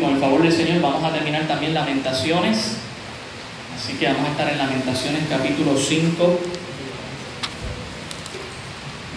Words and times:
Con 0.00 0.14
el 0.14 0.20
favor 0.20 0.42
del 0.42 0.52
Señor 0.52 0.80
vamos 0.80 1.02
a 1.02 1.12
terminar 1.12 1.48
también 1.48 1.74
Lamentaciones. 1.74 2.76
Así 3.76 3.94
que 3.94 4.06
vamos 4.06 4.28
a 4.28 4.30
estar 4.30 4.48
en 4.48 4.58
Lamentaciones 4.58 5.22
capítulo 5.28 5.76
5. 5.76 6.40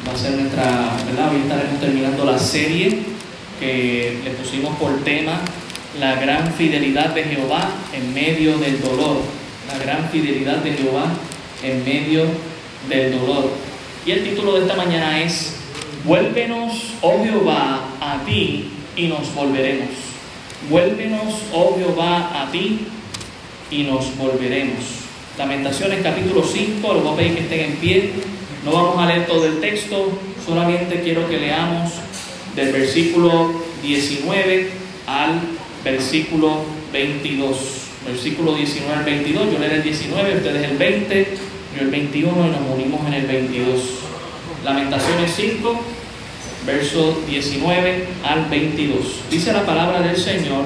Va 0.07 0.13
a 0.13 0.17
ser 0.17 0.31
nuestra, 0.31 0.63
¿verdad? 1.05 1.31
Hoy 1.31 1.41
estaremos 1.41 1.79
terminando 1.79 2.25
la 2.25 2.39
serie 2.39 2.99
que 3.59 4.21
le 4.23 4.31
pusimos 4.31 4.75
por 4.77 5.03
tema 5.03 5.41
la 5.99 6.15
gran 6.15 6.51
fidelidad 6.53 7.09
de 7.13 7.25
Jehová 7.25 7.69
en 7.93 8.13
medio 8.13 8.57
del 8.57 8.81
dolor. 8.81 9.17
La 9.67 9.77
gran 9.77 10.09
fidelidad 10.09 10.57
de 10.57 10.73
Jehová 10.73 11.05
en 11.61 11.85
medio 11.85 12.25
del 12.89 13.19
dolor. 13.19 13.51
Y 14.05 14.11
el 14.11 14.23
título 14.23 14.53
de 14.53 14.61
esta 14.61 14.75
mañana 14.75 15.21
es 15.21 15.57
Vuélvenos, 16.05 16.93
oh 17.01 17.23
Jehová, 17.23 17.81
a 17.99 18.23
ti 18.25 18.69
y 18.95 19.07
nos 19.07 19.33
volveremos. 19.35 20.10
Vuélvenos, 20.69 21.33
oh 21.53 21.75
Jehová, 21.77 22.43
a 22.43 22.51
ti 22.51 22.87
y 23.71 23.83
nos 23.83 24.15
volveremos. 24.17 25.01
Lamentaciones 25.37 26.01
capítulo 26.03 26.43
5, 26.43 26.93
los 26.93 27.03
voy 27.03 27.13
a 27.13 27.17
pedir 27.17 27.33
que 27.35 27.41
estén 27.41 27.59
en 27.71 27.75
pie. 27.77 28.11
No 28.63 28.71
vamos 28.71 28.99
a 28.99 29.07
leer 29.07 29.25
todo 29.25 29.45
el 29.47 29.59
texto, 29.59 30.19
solamente 30.45 31.01
quiero 31.01 31.27
que 31.27 31.39
leamos 31.39 31.91
del 32.55 32.71
versículo 32.71 33.51
19 33.81 34.69
al 35.07 35.39
versículo 35.83 36.59
22. 36.93 37.57
Versículo 38.05 38.55
19 38.55 38.93
al 38.93 39.05
22, 39.05 39.51
yo 39.53 39.59
leeré 39.59 39.75
el 39.77 39.83
19, 39.83 40.35
ustedes 40.37 40.71
el 40.71 40.77
20, 40.77 41.27
yo 41.75 41.81
el 41.81 41.89
21 41.89 42.31
y 42.31 42.49
nos 42.49 42.75
unimos 42.75 43.07
en 43.07 43.13
el 43.13 43.25
22. 43.25 43.81
Lamentaciones 44.63 45.33
5, 45.35 45.81
verso 46.65 47.21
19 47.27 48.07
al 48.23 48.45
22. 48.45 49.21
Dice 49.29 49.53
la 49.53 49.65
palabra 49.65 50.01
del 50.01 50.17
Señor, 50.17 50.65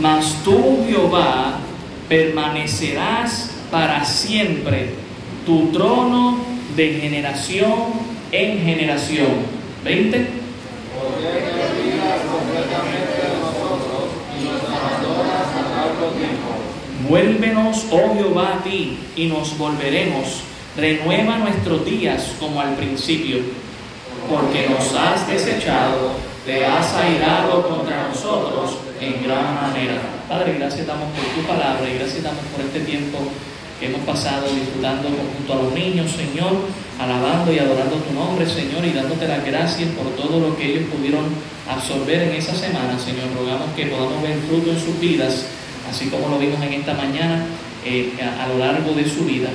mas 0.00 0.36
tú, 0.44 0.84
Jehová, 0.88 1.58
permanecerás 2.08 3.50
para 3.70 4.04
siempre, 4.04 4.90
tu 5.46 5.68
trono 5.68 6.38
de 6.76 6.94
generación 6.94 8.10
en 8.32 8.64
generación. 8.64 9.60
20. 9.84 10.40
Vuélvenos, 17.08 17.86
oh 17.90 18.14
Jehová, 18.14 18.58
a 18.58 18.62
ti, 18.62 18.98
y 19.16 19.26
nos 19.26 19.58
volveremos. 19.58 20.42
Renueva 20.76 21.38
nuestros 21.38 21.84
días 21.84 22.34
como 22.38 22.60
al 22.60 22.76
principio 22.76 23.38
porque 24.30 24.68
nos 24.68 24.94
has 24.94 25.26
desechado, 25.26 26.12
te 26.46 26.64
has 26.64 26.94
airado 26.94 27.66
contra 27.68 28.08
nosotros 28.08 28.78
en 29.00 29.22
gran 29.24 29.56
manera. 29.56 29.98
Padre, 30.28 30.54
gracias 30.56 30.86
damos 30.86 31.10
por 31.10 31.24
tu 31.34 31.42
palabra 31.48 31.82
y 31.90 31.98
gracias 31.98 32.22
damos 32.22 32.44
por 32.54 32.64
este 32.64 32.80
tiempo 32.80 33.18
que 33.80 33.86
hemos 33.86 34.02
pasado 34.02 34.46
disfrutando 34.46 35.08
junto 35.08 35.52
a 35.52 35.56
los 35.56 35.72
niños, 35.74 36.12
Señor, 36.12 36.52
alabando 37.00 37.52
y 37.52 37.58
adorando 37.58 37.96
tu 37.96 38.12
nombre, 38.14 38.46
Señor, 38.46 38.84
y 38.84 38.92
dándote 38.92 39.26
las 39.26 39.44
gracias 39.44 39.88
por 39.98 40.06
todo 40.14 40.38
lo 40.38 40.56
que 40.56 40.70
ellos 40.70 40.84
pudieron 40.94 41.24
absorber 41.68 42.22
en 42.22 42.34
esa 42.36 42.54
semana, 42.54 42.98
Señor. 42.98 43.34
Rogamos 43.34 43.74
que 43.74 43.86
podamos 43.86 44.22
ver 44.22 44.38
fruto 44.46 44.70
en 44.70 44.78
sus 44.78 45.00
vidas, 45.00 45.46
así 45.90 46.06
como 46.06 46.28
lo 46.28 46.38
vimos 46.38 46.62
en 46.62 46.74
esta 46.74 46.94
mañana, 46.94 47.46
eh, 47.84 48.12
a, 48.22 48.44
a 48.44 48.48
lo 48.48 48.58
largo 48.58 48.92
de 48.92 49.08
su 49.08 49.24
vida. 49.24 49.48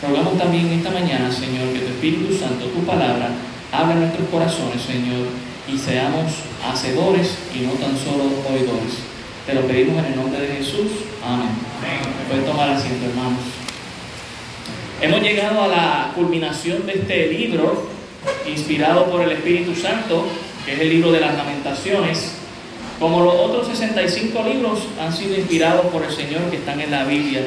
Rogamos 0.00 0.38
también 0.38 0.72
esta 0.72 0.90
mañana, 0.90 1.30
Señor, 1.30 1.68
que 1.74 1.80
tu 1.80 1.92
Espíritu 1.92 2.34
Santo, 2.34 2.66
tu 2.66 2.80
palabra, 2.86 3.30
Habla 3.72 3.94
en 3.94 4.00
nuestros 4.00 4.28
corazones, 4.28 4.82
Señor, 4.82 5.28
y 5.66 5.78
seamos 5.78 6.30
hacedores 6.62 7.38
y 7.54 7.60
no 7.60 7.72
tan 7.72 7.96
solo 7.96 8.24
oidores. 8.50 9.00
Te 9.46 9.54
lo 9.54 9.62
pedimos 9.62 9.98
en 10.04 10.12
el 10.12 10.16
nombre 10.16 10.40
de 10.42 10.56
Jesús. 10.56 10.90
Amén. 11.24 11.48
Pueden 12.28 12.44
tomar 12.44 12.68
asiento, 12.68 13.06
hermanos. 13.06 13.40
Hemos 15.00 15.22
llegado 15.22 15.62
a 15.62 15.68
la 15.68 16.12
culminación 16.14 16.86
de 16.86 16.92
este 16.92 17.28
libro, 17.28 17.88
inspirado 18.46 19.06
por 19.06 19.22
el 19.22 19.32
Espíritu 19.32 19.74
Santo, 19.74 20.26
que 20.66 20.74
es 20.74 20.80
el 20.80 20.90
libro 20.90 21.10
de 21.10 21.20
las 21.20 21.34
lamentaciones. 21.34 22.34
Como 23.00 23.24
los 23.24 23.34
otros 23.34 23.68
65 23.68 24.44
libros 24.44 24.80
han 25.00 25.12
sido 25.16 25.34
inspirados 25.34 25.86
por 25.86 26.04
el 26.04 26.12
Señor 26.12 26.42
que 26.50 26.58
están 26.58 26.78
en 26.78 26.90
la 26.90 27.04
Biblia. 27.04 27.40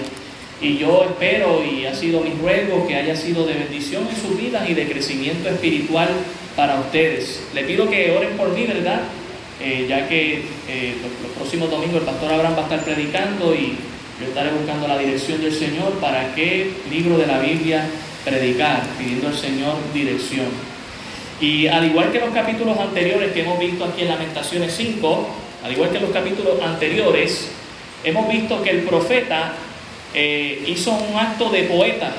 Y 0.62 0.78
yo 0.78 1.04
espero 1.04 1.64
y 1.64 1.86
ha 1.86 1.94
sido 1.94 2.22
mi 2.22 2.32
ruego 2.32 2.88
que 2.88 2.96
haya 2.96 3.16
sido 3.16 3.46
de 3.46 3.54
bendición 3.54 4.08
en 4.10 4.16
sus 4.16 4.38
vidas 4.40 4.70
y 4.70 4.74
de 4.74 4.88
crecimiento 4.88 5.50
espiritual 5.50 6.08
para 6.56 6.80
ustedes. 6.80 7.42
Le 7.54 7.64
pido 7.64 7.90
que 7.90 8.12
oren 8.12 8.38
por 8.38 8.50
mí, 8.50 8.66
¿verdad? 8.66 9.02
Eh, 9.62 9.86
ya 9.88 10.08
que 10.08 10.44
eh, 10.68 10.96
los, 11.02 11.32
próximos 11.32 11.70
domingos 11.70 12.02
el 12.02 12.06
pastor 12.06 12.34
Abraham 12.34 12.56
va 12.56 12.60
a 12.60 12.64
estar 12.64 12.84
predicando 12.84 13.54
y 13.54 13.78
yo 14.20 14.28
estaré 14.28 14.52
buscando 14.52 14.88
la 14.88 14.98
dirección 14.98 15.42
del 15.42 15.54
Señor 15.54 15.94
para 16.00 16.34
qué 16.36 16.72
libro 16.90 17.18
de 17.18 17.28
la 17.28 17.40
Biblia 17.40 17.86
predicar, 18.24 18.84
pidiendo 18.98 19.28
al 19.28 19.36
Señor 19.36 19.76
dirección. 19.94 20.48
Y 21.40 21.68
al 21.68 21.86
igual 21.86 22.12
que 22.12 22.20
los 22.20 22.30
capítulos 22.30 22.78
anteriores 22.80 23.34
que 23.34 23.42
hemos 23.42 23.60
visto 23.60 23.84
aquí 23.84 24.04
en 24.04 24.08
Lamentaciones 24.08 24.74
5, 24.76 25.30
al 25.64 25.72
igual 25.72 25.90
que 25.90 26.00
los 26.00 26.12
capítulos 26.12 26.62
anteriores, 26.62 27.50
hemos 28.04 28.28
visto 28.30 28.62
que 28.64 28.70
el 28.72 28.84
profeta 28.84 29.54
eh, 30.16 30.64
hizo 30.68 30.92
un 30.92 31.18
acto 31.20 31.50
de 31.50 31.64
poeta 31.64 32.12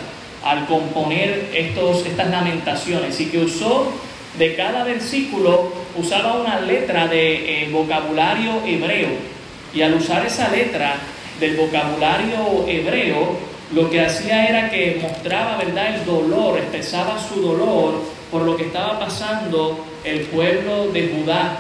al 0.45 0.67
componer 0.67 1.51
estos, 1.55 2.05
estas 2.05 2.31
lamentaciones 2.31 3.19
y 3.21 3.27
que 3.27 3.39
usó 3.39 3.91
de 4.39 4.55
cada 4.55 4.85
versículo, 4.85 5.73
usaba 5.97 6.35
una 6.35 6.61
letra 6.61 7.09
de 7.09 7.65
eh, 7.65 7.69
vocabulario 7.71 8.63
hebreo. 8.67 9.09
Y 9.73 9.81
al 9.81 9.95
usar 9.95 10.27
esa 10.27 10.51
letra 10.51 10.97
del 11.41 11.57
vocabulario 11.57 12.67
hebreo, 12.69 13.39
lo 13.73 13.91
que 13.91 14.03
hacía 14.03 14.47
era 14.47 14.71
que 14.71 14.99
mostraba, 15.03 15.57
¿verdad?, 15.57 15.97
el 15.97 16.05
dolor, 16.05 16.59
expresaba 16.59 17.19
su 17.19 17.41
dolor 17.41 18.03
por 18.31 18.43
lo 18.43 18.57
que 18.57 18.65
estaba 18.65 18.99
pasando 18.99 19.85
el 20.05 20.21
pueblo 20.21 20.89
de 20.89 21.09
Judá 21.09 21.59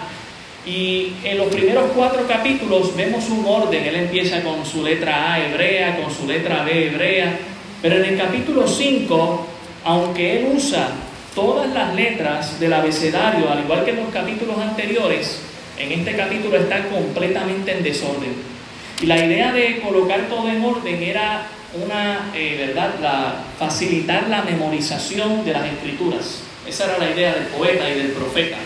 y 0.66 1.12
en 1.22 1.38
los 1.38 1.47
primeros 1.47 1.93
cuatro 1.94 2.27
capítulos 2.27 2.94
vemos 2.97 3.31
un 3.31 3.44
orden. 3.47 3.84
Él 3.84 3.94
empieza 3.94 4.43
con 4.43 4.66
su 4.66 4.82
letra 4.82 5.32
A 5.32 5.47
hebrea, 5.47 5.97
con 6.03 6.12
su 6.12 6.27
letra 6.27 6.65
B 6.65 6.88
hebrea. 6.88 7.38
Pero 7.81 7.97
en 7.97 8.04
el 8.04 8.19
capítulo 8.19 8.66
5, 8.66 9.47
aunque 9.84 10.38
él 10.38 10.49
usa 10.56 10.88
todas 11.37 11.72
las 11.72 11.94
letras 11.94 12.59
del 12.59 12.72
abecedario, 12.72 13.49
al 13.49 13.60
igual 13.60 13.84
que 13.84 13.93
en 13.93 13.99
los 13.99 14.09
capítulos 14.09 14.59
anteriores, 14.59 15.41
en 15.78 15.93
este 15.93 16.16
capítulo 16.16 16.56
está 16.56 16.88
completamente 16.88 17.71
en 17.71 17.84
desorden. 17.84 18.34
Y 19.00 19.06
la 19.06 19.25
idea 19.25 19.53
de 19.53 19.81
colocar 19.81 20.22
todo 20.28 20.49
en 20.49 20.65
orden 20.65 21.00
era 21.00 21.47
una, 21.81 22.32
eh, 22.34 22.65
¿verdad?, 22.66 22.94
la, 23.00 23.44
facilitar 23.56 24.28
la 24.28 24.43
memorización 24.43 25.44
de 25.44 25.53
las 25.53 25.66
escrituras. 25.66 26.41
Esa 26.66 26.87
era 26.87 26.99
la 26.99 27.10
idea 27.10 27.34
del 27.34 27.44
poeta 27.44 27.88
y 27.88 27.99
del 27.99 28.09
profeta 28.09 28.56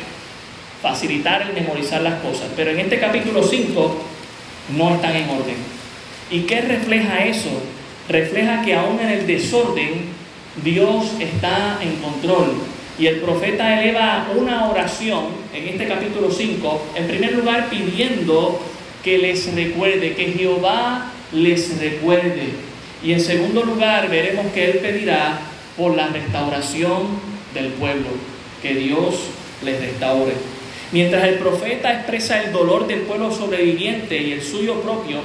facilitar 0.82 1.42
el 1.42 1.52
memorizar 1.52 2.02
las 2.02 2.20
cosas. 2.20 2.48
Pero 2.56 2.70
en 2.70 2.80
este 2.80 2.98
capítulo 2.98 3.42
5 3.42 3.96
no 4.76 4.94
están 4.94 5.16
en 5.16 5.28
orden. 5.28 5.56
¿Y 6.30 6.41
qué 6.41 6.60
refleja 6.60 7.24
eso? 7.24 7.50
Refleja 8.08 8.62
que 8.62 8.74
aún 8.74 8.98
en 9.00 9.08
el 9.08 9.26
desorden 9.26 10.20
Dios 10.62 11.12
está 11.20 11.78
en 11.82 11.96
control. 11.96 12.54
Y 12.98 13.06
el 13.06 13.16
profeta 13.20 13.80
eleva 13.80 14.28
una 14.36 14.68
oración 14.68 15.24
en 15.54 15.68
este 15.68 15.88
capítulo 15.88 16.30
5, 16.30 16.82
en 16.97 17.06
primer 17.06 17.32
lugar 17.32 17.70
pidiendo 17.70 18.60
que 19.02 19.18
les 19.18 19.52
recuerde, 19.54 20.14
que 20.14 20.32
Jehová 20.32 21.10
les 21.32 21.78
recuerde. 21.78 22.50
Y 23.02 23.12
en 23.12 23.20
segundo 23.20 23.62
lugar 23.64 24.10
veremos 24.10 24.52
que 24.52 24.70
él 24.70 24.78
pedirá 24.78 25.38
por 25.76 25.97
la 25.97 26.08
restauración 26.08 27.06
del 27.54 27.68
pueblo, 27.68 28.08
que 28.60 28.74
Dios 28.74 29.14
les 29.62 29.80
restaure. 29.80 30.34
Mientras 30.93 31.25
el 31.25 31.34
profeta 31.34 31.93
expresa 31.93 32.43
el 32.43 32.53
dolor 32.53 32.87
del 32.87 33.01
pueblo 33.03 33.33
sobreviviente 33.33 34.21
y 34.21 34.33
el 34.33 34.43
suyo 34.43 34.81
propio 34.81 35.19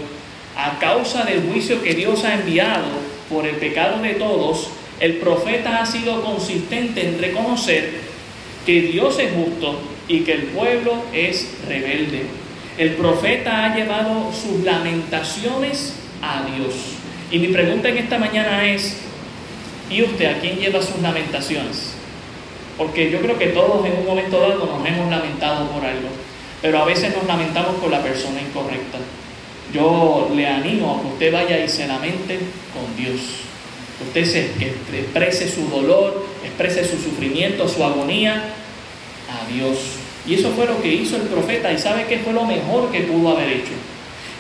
a 0.56 0.78
causa 0.80 1.24
del 1.24 1.42
juicio 1.42 1.82
que 1.82 1.96
Dios 1.96 2.24
ha 2.24 2.36
enviado 2.36 2.86
por 3.30 3.48
el 3.48 3.56
pecado 3.56 4.02
de 4.02 4.14
todos, 4.14 4.70
el 5.00 5.18
profeta 5.18 5.82
ha 5.82 5.86
sido 5.86 6.22
consistente 6.22 7.08
en 7.08 7.20
reconocer 7.20 7.90
que 8.66 8.82
Dios 8.82 9.18
es 9.20 9.32
justo 9.34 9.80
y 10.08 10.20
que 10.20 10.34
el 10.34 10.44
pueblo 10.44 11.04
es 11.14 11.50
rebelde. 11.68 12.24
El 12.78 12.92
profeta 12.92 13.66
ha 13.66 13.76
llevado 13.76 14.32
sus 14.34 14.64
lamentaciones 14.64 15.96
a 16.22 16.46
Dios. 16.56 16.74
Y 17.32 17.40
mi 17.40 17.48
pregunta 17.48 17.90
en 17.90 17.98
esta 17.98 18.20
mañana 18.20 18.68
es, 18.68 18.98
¿y 19.90 20.04
usted 20.04 20.26
a 20.26 20.40
quién 20.40 20.58
lleva 20.58 20.82
sus 20.82 21.02
lamentaciones? 21.02 21.95
Porque 22.78 23.10
yo 23.10 23.22
creo 23.22 23.38
que 23.38 23.48
todos 23.48 23.86
en 23.86 23.98
un 24.00 24.06
momento 24.06 24.40
dado 24.40 24.66
nos 24.66 24.86
hemos 24.86 25.10
lamentado 25.10 25.68
por 25.70 25.84
algo, 25.86 26.10
pero 26.62 26.80
a 26.80 26.86
veces 26.86 27.16
nos 27.16 27.26
lamentamos 27.26 27.76
por 27.76 27.90
la 27.90 28.02
persona 28.02 28.42
incorrecta. 28.42 28.98
Yo 29.74 30.30
le 30.36 30.48
animo 30.48 30.96
a 30.96 31.02
que 31.02 31.08
usted 31.08 31.34
vaya 31.34 31.64
y 31.64 31.70
se 31.70 31.88
lamente 31.88 32.40
con 32.74 32.96
Dios. 32.98 33.20
Usted 34.02 34.52
exprese 34.94 35.50
su 35.50 35.68
dolor, 35.70 36.26
exprese 36.44 36.84
su 36.84 36.98
sufrimiento, 36.98 37.68
su 37.68 37.84
agonía 37.84 38.44
a 39.30 39.52
Dios. 39.52 39.78
Y 40.28 40.36
eso 40.36 40.52
fue 40.52 40.66
lo 40.66 40.82
que 40.82 40.94
hizo 40.94 41.16
el 41.16 41.24
profeta. 41.24 41.72
¿Y 41.72 41.78
sabe 41.78 42.06
qué 42.08 42.20
fue 42.20 42.34
lo 42.34 42.44
mejor 42.46 42.92
que 42.92 43.02
pudo 43.02 43.30
haber 43.30 43.50
hecho? 43.50 43.72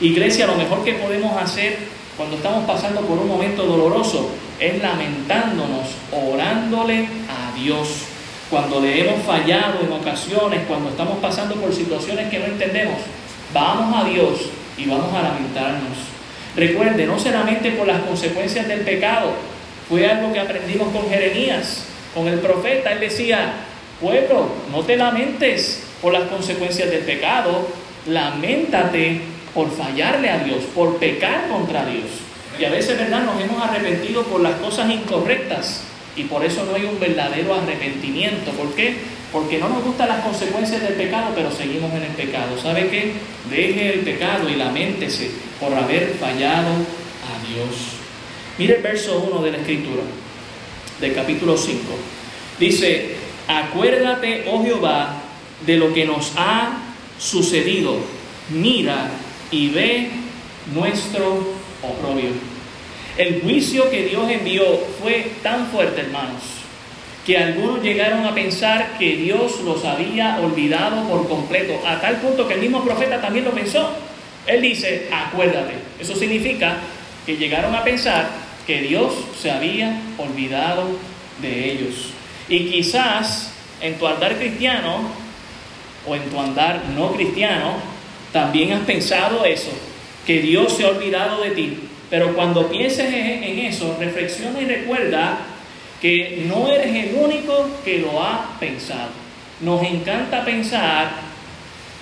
Iglesia, 0.02 0.48
lo 0.48 0.56
mejor 0.56 0.84
que 0.84 0.94
podemos 0.94 1.42
hacer 1.42 1.78
cuando 2.18 2.36
estamos 2.36 2.66
pasando 2.66 3.02
por 3.02 3.18
un 3.18 3.28
momento 3.28 3.66
doloroso 3.66 4.30
es 4.60 4.82
lamentándonos, 4.82 5.88
orándole 6.12 7.08
a 7.30 7.58
Dios. 7.58 7.88
Cuando 8.50 8.80
le 8.80 9.02
hemos 9.02 9.24
fallado 9.24 9.80
en 9.82 9.92
ocasiones, 9.92 10.62
cuando 10.68 10.90
estamos 10.90 11.18
pasando 11.18 11.56
por 11.56 11.74
situaciones 11.74 12.30
que 12.30 12.38
no 12.38 12.46
entendemos, 12.46 12.98
vamos 13.52 13.96
a 13.96 14.08
Dios 14.08 14.50
y 14.78 14.86
vamos 14.86 15.12
a 15.16 15.24
lamentarnos. 15.24 15.98
Recuerde, 16.56 17.08
no 17.08 17.20
solamente 17.20 17.72
por 17.72 17.88
las 17.88 18.04
consecuencias 18.04 18.68
del 18.68 18.82
pecado, 18.82 19.32
fue 19.90 20.08
algo 20.08 20.32
que 20.32 20.40
aprendimos 20.40 20.90
con 20.90 21.10
Jeremías, 21.10 21.86
con 22.14 22.28
el 22.28 22.40
profeta. 22.40 22.94
Él 22.94 23.00
decía, 23.00 23.54
pueblo, 24.00 24.48
no 24.72 24.84
te 24.84 24.96
lamentes 24.96 25.84
por 26.00 26.14
las 26.14 26.30
consecuencias 26.30 26.92
del 26.92 27.02
pecado, 27.02 27.68
lamentate 28.06 29.22
por 29.56 29.72
fallarle 29.72 30.30
a 30.30 30.38
Dios, 30.40 30.60
por 30.76 30.98
pecar 30.98 31.48
contra 31.50 31.84
Dios. 31.86 32.06
Y 32.60 32.66
a 32.66 32.70
veces, 32.70 32.98
¿verdad? 32.98 33.24
Nos 33.24 33.42
hemos 33.42 33.62
arrepentido 33.62 34.22
por 34.24 34.42
las 34.42 34.54
cosas 34.58 34.92
incorrectas 34.92 35.82
y 36.16 36.24
por 36.24 36.46
eso 36.46 36.66
no 36.66 36.76
hay 36.76 36.86
un 36.86 37.00
verdadero 37.00 37.54
arrepentimiento. 37.54 38.52
¿Por 38.52 38.74
qué? 38.74 38.96
Porque 39.32 39.58
no 39.58 39.70
nos 39.70 39.84
gustan 39.84 40.08
las 40.08 40.24
consecuencias 40.24 40.82
del 40.82 40.94
pecado, 40.94 41.32
pero 41.36 41.52
seguimos 41.52 41.94
en 41.94 42.04
el 42.04 42.12
pecado. 42.12 42.58
¿Sabe 42.62 42.90
qué? 42.90 43.14
Deje 43.50 43.94
el 43.94 44.00
pecado 44.02 44.50
y 44.50 44.56
lamentese 44.56 45.32
por 45.60 45.74
haber 45.74 46.16
fallado 46.20 46.70
a 46.70 47.48
Dios. 47.48 47.96
Mire 48.58 48.78
el 48.78 48.82
verso 48.82 49.20
1 49.30 49.44
de 49.44 49.52
la 49.52 49.58
Escritura, 49.58 50.04
del 51.02 51.14
capítulo 51.14 51.58
5. 51.58 51.82
Dice, 52.60 53.16
acuérdate, 53.48 54.46
oh 54.50 54.64
Jehová, 54.64 55.22
de 55.66 55.78
lo 55.78 55.94
que 55.94 56.06
nos 56.06 56.32
ha 56.38 56.80
sucedido. 57.20 57.98
Mira 58.50 59.10
y 59.52 59.70
ve 59.70 60.10
nuestro 60.74 61.56
oprobio. 61.82 62.55
El 63.18 63.42
juicio 63.42 63.90
que 63.90 64.08
Dios 64.08 64.30
envió 64.30 64.64
fue 65.02 65.32
tan 65.42 65.68
fuerte, 65.68 66.02
hermanos, 66.02 66.42
que 67.26 67.38
algunos 67.38 67.82
llegaron 67.82 68.26
a 68.26 68.36
pensar 68.36 68.98
que 69.00 69.16
Dios 69.16 69.62
los 69.62 69.86
había 69.86 70.38
olvidado 70.42 71.08
por 71.08 71.28
completo, 71.30 71.80
a 71.88 72.02
tal 72.02 72.18
punto 72.18 72.46
que 72.48 72.56
el 72.56 72.60
mismo 72.60 72.84
profeta 72.84 73.22
también 73.22 73.46
lo 73.46 73.52
pensó. 73.52 73.90
Él 74.46 74.62
dice, 74.62 75.08
acuérdate. 75.12 75.76
Eso 75.98 76.14
significa 76.16 76.78
que 77.26 77.38
llegaron 77.38 77.74
a 77.74 77.84
pensar 77.84 78.28
que 78.68 78.82
Dios 78.82 79.14
se 79.42 79.50
había 79.50 79.98
olvidado 80.18 80.90
de 81.42 81.72
ellos. 81.72 82.12
Y 82.50 82.66
quizás 82.70 83.54
en 83.82 83.98
tu 83.98 84.08
andar 84.08 84.38
cristiano 84.38 85.00
o 86.06 86.16
en 86.16 86.24
tu 86.30 86.40
andar 86.40 86.84
no 86.96 87.14
cristiano, 87.14 87.78
también 88.34 88.74
has 88.74 88.82
pensado 88.82 89.46
eso, 89.46 89.72
que 90.28 90.42
Dios 90.42 90.74
se 90.74 90.84
ha 90.84 90.90
olvidado 90.90 91.42
de 91.42 91.52
ti. 91.52 91.80
Pero 92.16 92.34
cuando 92.34 92.70
pienses 92.70 93.14
en 93.14 93.60
eso, 93.60 93.98
reflexiona 94.00 94.62
y 94.62 94.66
recuerda 94.66 95.38
que 96.02 96.46
no 96.48 96.70
eres 96.70 96.96
el 96.96 97.16
único 97.16 97.68
que 97.84 97.98
lo 97.98 98.24
ha 98.24 98.58
pensado. 98.58 99.10
Nos 99.60 99.84
encanta 99.84 100.46
pensar 100.46 101.12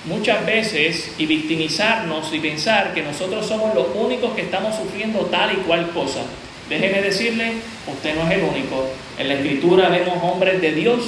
muchas 0.06 0.45
veces 0.45 1.15
y 1.18 1.25
victimizarnos 1.25 2.31
y 2.31 2.39
pensar 2.39 2.94
que 2.94 3.01
nosotros 3.01 3.48
somos 3.48 3.74
los 3.74 3.88
únicos 3.95 4.36
que 4.36 4.44
estamos 4.44 4.75
sufriendo 4.75 5.21
tal 5.31 5.51
y 5.51 5.56
cual 5.63 5.89
cosa. 5.89 6.21
Déjeme 6.69 7.01
decirle, 7.01 7.54
usted 7.92 8.13
no 8.13 8.30
es 8.30 8.38
el 8.38 8.44
único. 8.44 8.86
En 9.18 9.30
la 9.30 9.33
escritura 9.33 9.89
vemos 9.89 10.19
hombres 10.21 10.62
de 10.62 10.74
Dios 10.74 11.00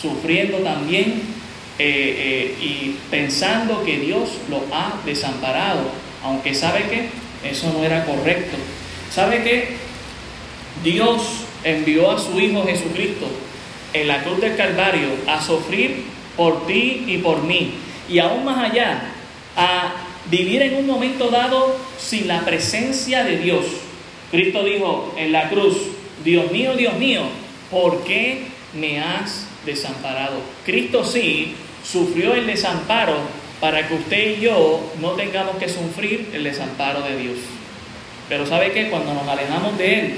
sufriendo 0.00 0.58
también 0.58 1.22
eh, 1.80 2.54
eh, 2.60 2.64
y 2.64 2.96
pensando 3.10 3.84
que 3.84 3.98
Dios 3.98 4.28
lo 4.48 4.62
ha 4.72 5.00
desamparado, 5.04 5.90
aunque 6.22 6.54
sabe 6.54 6.84
que 6.84 7.23
eso 7.44 7.72
no 7.72 7.84
era 7.84 8.04
correcto. 8.04 8.56
¿Sabe 9.10 9.42
que 9.42 9.76
Dios 10.82 11.44
envió 11.62 12.10
a 12.10 12.18
su 12.18 12.38
Hijo 12.40 12.64
Jesucristo 12.64 13.26
en 13.92 14.08
la 14.08 14.22
cruz 14.22 14.40
del 14.40 14.56
Calvario 14.56 15.08
a 15.28 15.40
sufrir 15.40 16.04
por 16.36 16.66
ti 16.66 17.04
y 17.06 17.18
por 17.18 17.42
mí? 17.42 17.74
Y 18.08 18.18
aún 18.18 18.44
más 18.44 18.70
allá, 18.70 19.02
a 19.56 19.92
vivir 20.30 20.62
en 20.62 20.76
un 20.76 20.86
momento 20.86 21.28
dado 21.28 21.76
sin 21.98 22.26
la 22.26 22.40
presencia 22.40 23.24
de 23.24 23.38
Dios 23.38 23.64
Cristo 24.34 24.64
dijo 24.64 25.14
en 25.16 25.30
la 25.30 25.48
cruz, 25.48 25.76
Dios 26.24 26.50
mío, 26.50 26.74
Dios 26.74 26.98
mío, 26.98 27.22
¿por 27.70 28.02
qué 28.02 28.42
me 28.72 28.98
has 28.98 29.46
desamparado? 29.64 30.40
Cristo 30.66 31.04
sí 31.04 31.54
sufrió 31.84 32.34
el 32.34 32.44
desamparo 32.44 33.16
para 33.64 33.88
que 33.88 33.94
usted 33.94 34.36
y 34.36 34.40
yo 34.42 34.92
no 35.00 35.12
tengamos 35.12 35.56
que 35.56 35.70
sufrir 35.70 36.28
el 36.34 36.44
desamparo 36.44 37.00
de 37.00 37.16
Dios. 37.16 37.38
Pero 38.28 38.44
¿sabe 38.44 38.72
qué? 38.72 38.90
Cuando 38.90 39.14
nos 39.14 39.26
alejamos 39.26 39.78
de 39.78 40.00
Él, 40.00 40.14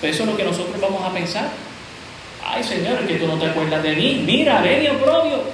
pues 0.00 0.12
eso 0.14 0.24
es 0.24 0.28
lo 0.28 0.36
que 0.36 0.44
nosotros 0.44 0.78
vamos 0.78 1.02
a 1.02 1.10
pensar. 1.10 1.48
Ay 2.44 2.62
Señor, 2.62 3.06
que 3.06 3.14
tú 3.14 3.26
no 3.26 3.38
te 3.38 3.46
acuerdas 3.46 3.82
de 3.82 3.96
mí. 3.96 4.22
Mira, 4.26 4.60
ven 4.60 4.84
y 4.84 4.88
oprobio. 4.88 5.44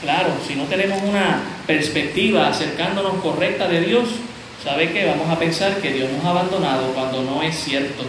Claro, 0.00 0.30
si 0.48 0.54
no 0.54 0.64
tenemos 0.64 1.02
una 1.02 1.42
perspectiva 1.66 2.48
acercándonos 2.48 3.22
correcta 3.22 3.68
de 3.68 3.82
Dios, 3.82 4.08
¿sabe 4.64 4.90
qué? 4.90 5.04
Vamos 5.04 5.28
a 5.28 5.38
pensar 5.38 5.76
que 5.82 5.92
Dios 5.92 6.10
nos 6.10 6.24
ha 6.24 6.30
abandonado 6.30 6.94
cuando 6.94 7.22
no 7.24 7.42
es 7.42 7.56
cierto. 7.62 8.04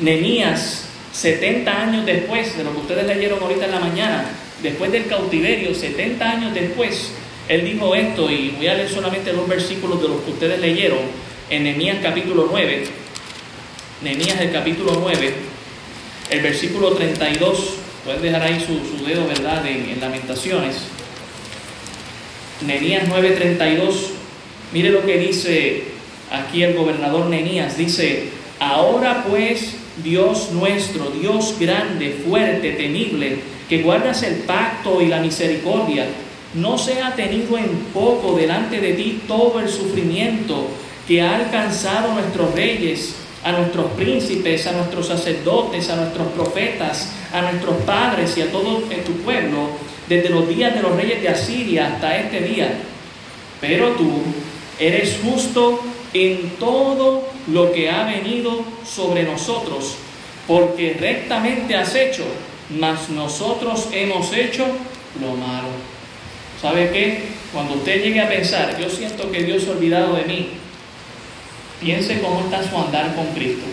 Nemías, 0.00 0.88
70 1.12 1.70
años 1.70 2.04
después 2.04 2.58
de 2.58 2.64
lo 2.64 2.72
que 2.72 2.78
ustedes 2.78 3.06
leyeron 3.06 3.40
ahorita 3.40 3.66
en 3.66 3.70
la 3.70 3.78
mañana, 3.78 4.24
después 4.60 4.90
del 4.90 5.06
cautiverio, 5.06 5.72
70 5.72 6.28
años 6.28 6.52
después, 6.52 7.12
él 7.48 7.64
dijo 7.64 7.94
esto, 7.94 8.30
y 8.30 8.50
voy 8.56 8.66
a 8.66 8.74
leer 8.74 8.88
solamente 8.88 9.32
dos 9.32 9.48
versículos 9.48 10.00
de 10.02 10.08
los 10.08 10.20
que 10.22 10.30
ustedes 10.30 10.60
leyeron, 10.60 11.00
en 11.50 11.64
Nemías 11.64 11.98
capítulo 12.02 12.48
9, 12.50 12.84
Nemías 14.02 14.40
el 14.40 14.52
capítulo 14.52 14.98
9, 15.00 15.34
el 16.30 16.40
versículo 16.40 16.92
32, 16.92 17.74
pueden 18.04 18.22
dejar 18.22 18.42
ahí 18.42 18.64
su, 18.64 19.04
dedo, 19.04 19.26
¿verdad?, 19.26 19.66
en, 19.66 19.90
en 19.90 20.00
Lamentaciones. 20.00 20.76
Nemías 22.66 23.04
9, 23.08 23.30
32 23.30 24.18
Mire 24.72 24.90
lo 24.90 25.04
que 25.04 25.18
dice 25.18 25.84
aquí 26.30 26.62
el 26.62 26.74
gobernador 26.74 27.26
Nenías. 27.26 27.78
Dice, 27.78 28.24
ahora 28.60 29.24
pues 29.28 29.76
Dios 30.04 30.50
nuestro, 30.52 31.10
Dios 31.10 31.56
grande, 31.58 32.20
fuerte, 32.26 32.72
temible, 32.72 33.38
que 33.68 33.82
guardas 33.82 34.22
el 34.22 34.36
pacto 34.40 35.00
y 35.00 35.06
la 35.06 35.20
misericordia, 35.20 36.06
no 36.54 36.78
sea 36.78 37.14
tenido 37.14 37.58
en 37.58 37.68
poco 37.92 38.36
delante 38.36 38.80
de 38.80 38.94
ti 38.94 39.22
todo 39.26 39.60
el 39.60 39.68
sufrimiento 39.68 40.68
que 41.06 41.22
ha 41.22 41.36
alcanzado 41.36 42.14
nuestros 42.14 42.54
reyes, 42.54 43.14
a 43.44 43.52
nuestros 43.52 43.86
príncipes, 43.92 44.66
a 44.66 44.72
nuestros 44.72 45.06
sacerdotes, 45.06 45.88
a 45.90 45.96
nuestros 45.96 46.28
profetas, 46.28 47.12
a 47.32 47.42
nuestros 47.42 47.76
padres 47.82 48.36
y 48.36 48.42
a 48.42 48.50
todo 48.50 48.82
tu 49.06 49.12
pueblo, 49.22 49.68
desde 50.08 50.30
los 50.30 50.48
días 50.48 50.74
de 50.74 50.82
los 50.82 50.96
reyes 50.96 51.22
de 51.22 51.28
Asiria 51.28 51.86
hasta 51.86 52.18
este 52.18 52.40
día. 52.40 52.78
Pero 53.60 53.90
tú, 53.92 54.22
Eres 54.78 55.18
justo 55.24 55.80
en 56.14 56.50
todo 56.60 57.24
lo 57.48 57.72
que 57.72 57.90
ha 57.90 58.04
venido 58.04 58.62
sobre 58.86 59.24
nosotros, 59.24 59.96
porque 60.46 60.96
rectamente 60.98 61.74
has 61.74 61.94
hecho, 61.96 62.22
mas 62.78 63.08
nosotros 63.08 63.88
hemos 63.92 64.32
hecho 64.32 64.64
lo 65.20 65.34
malo. 65.34 65.97
¿Sabe 66.60 66.90
qué? 66.90 67.22
Cuando 67.52 67.74
usted 67.74 68.02
llegue 68.02 68.20
a 68.20 68.28
pensar, 68.28 68.76
yo 68.78 68.90
siento 68.90 69.30
que 69.30 69.44
Dios 69.44 69.62
se 69.62 69.70
ha 69.70 69.72
olvidado 69.72 70.14
de 70.14 70.24
mí, 70.24 70.48
piense 71.80 72.20
cómo 72.20 72.40
está 72.40 72.68
su 72.68 72.76
andar 72.76 73.14
con 73.14 73.26
Cristo. 73.28 73.66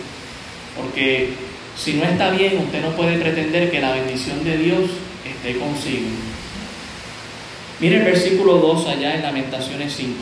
Porque 0.76 1.30
si 1.76 1.94
no 1.94 2.04
está 2.04 2.30
bien, 2.30 2.58
usted 2.58 2.82
no 2.82 2.90
puede 2.90 3.18
pretender 3.18 3.70
que 3.70 3.80
la 3.80 3.92
bendición 3.92 4.44
de 4.44 4.56
Dios 4.56 4.90
esté 5.24 5.58
consigo. 5.58 6.06
Mire 7.80 7.98
el 7.98 8.04
versículo 8.04 8.54
2 8.58 8.88
allá 8.88 9.16
en 9.16 9.22
Lamentaciones 9.22 9.92
5. 9.94 10.14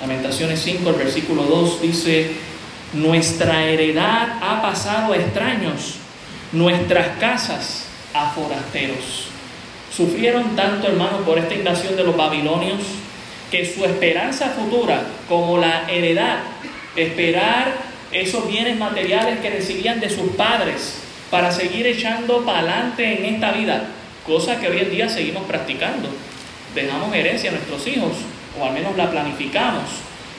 Lamentaciones 0.00 0.60
5, 0.60 0.90
el 0.90 0.96
versículo 0.96 1.44
2 1.44 1.82
dice, 1.82 2.30
nuestra 2.92 3.64
heredad 3.64 4.38
ha 4.40 4.60
pasado 4.62 5.12
a 5.12 5.16
extraños, 5.16 5.94
nuestras 6.52 7.18
casas 7.18 7.86
a 8.14 8.30
forasteros. 8.30 9.31
Sufrieron 9.94 10.56
tanto, 10.56 10.88
hermanos, 10.88 11.20
por 11.26 11.38
esta 11.38 11.54
invasión 11.54 11.96
de 11.96 12.04
los 12.04 12.16
babilonios, 12.16 12.80
que 13.50 13.66
su 13.66 13.84
esperanza 13.84 14.48
futura, 14.50 15.02
como 15.28 15.58
la 15.58 15.90
heredad, 15.90 16.38
esperar 16.96 17.74
esos 18.10 18.48
bienes 18.48 18.78
materiales 18.78 19.40
que 19.40 19.50
recibían 19.50 20.00
de 20.00 20.08
sus 20.08 20.32
padres 20.32 21.02
para 21.30 21.50
seguir 21.50 21.86
echando 21.86 22.44
para 22.44 22.60
adelante 22.60 23.18
en 23.18 23.34
esta 23.34 23.52
vida, 23.52 23.84
cosa 24.26 24.58
que 24.58 24.68
hoy 24.68 24.78
en 24.80 24.90
día 24.90 25.08
seguimos 25.08 25.44
practicando. 25.44 26.08
Dejamos 26.74 27.14
herencia 27.14 27.50
a 27.50 27.54
nuestros 27.54 27.86
hijos, 27.86 28.12
o 28.58 28.64
al 28.64 28.72
menos 28.72 28.96
la 28.96 29.10
planificamos. 29.10 29.84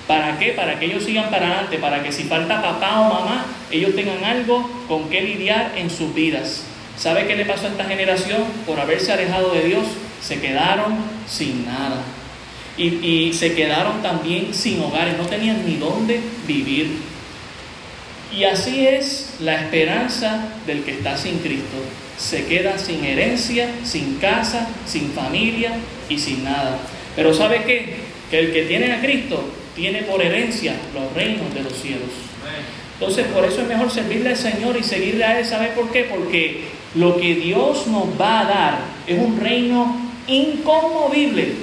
¿Para 0.07 0.37
qué? 0.37 0.49
Para 0.49 0.79
que 0.79 0.85
ellos 0.85 1.03
sigan 1.03 1.29
para 1.29 1.47
adelante, 1.47 1.77
para 1.77 2.01
que 2.01 2.11
si 2.11 2.23
falta 2.23 2.61
papá 2.61 3.01
o 3.01 3.13
mamá, 3.13 3.45
ellos 3.71 3.95
tengan 3.95 4.23
algo 4.23 4.69
con 4.87 5.09
qué 5.09 5.21
lidiar 5.21 5.73
en 5.75 5.89
sus 5.89 6.13
vidas. 6.13 6.65
¿Sabe 6.97 7.27
qué 7.27 7.35
le 7.35 7.45
pasó 7.45 7.67
a 7.67 7.69
esta 7.69 7.85
generación 7.85 8.43
por 8.65 8.79
haberse 8.79 9.11
alejado 9.11 9.53
de 9.53 9.63
Dios? 9.63 9.85
se 10.23 10.39
quedaron 10.39 10.95
sin 11.27 11.65
nada. 11.65 12.01
Y, 12.75 13.31
se 13.33 13.53
quedaron 13.53 14.01
también 14.01 14.51
sin 14.53 14.81
hogares, 14.81 15.15
no 15.17 15.27
tenían 15.27 15.63
ni 15.65 15.75
dónde 15.75 16.19
vivir. 16.47 16.87
Y 18.35 18.45
así 18.45 18.87
es 18.87 19.35
la 19.41 19.61
esperanza 19.61 20.47
del 20.65 20.83
que 20.83 20.91
está 20.91 21.15
sin 21.15 21.37
Cristo. 21.39 21.77
Se 22.17 22.45
queda 22.45 22.79
sin 22.79 23.03
herencia, 23.05 23.69
sin 23.83 24.15
casa, 24.17 24.67
sin 24.87 25.11
familia 25.11 25.73
y 26.09 26.17
sin 26.17 26.43
nada. 26.43 26.79
Pero 27.15 27.31
¿sabe 27.31 27.63
qué? 27.63 27.97
Que 28.31 28.39
el 28.39 28.53
que 28.53 28.63
tiene 28.63 28.91
a 28.91 29.01
Cristo 29.01 29.47
tiene 29.75 30.01
por 30.03 30.23
herencia 30.23 30.73
los 30.95 31.13
reinos 31.13 31.53
de 31.53 31.61
los 31.61 31.73
cielos. 31.73 32.09
Entonces, 33.03 33.27
por 33.33 33.43
eso 33.43 33.61
es 33.61 33.67
mejor 33.67 33.91
servirle 33.91 34.29
al 34.29 34.37
Señor 34.37 34.77
y 34.77 34.83
seguirle 34.83 35.25
a 35.25 35.37
Él. 35.37 35.45
¿Sabe 35.45 35.67
por 35.75 35.91
qué? 35.91 36.05
Porque 36.05 36.61
lo 36.95 37.17
que 37.17 37.35
Dios 37.35 37.85
nos 37.87 38.05
va 38.19 38.39
a 38.39 38.45
dar 38.45 38.79
es 39.05 39.19
un 39.19 39.37
reino 39.41 39.97
inconmovible. 40.25 41.53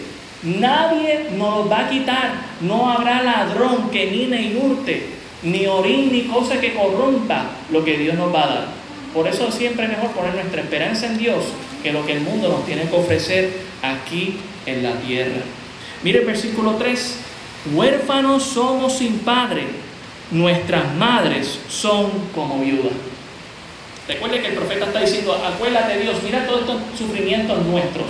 Nadie 0.43 1.29
nos 1.39 1.65
lo 1.65 1.69
va 1.71 1.87
a 1.87 1.89
quitar. 1.89 2.33
No 2.61 2.91
habrá 2.91 3.23
ladrón 3.23 3.91
que 3.91 4.09
mine 4.09 4.43
y 4.43 4.61
hurte, 4.63 5.07
ni 5.43 5.67
orín 5.67 6.13
ni 6.13 6.25
cosa 6.25 6.61
que 6.61 6.75
corrompa 6.75 7.53
lo 7.71 7.83
que 7.87 7.97
Dios 7.97 8.17
nos 8.17 8.35
va 8.35 8.45
a 8.45 8.47
dar. 8.47 8.67
Por 9.15 9.27
eso 9.27 9.51
siempre 9.51 9.87
es 9.87 9.93
mejor 9.93 10.11
poner 10.11 10.35
nuestra 10.35 10.61
esperanza 10.61 11.07
en 11.07 11.17
Dios 11.17 11.43
que 11.83 11.91
lo 11.91 12.05
que 12.05 12.13
el 12.13 12.21
mundo 12.21 12.51
nos 12.51 12.67
tiene 12.67 12.83
que 12.83 12.97
ofrecer 12.97 13.51
aquí 13.81 14.37
en 14.67 14.83
la 14.83 14.93
tierra. 15.01 15.41
Mire 16.03 16.19
el 16.19 16.27
versículo 16.27 16.75
3. 16.75 17.17
Huérfanos 17.75 18.43
somos 18.43 18.99
sin 18.99 19.21
padre, 19.21 19.65
nuestras 20.31 20.95
madres 20.95 21.59
son 21.69 22.11
como 22.35 22.61
viudas. 22.61 22.93
Recuerde 24.07 24.41
que 24.41 24.49
el 24.49 24.55
profeta 24.55 24.87
está 24.87 25.01
diciendo, 25.01 25.35
acuérdate 25.35 25.99
Dios, 26.01 26.17
mira 26.25 26.47
todos 26.47 26.61
estos 26.61 26.81
sufrimientos 26.99 27.65
nuestros, 27.65 28.07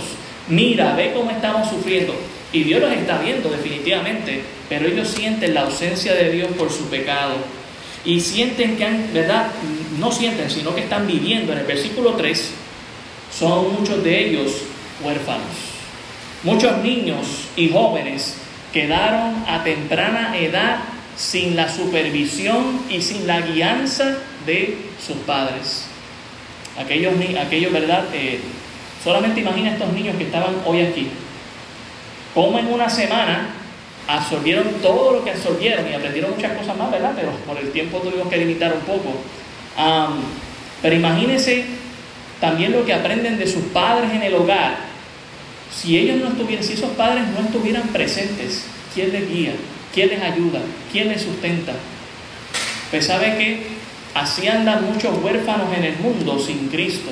mira, 0.47 0.95
ve 0.95 1.13
cómo 1.15 1.29
estamos 1.29 1.69
sufriendo. 1.69 2.15
Y 2.53 2.63
Dios 2.63 2.81
los 2.81 2.91
está 2.91 3.19
viendo 3.19 3.49
definitivamente, 3.49 4.41
pero 4.67 4.87
ellos 4.87 5.07
sienten 5.07 5.53
la 5.53 5.61
ausencia 5.61 6.13
de 6.13 6.31
Dios 6.31 6.49
por 6.57 6.69
su 6.69 6.85
pecado. 6.85 7.35
Y 8.03 8.19
sienten 8.19 8.77
que 8.77 8.83
han, 8.85 9.13
¿verdad? 9.13 9.51
No 9.99 10.11
sienten, 10.11 10.49
sino 10.49 10.73
que 10.73 10.81
están 10.81 11.05
viviendo. 11.07 11.53
En 11.53 11.59
el 11.59 11.65
versículo 11.65 12.13
3, 12.13 12.51
son 13.37 13.73
muchos 13.73 14.03
de 14.03 14.27
ellos 14.27 14.51
huérfanos. 15.03 15.71
Muchos 16.43 16.77
niños 16.79 17.27
y 17.55 17.69
jóvenes 17.69 18.37
quedaron 18.73 19.45
a 19.47 19.63
temprana 19.63 20.35
edad 20.37 20.79
sin 21.15 21.55
la 21.55 21.69
supervisión 21.69 22.81
y 22.89 23.01
sin 23.01 23.27
la 23.27 23.41
guianza 23.41 24.17
de 24.45 24.77
sus 25.05 25.17
padres. 25.17 25.85
Aquellos, 26.79 27.13
aquellos 27.39 27.71
¿verdad? 27.71 28.05
Eh, 28.13 28.39
solamente 29.03 29.41
imagina 29.41 29.71
estos 29.71 29.91
niños 29.93 30.15
que 30.17 30.23
estaban 30.23 30.55
hoy 30.65 30.81
aquí. 30.81 31.07
Como 32.33 32.57
en 32.59 32.67
una 32.67 32.89
semana 32.89 33.49
absorbieron 34.07 34.65
todo 34.81 35.13
lo 35.13 35.23
que 35.23 35.31
absorbieron 35.31 35.89
y 35.89 35.93
aprendieron 35.93 36.31
muchas 36.31 36.57
cosas 36.57 36.77
más, 36.77 36.91
¿verdad? 36.91 37.13
Pero 37.15 37.31
por 37.45 37.57
el 37.57 37.71
tiempo 37.71 37.99
tuvimos 37.99 38.27
que 38.29 38.37
limitar 38.37 38.73
un 38.73 38.81
poco. 38.81 39.13
pero 40.81 40.95
imagínense 40.95 41.65
también 42.39 42.71
lo 42.71 42.85
que 42.85 42.93
aprenden 42.93 43.37
de 43.37 43.47
sus 43.47 43.63
padres 43.65 44.11
en 44.11 44.23
el 44.23 44.33
hogar. 44.33 44.77
Si 45.73 45.97
ellos 45.97 46.17
no 46.17 46.29
estuvieran, 46.29 46.65
si 46.65 46.73
esos 46.73 46.89
padres 46.91 47.23
no 47.27 47.45
estuvieran 47.45 47.87
presentes, 47.89 48.65
¿quién 48.93 49.11
les 49.11 49.29
guía? 49.29 49.53
¿Quién 49.93 50.09
les 50.09 50.21
ayuda? 50.21 50.61
¿Quién 50.91 51.09
les 51.09 51.21
sustenta? 51.21 51.73
Pues 52.89 53.05
sabe 53.05 53.37
que 53.37 53.67
así 54.13 54.47
andan 54.47 54.85
muchos 54.85 55.17
huérfanos 55.21 55.75
en 55.75 55.83
el 55.83 55.97
mundo 55.97 56.39
sin 56.39 56.69
Cristo, 56.69 57.11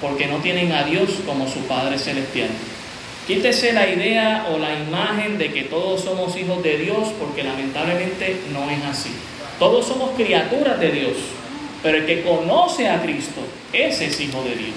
porque 0.00 0.26
no 0.26 0.36
tienen 0.38 0.70
a 0.72 0.84
Dios 0.84 1.10
como 1.26 1.48
su 1.48 1.60
Padre 1.60 1.98
Celestial. 1.98 2.50
Quítese 3.26 3.72
la 3.72 3.88
idea 3.88 4.46
o 4.52 4.58
la 4.58 4.78
imagen 4.78 5.38
de 5.38 5.52
que 5.52 5.62
todos 5.62 6.02
somos 6.02 6.36
hijos 6.36 6.62
de 6.62 6.78
Dios, 6.78 7.08
porque 7.18 7.42
lamentablemente 7.42 8.36
no 8.52 8.70
es 8.70 8.84
así. 8.84 9.10
Todos 9.58 9.86
somos 9.86 10.10
criaturas 10.10 10.78
de 10.78 10.92
Dios, 10.92 11.16
pero 11.82 11.98
el 11.98 12.06
que 12.06 12.22
conoce 12.22 12.88
a 12.88 13.02
Cristo, 13.02 13.40
ese 13.72 14.06
es 14.06 14.20
hijo 14.20 14.42
de 14.42 14.54
Dios. 14.54 14.76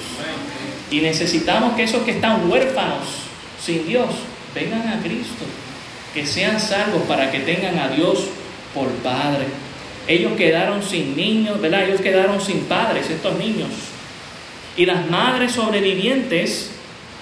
Y 0.89 1.01
necesitamos 1.01 1.75
que 1.75 1.83
esos 1.83 2.03
que 2.03 2.11
están 2.11 2.49
huérfanos 2.49 3.05
sin 3.63 3.85
Dios 3.85 4.09
vengan 4.55 4.87
a 4.87 5.01
Cristo 5.03 5.45
que 6.13 6.25
sean 6.25 6.59
salvos 6.59 7.03
para 7.07 7.31
que 7.31 7.39
tengan 7.39 7.77
a 7.79 7.89
Dios 7.89 8.25
por 8.73 8.89
Padre. 9.03 9.45
Ellos 10.07 10.33
quedaron 10.37 10.81
sin 10.81 11.15
niños, 11.17 11.59
¿verdad? 11.59 11.83
Ellos 11.83 12.01
quedaron 12.01 12.39
sin 12.39 12.61
padres, 12.61 13.09
estos 13.09 13.37
niños. 13.37 13.69
Y 14.77 14.85
las 14.85 15.09
madres 15.09 15.51
sobrevivientes 15.51 16.71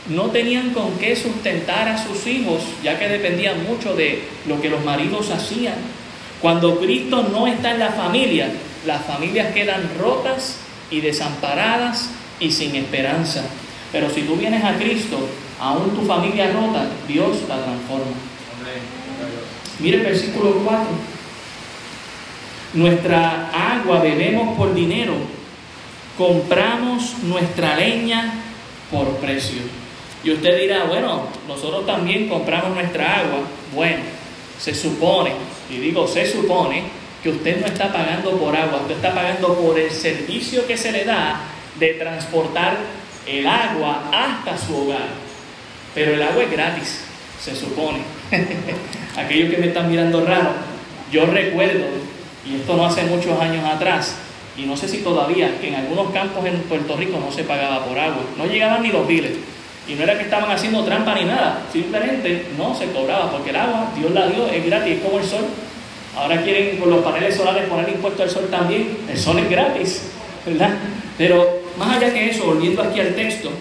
no 0.10 0.26
tenían 0.26 0.70
con 0.70 0.98
qué 1.00 1.16
sustentar 1.16 1.88
a 1.88 1.98
sus 1.98 2.28
hijos, 2.28 2.62
ya 2.84 3.00
que 3.00 3.08
dependían 3.08 3.64
mucho 3.64 3.96
de 3.96 4.24
lo 4.48 4.62
que 4.62 4.70
los 4.70 4.86
maridos 4.86 5.32
hacían. 5.32 5.76
Cuando 6.42 6.80
Cristo 6.80 7.28
no 7.32 7.48
está 7.48 7.72
en 7.72 7.80
la 7.80 7.90
familia, 7.90 8.52
las 8.86 9.04
familias 9.06 9.52
quedan 9.54 9.90
rotas 10.00 10.58
y 10.92 11.02
desamparadas 11.02 12.12
y 12.40 12.52
sin 12.52 12.76
esperanza. 12.76 13.46
Pero 13.92 14.12
si 14.12 14.22
tú 14.24 14.36
vienes 14.36 14.64
a 14.64 14.76
Cristo, 14.78 15.28
aún 15.60 15.96
tu 15.96 16.06
familia 16.06 16.52
rota, 16.52 16.86
Dios 17.08 17.38
la 17.50 17.64
transforma. 17.64 18.35
Mire 19.80 19.98
el 19.98 20.04
versículo 20.04 20.54
4. 20.64 20.86
Nuestra 22.74 23.50
agua 23.52 24.00
bebemos 24.00 24.58
por 24.58 24.74
dinero, 24.74 25.14
compramos 26.18 27.20
nuestra 27.24 27.76
leña 27.76 28.34
por 28.92 29.08
precio. 29.18 29.62
Y 30.24 30.32
usted 30.32 30.60
dirá, 30.60 30.86
bueno, 30.86 31.28
nosotros 31.48 31.86
también 31.86 32.28
compramos 32.28 32.74
nuestra 32.74 33.20
agua. 33.20 33.40
Bueno, 33.74 34.04
se 34.60 34.74
supone, 34.74 35.34
y 35.70 35.78
digo 35.78 36.08
se 36.08 36.30
supone, 36.30 36.84
que 37.22 37.30
usted 37.30 37.60
no 37.60 37.68
está 37.68 37.92
pagando 37.92 38.38
por 38.38 38.56
agua, 38.56 38.82
usted 38.82 38.96
está 38.96 39.14
pagando 39.14 39.56
por 39.56 39.80
el 39.80 39.92
servicio 39.92 40.68
que 40.68 40.78
se 40.78 40.92
le 40.92 41.06
da 41.06 41.42
de 41.80 41.94
transportar 41.94 42.78
el 43.26 43.48
agua 43.48 44.10
hasta 44.12 44.58
su 44.58 44.76
hogar. 44.76 45.10
Pero 45.94 46.14
el 46.14 46.22
agua 46.22 46.44
es 46.44 46.52
gratis, 46.52 47.02
se 47.42 47.56
supone. 47.56 48.00
Aquellos 49.18 49.50
que 49.50 49.58
me 49.58 49.68
están 49.68 49.90
mirando 49.90 50.26
raro, 50.26 50.52
yo 51.12 51.26
recuerdo, 51.26 51.86
y 52.46 52.56
esto 52.56 52.76
no 52.76 52.86
hace 52.86 53.04
muchos 53.04 53.40
años 53.40 53.64
atrás, 53.66 54.16
y 54.58 54.64
no 54.64 54.76
sé 54.78 54.88
si 54.88 55.00
todavía, 55.00 55.60
que 55.60 55.70
en 55.70 55.76
algunos 55.76 56.12
campos 56.12 56.46
en 56.46 56.60
Puerto 56.62 56.96
Rico 56.96 57.20
no 57.20 57.32
se 57.32 57.44
pagaba 57.44 57.86
por 57.86 57.98
agua, 57.98 58.24
no 58.38 58.46
llegaban 58.46 58.84
ni 58.84 58.90
los 58.90 59.08
biles. 59.08 59.32
Y 59.88 59.94
no 59.94 60.04
era 60.04 60.18
que 60.18 60.24
estaban 60.24 60.50
haciendo 60.50 60.84
trampa 60.84 61.14
ni 61.14 61.26
nada, 61.26 61.62
simplemente 61.72 62.48
no 62.58 62.74
se 62.74 62.88
cobraba, 62.88 63.32
porque 63.32 63.52
el 63.52 63.56
agua, 63.56 63.92
Dios 63.96 64.12
la 64.12 64.28
dio, 64.28 64.48
es 64.48 64.66
gratis, 64.66 64.94
es 64.96 65.02
como 65.02 65.20
el 65.20 65.26
sol. 65.26 65.46
Ahora 66.18 66.42
quieren 66.42 66.78
con 66.78 66.90
los 66.90 67.04
paneles 67.04 67.36
solares 67.36 67.68
poner 67.70 67.90
impuesto 67.90 68.24
al 68.24 68.30
sol 68.30 68.48
también, 68.50 68.98
el 69.10 69.18
sol 69.18 69.38
es 69.38 69.50
gratis, 69.50 70.04
¿verdad? 70.46 70.72
Pero 71.18 71.62
más 71.78 71.98
allá 71.98 72.14
que 72.14 72.30
eso, 72.30 72.46
volviendo 72.46 72.82
aquí 72.82 73.00
al 73.00 73.14
texto, 73.14 73.52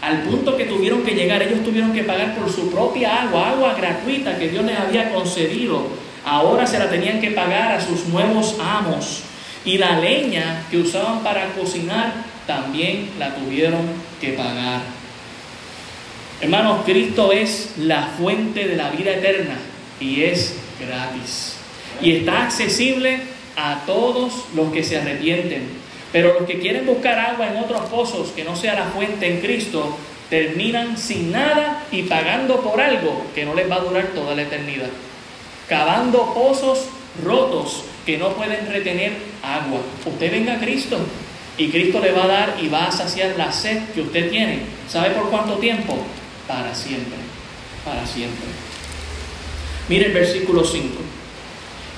al 0.00 0.22
punto 0.22 0.56
que 0.56 0.64
tuvieron 0.64 1.02
que 1.02 1.14
llegar, 1.14 1.42
ellos 1.42 1.62
tuvieron 1.62 1.92
que 1.92 2.04
pagar 2.04 2.34
por 2.36 2.50
su 2.50 2.70
propia 2.70 3.22
agua, 3.22 3.50
agua 3.50 3.74
gratuita 3.74 4.38
que 4.38 4.48
Dios 4.48 4.64
les 4.64 4.78
había 4.78 5.12
concedido. 5.12 5.88
Ahora 6.24 6.66
se 6.66 6.78
la 6.78 6.88
tenían 6.88 7.20
que 7.20 7.32
pagar 7.32 7.72
a 7.72 7.80
sus 7.80 8.06
nuevos 8.06 8.56
amos. 8.60 9.22
Y 9.64 9.76
la 9.76 10.00
leña 10.00 10.64
que 10.70 10.78
usaban 10.78 11.22
para 11.22 11.52
cocinar 11.52 12.12
también 12.46 13.10
la 13.18 13.34
tuvieron 13.34 13.82
que 14.20 14.32
pagar. 14.32 14.80
Hermanos, 16.40 16.80
Cristo 16.86 17.32
es 17.32 17.74
la 17.76 18.06
fuente 18.18 18.66
de 18.66 18.76
la 18.76 18.90
vida 18.90 19.12
eterna 19.12 19.56
y 20.00 20.22
es 20.22 20.56
gratis. 20.80 21.56
Y 22.00 22.12
está 22.12 22.44
accesible 22.44 23.20
a 23.56 23.82
todos 23.84 24.46
los 24.54 24.72
que 24.72 24.82
se 24.82 24.98
arrepienten. 24.98 25.79
Pero 26.12 26.34
los 26.38 26.48
que 26.48 26.58
quieren 26.58 26.86
buscar 26.86 27.18
agua 27.18 27.48
en 27.48 27.56
otros 27.58 27.82
pozos 27.82 28.30
que 28.30 28.44
no 28.44 28.56
sea 28.56 28.74
la 28.74 28.86
fuente 28.86 29.32
en 29.32 29.40
Cristo, 29.40 29.96
terminan 30.28 30.96
sin 30.96 31.32
nada 31.32 31.84
y 31.90 32.02
pagando 32.02 32.60
por 32.60 32.80
algo 32.80 33.26
que 33.34 33.44
no 33.44 33.54
les 33.54 33.70
va 33.70 33.76
a 33.76 33.80
durar 33.80 34.08
toda 34.08 34.34
la 34.34 34.42
eternidad. 34.42 34.88
Cavando 35.68 36.34
pozos 36.34 36.86
rotos 37.24 37.84
que 38.06 38.18
no 38.18 38.30
pueden 38.30 38.66
retener 38.66 39.12
agua. 39.42 39.80
Usted 40.04 40.32
venga 40.32 40.54
a 40.54 40.60
Cristo 40.60 40.98
y 41.58 41.68
Cristo 41.68 42.00
le 42.00 42.12
va 42.12 42.24
a 42.24 42.28
dar 42.28 42.56
y 42.60 42.68
va 42.68 42.86
a 42.86 42.92
saciar 42.92 43.34
la 43.36 43.52
sed 43.52 43.78
que 43.94 44.02
usted 44.02 44.30
tiene. 44.30 44.60
¿Sabe 44.88 45.10
por 45.10 45.30
cuánto 45.30 45.54
tiempo? 45.56 45.96
Para 46.48 46.74
siempre. 46.74 47.18
Para 47.84 48.06
siempre. 48.06 48.46
Mire 49.88 50.06
el 50.06 50.12
versículo 50.12 50.64
5. 50.64 50.88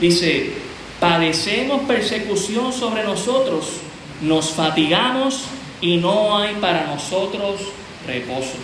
Dice, 0.01 0.53
padecemos 0.99 1.83
persecución 1.83 2.73
sobre 2.73 3.05
nosotros 3.05 3.81
nos 4.23 4.53
fatigamos 4.53 5.45
y 5.81 5.97
no 5.97 6.39
hay 6.39 6.55
para 6.55 6.87
nosotros 6.87 7.61
reposo. 8.07 8.55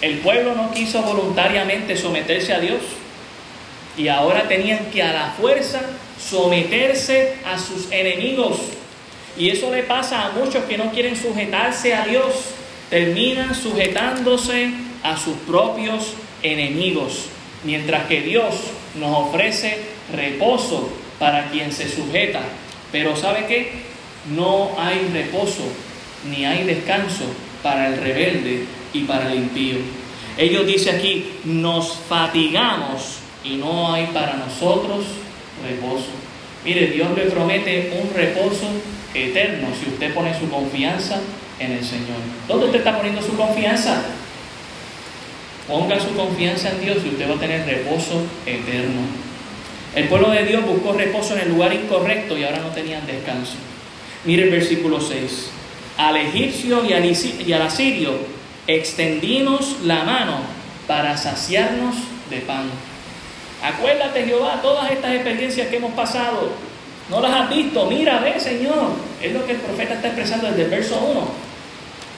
El 0.00 0.18
pueblo 0.18 0.54
no 0.54 0.72
quiso 0.72 1.02
voluntariamente 1.02 1.96
someterse 1.96 2.52
a 2.52 2.58
Dios 2.58 2.80
y 3.96 4.08
ahora 4.08 4.48
tenían 4.48 4.86
que 4.86 5.02
a 5.02 5.12
la 5.12 5.30
fuerza 5.32 5.80
someterse 6.18 7.36
a 7.44 7.58
sus 7.58 7.90
enemigos. 7.92 8.58
Y 9.36 9.50
eso 9.50 9.72
le 9.72 9.82
pasa 9.82 10.26
a 10.26 10.30
muchos 10.32 10.64
que 10.64 10.78
no 10.78 10.90
quieren 10.90 11.16
sujetarse 11.16 11.94
a 11.94 12.04
Dios. 12.04 12.34
Terminan 12.90 13.54
sujetándose 13.54 14.70
a 15.02 15.16
sus 15.16 15.36
propios 15.46 16.14
enemigos, 16.42 17.26
mientras 17.64 18.06
que 18.06 18.20
Dios 18.20 18.54
nos 18.98 19.28
ofrece 19.28 19.78
reposo 20.12 20.90
para 21.18 21.50
quien 21.50 21.72
se 21.72 21.88
sujeta. 21.88 22.40
Pero 22.90 23.16
¿sabe 23.16 23.46
qué? 23.46 23.91
No 24.30 24.70
hay 24.78 25.10
reposo 25.12 25.62
ni 26.30 26.44
hay 26.44 26.64
descanso 26.64 27.24
para 27.62 27.88
el 27.88 27.96
rebelde 27.98 28.64
y 28.92 29.02
para 29.04 29.30
el 29.30 29.38
impío. 29.38 29.76
Ellos 30.38 30.66
dice 30.66 30.90
aquí, 30.90 31.32
nos 31.44 31.96
fatigamos 32.08 33.18
y 33.44 33.56
no 33.56 33.92
hay 33.92 34.06
para 34.06 34.34
nosotros 34.34 35.04
reposo. 35.66 36.08
Mire, 36.64 36.88
Dios 36.88 37.08
le 37.16 37.24
promete 37.24 38.00
un 38.00 38.14
reposo 38.14 38.68
eterno 39.14 39.68
si 39.78 39.90
usted 39.90 40.14
pone 40.14 40.38
su 40.38 40.48
confianza 40.48 41.20
en 41.58 41.72
el 41.72 41.84
Señor. 41.84 42.18
¿Dónde 42.48 42.66
usted 42.66 42.78
está 42.78 42.96
poniendo 42.96 43.20
su 43.20 43.36
confianza? 43.36 44.02
Ponga 45.68 45.98
su 46.00 46.14
confianza 46.14 46.70
en 46.70 46.80
Dios 46.80 46.98
y 47.04 47.08
usted 47.08 47.28
va 47.30 47.34
a 47.34 47.40
tener 47.40 47.66
reposo 47.66 48.22
eterno. 48.46 49.02
El 49.94 50.08
pueblo 50.08 50.30
de 50.30 50.44
Dios 50.44 50.64
buscó 50.64 50.92
reposo 50.92 51.34
en 51.34 51.42
el 51.42 51.48
lugar 51.50 51.74
incorrecto 51.74 52.38
y 52.38 52.44
ahora 52.44 52.60
no 52.60 52.68
tenían 52.68 53.06
descanso. 53.06 53.56
Mire 54.24 54.44
el 54.44 54.50
versículo 54.50 55.00
6. 55.00 55.50
Al 55.98 56.16
egipcio 56.16 56.84
y 56.84 57.52
al, 57.52 57.62
asirio 57.62 58.12
extendimos 58.66 59.78
la 59.84 60.04
mano 60.04 60.38
para 60.86 61.16
saciarnos 61.16 61.96
de 62.30 62.38
pan. 62.38 62.70
Acuérdate, 63.62 64.24
Jehová, 64.24 64.60
todas 64.62 64.90
estas 64.90 65.14
experiencias 65.14 65.68
que 65.68 65.76
hemos 65.76 65.92
pasado. 65.92 66.50
No 67.10 67.20
las 67.20 67.32
has 67.32 67.50
visto. 67.50 67.86
Mira, 67.86 68.20
ve, 68.20 68.38
Señor. 68.38 68.92
Es 69.20 69.32
lo 69.32 69.44
que 69.44 69.52
el 69.52 69.58
profeta 69.58 69.94
está 69.94 70.08
expresando 70.08 70.48
desde 70.48 70.64
el 70.64 70.70
verso 70.70 70.98
1. 70.98 71.28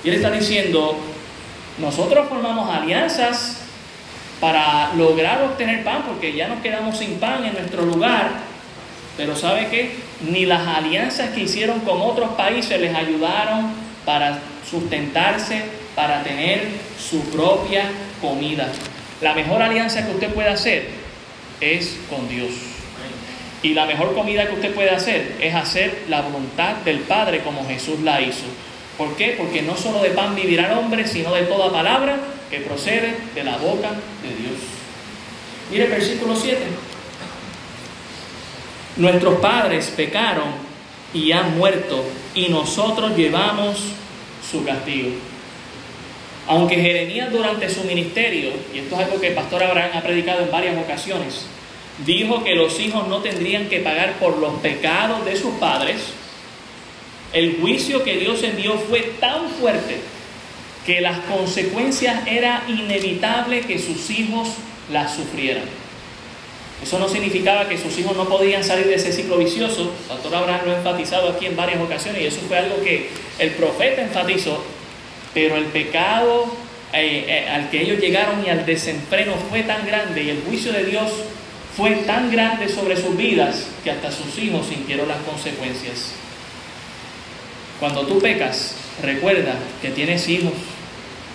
Y 0.05 0.09
él 0.11 0.15
está 0.17 0.31
diciendo, 0.31 0.99
nosotros 1.79 2.29
formamos 2.29 2.69
alianzas 2.75 3.63
para 4.41 4.93
lograr 4.95 5.43
obtener 5.43 5.83
pan, 5.83 6.03
porque 6.07 6.35
ya 6.35 6.49
nos 6.49 6.61
quedamos 6.61 6.99
sin 6.99 7.19
pan 7.19 7.45
en 7.45 7.55
nuestro 7.55 7.85
lugar. 7.85 8.31
Pero 9.17 9.35
¿sabe 9.35 9.69
qué? 9.71 10.04
Ni 10.21 10.47
las 10.47 10.67
alianzas 10.67 11.31
que 11.31 11.43
hicieron 11.43 11.81
con 11.81 12.01
otros 12.01 12.31
países 12.31 12.81
les 12.81 12.95
ayudaron 12.95 13.73
para 14.05 14.39
sustentarse, 14.69 15.63
para 15.95 16.23
tener 16.23 16.63
su 16.99 17.21
propia 17.31 17.85
comida. 18.21 18.69
La 19.21 19.35
mejor 19.35 19.63
alianza 19.63 20.05
que 20.05 20.13
usted 20.13 20.33
puede 20.33 20.49
hacer 20.49 20.89
es 21.61 21.97
con 22.09 22.29
Dios. 22.29 22.51
Y 23.63 23.73
la 23.73 23.87
mejor 23.87 24.15
comida 24.15 24.47
que 24.47 24.55
usted 24.55 24.75
puede 24.75 24.91
hacer 24.91 25.37
es 25.41 25.55
hacer 25.55 26.05
la 26.09 26.21
voluntad 26.21 26.77
del 26.85 26.99
Padre 27.01 27.41
como 27.41 27.67
Jesús 27.67 28.01
la 28.01 28.21
hizo. 28.21 28.45
¿Por 28.99 29.17
qué? 29.17 29.35
Porque 29.39 29.63
no 29.63 29.77
solo 29.77 30.03
de 30.03 30.11
pan 30.11 30.35
vivirá 30.35 30.71
el 30.71 30.79
hombre, 30.79 31.07
sino 31.07 31.35
de 31.35 31.43
toda 31.43 31.73
palabra 31.73 32.19
que 32.51 32.59
procede 32.61 33.15
de 33.35 33.45
la 33.45 33.57
boca 33.57 33.91
de 34.23 34.29
Dios. 34.29 34.61
Mire 35.71 35.85
el 35.85 35.91
versículo 35.91 36.37
7. 36.37 36.59
Nuestros 38.97 39.41
padres 39.41 39.93
pecaron 39.97 40.49
y 41.13 41.33
han 41.33 41.57
muerto, 41.57 42.05
y 42.35 42.49
nosotros 42.49 43.17
llevamos 43.17 43.79
su 44.51 44.65
castigo. 44.65 45.11
Aunque 46.47 46.77
Jeremías 46.77 47.33
durante 47.33 47.71
su 47.71 47.83
ministerio, 47.85 48.51
y 48.73 48.79
esto 48.79 48.95
es 48.95 49.07
algo 49.07 49.21
que 49.21 49.29
el 49.29 49.35
pastor 49.35 49.63
Abraham 49.63 49.91
ha 49.95 50.03
predicado 50.03 50.43
en 50.43 50.51
varias 50.51 50.77
ocasiones, 50.77 51.47
dijo 52.05 52.45
que 52.45 52.55
los 52.55 52.79
hijos 52.79 53.09
no 53.09 53.19
tendrían 53.19 53.69
que 53.69 53.81
pagar 53.81 54.15
por 54.15 54.39
los 54.39 54.55
pecados 54.61 55.25
de 55.25 55.37
sus 55.37 55.55
padres, 55.55 55.97
el 57.33 57.57
juicio 57.61 58.05
que 58.05 58.17
Dios 58.17 58.43
envió 58.45 58.79
fue 58.79 59.01
tan 59.19 59.49
fuerte 59.49 59.99
que 60.87 61.01
las 61.01 61.19
consecuencias 61.21 62.27
era 62.29 62.63
inevitable 62.69 63.63
que 63.63 63.79
sus 63.79 64.09
hijos 64.11 64.51
las 64.93 65.17
sufrieran. 65.17 65.65
Eso 66.85 66.99
no 66.99 67.09
significaba 67.09 67.67
que 67.67 67.79
sus 67.79 67.99
hijos 67.99 68.15
no 68.15 68.29
podían 68.29 68.63
salir 68.63 68.87
de 68.87 68.97
ese 68.97 69.11
ciclo 69.11 69.39
vicioso. 69.39 69.91
El 70.03 70.07
pastor 70.07 70.35
Abraham 70.35 70.61
lo 70.67 70.73
ha 70.73 70.77
enfatizado 70.77 71.31
aquí 71.31 71.47
en 71.47 71.57
varias 71.57 71.81
ocasiones 71.81 72.21
y 72.21 72.27
eso 72.27 72.41
fue 72.47 72.59
algo 72.59 72.77
que 72.83 73.09
el 73.39 73.53
profeta 73.53 74.03
enfatizó. 74.03 74.63
Pero 75.33 75.57
el 75.57 75.65
pecado 75.65 76.45
eh, 76.93 77.25
eh, 77.27 77.49
al 77.49 77.71
que 77.71 77.81
ellos 77.81 77.99
llegaron 77.99 78.45
y 78.45 78.51
al 78.51 78.67
desenfreno 78.67 79.33
fue 79.49 79.63
tan 79.63 79.87
grande 79.87 80.25
y 80.25 80.29
el 80.29 80.43
juicio 80.43 80.75
de 80.75 80.85
Dios 80.85 81.11
fue 81.75 81.93
tan 82.07 82.31
grande 82.31 82.69
sobre 82.69 82.99
sus 82.99 83.17
vidas 83.17 83.67
que 83.83 83.91
hasta 83.91 84.13
sus 84.13 84.39
hijos 84.39 84.67
sintieron 84.67 85.09
las 85.09 85.23
consecuencias. 85.23 86.13
Cuando 87.81 88.07
tú 88.07 88.19
pecas, 88.19 88.77
recuerda 89.03 89.55
que 89.81 89.89
tienes 89.89 90.29
hijos. 90.29 90.53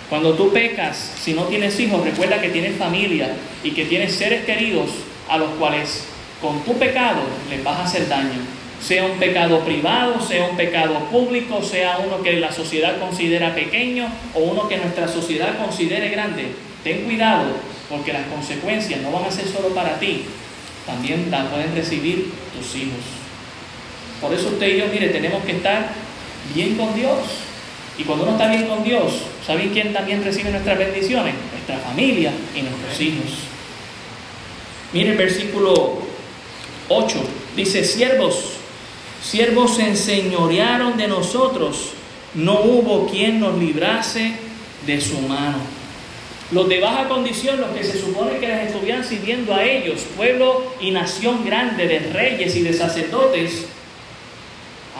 Cuando 0.08 0.34
tú 0.34 0.52
pecas, 0.52 1.12
si 1.20 1.34
no 1.34 1.46
tienes 1.46 1.78
hijos, 1.80 2.04
recuerda 2.04 2.40
que 2.40 2.50
tienes 2.50 2.76
familia 2.76 3.32
y 3.64 3.72
que 3.72 3.86
tienes 3.86 4.14
seres 4.14 4.44
queridos 4.44 4.90
a 5.30 5.38
los 5.38 5.50
cuales 5.50 6.04
con 6.40 6.60
tu 6.64 6.78
pecado 6.78 7.20
les 7.48 7.62
vas 7.62 7.78
a 7.78 7.84
hacer 7.84 8.08
daño. 8.08 8.40
Sea 8.80 9.04
un 9.04 9.18
pecado 9.18 9.60
privado, 9.60 10.20
sea 10.20 10.46
un 10.46 10.56
pecado 10.56 10.98
público, 11.10 11.62
sea 11.62 11.98
uno 12.04 12.22
que 12.22 12.40
la 12.40 12.50
sociedad 12.50 12.98
considera 12.98 13.54
pequeño 13.54 14.08
o 14.34 14.40
uno 14.40 14.68
que 14.68 14.78
nuestra 14.78 15.06
sociedad 15.06 15.58
considere 15.58 16.08
grande. 16.08 16.52
Ten 16.82 17.04
cuidado 17.04 17.52
porque 17.90 18.12
las 18.12 18.26
consecuencias 18.26 19.00
no 19.02 19.12
van 19.12 19.24
a 19.24 19.30
ser 19.30 19.46
solo 19.46 19.68
para 19.74 19.98
ti, 19.98 20.24
también 20.86 21.30
las 21.30 21.46
pueden 21.48 21.74
recibir 21.74 22.32
tus 22.56 22.74
hijos. 22.76 23.04
Por 24.20 24.32
eso 24.32 24.48
usted 24.48 24.76
y 24.76 24.78
yo, 24.78 24.86
mire, 24.86 25.08
tenemos 25.08 25.42
que 25.44 25.52
estar 25.52 25.88
bien 26.54 26.76
con 26.76 26.94
Dios. 26.94 27.18
Y 27.98 28.04
cuando 28.04 28.24
uno 28.24 28.32
está 28.32 28.48
bien 28.48 28.66
con 28.66 28.82
Dios, 28.82 29.24
¿saben 29.46 29.70
quién 29.70 29.92
también 29.92 30.24
recibe 30.24 30.50
nuestras 30.50 30.78
bendiciones? 30.78 31.34
Nuestra 31.52 31.78
familia 31.78 32.32
y 32.54 32.62
nuestros 32.62 33.00
hijos. 33.00 33.50
Mire 34.92 35.10
el 35.10 35.16
versículo 35.16 35.98
8. 36.88 37.18
Dice, 37.56 37.84
siervos, 37.84 38.54
siervos 39.22 39.76
se 39.76 39.88
enseñorearon 39.88 40.96
de 40.96 41.08
nosotros, 41.08 41.92
no 42.34 42.60
hubo 42.60 43.06
quien 43.06 43.40
nos 43.40 43.58
librase 43.58 44.34
de 44.86 45.00
su 45.00 45.18
mano. 45.20 45.58
Los 46.52 46.68
de 46.68 46.80
baja 46.80 47.08
condición, 47.08 47.60
los 47.60 47.70
que 47.70 47.84
se 47.84 48.00
supone 48.00 48.38
que 48.38 48.48
les 48.48 48.68
estuvieran 48.68 49.04
sirviendo 49.04 49.54
a 49.54 49.64
ellos, 49.64 50.00
pueblo 50.16 50.64
y 50.80 50.90
nación 50.90 51.44
grande 51.44 51.86
de 51.86 51.98
reyes 52.12 52.56
y 52.56 52.62
de 52.62 52.72
sacerdotes, 52.72 53.66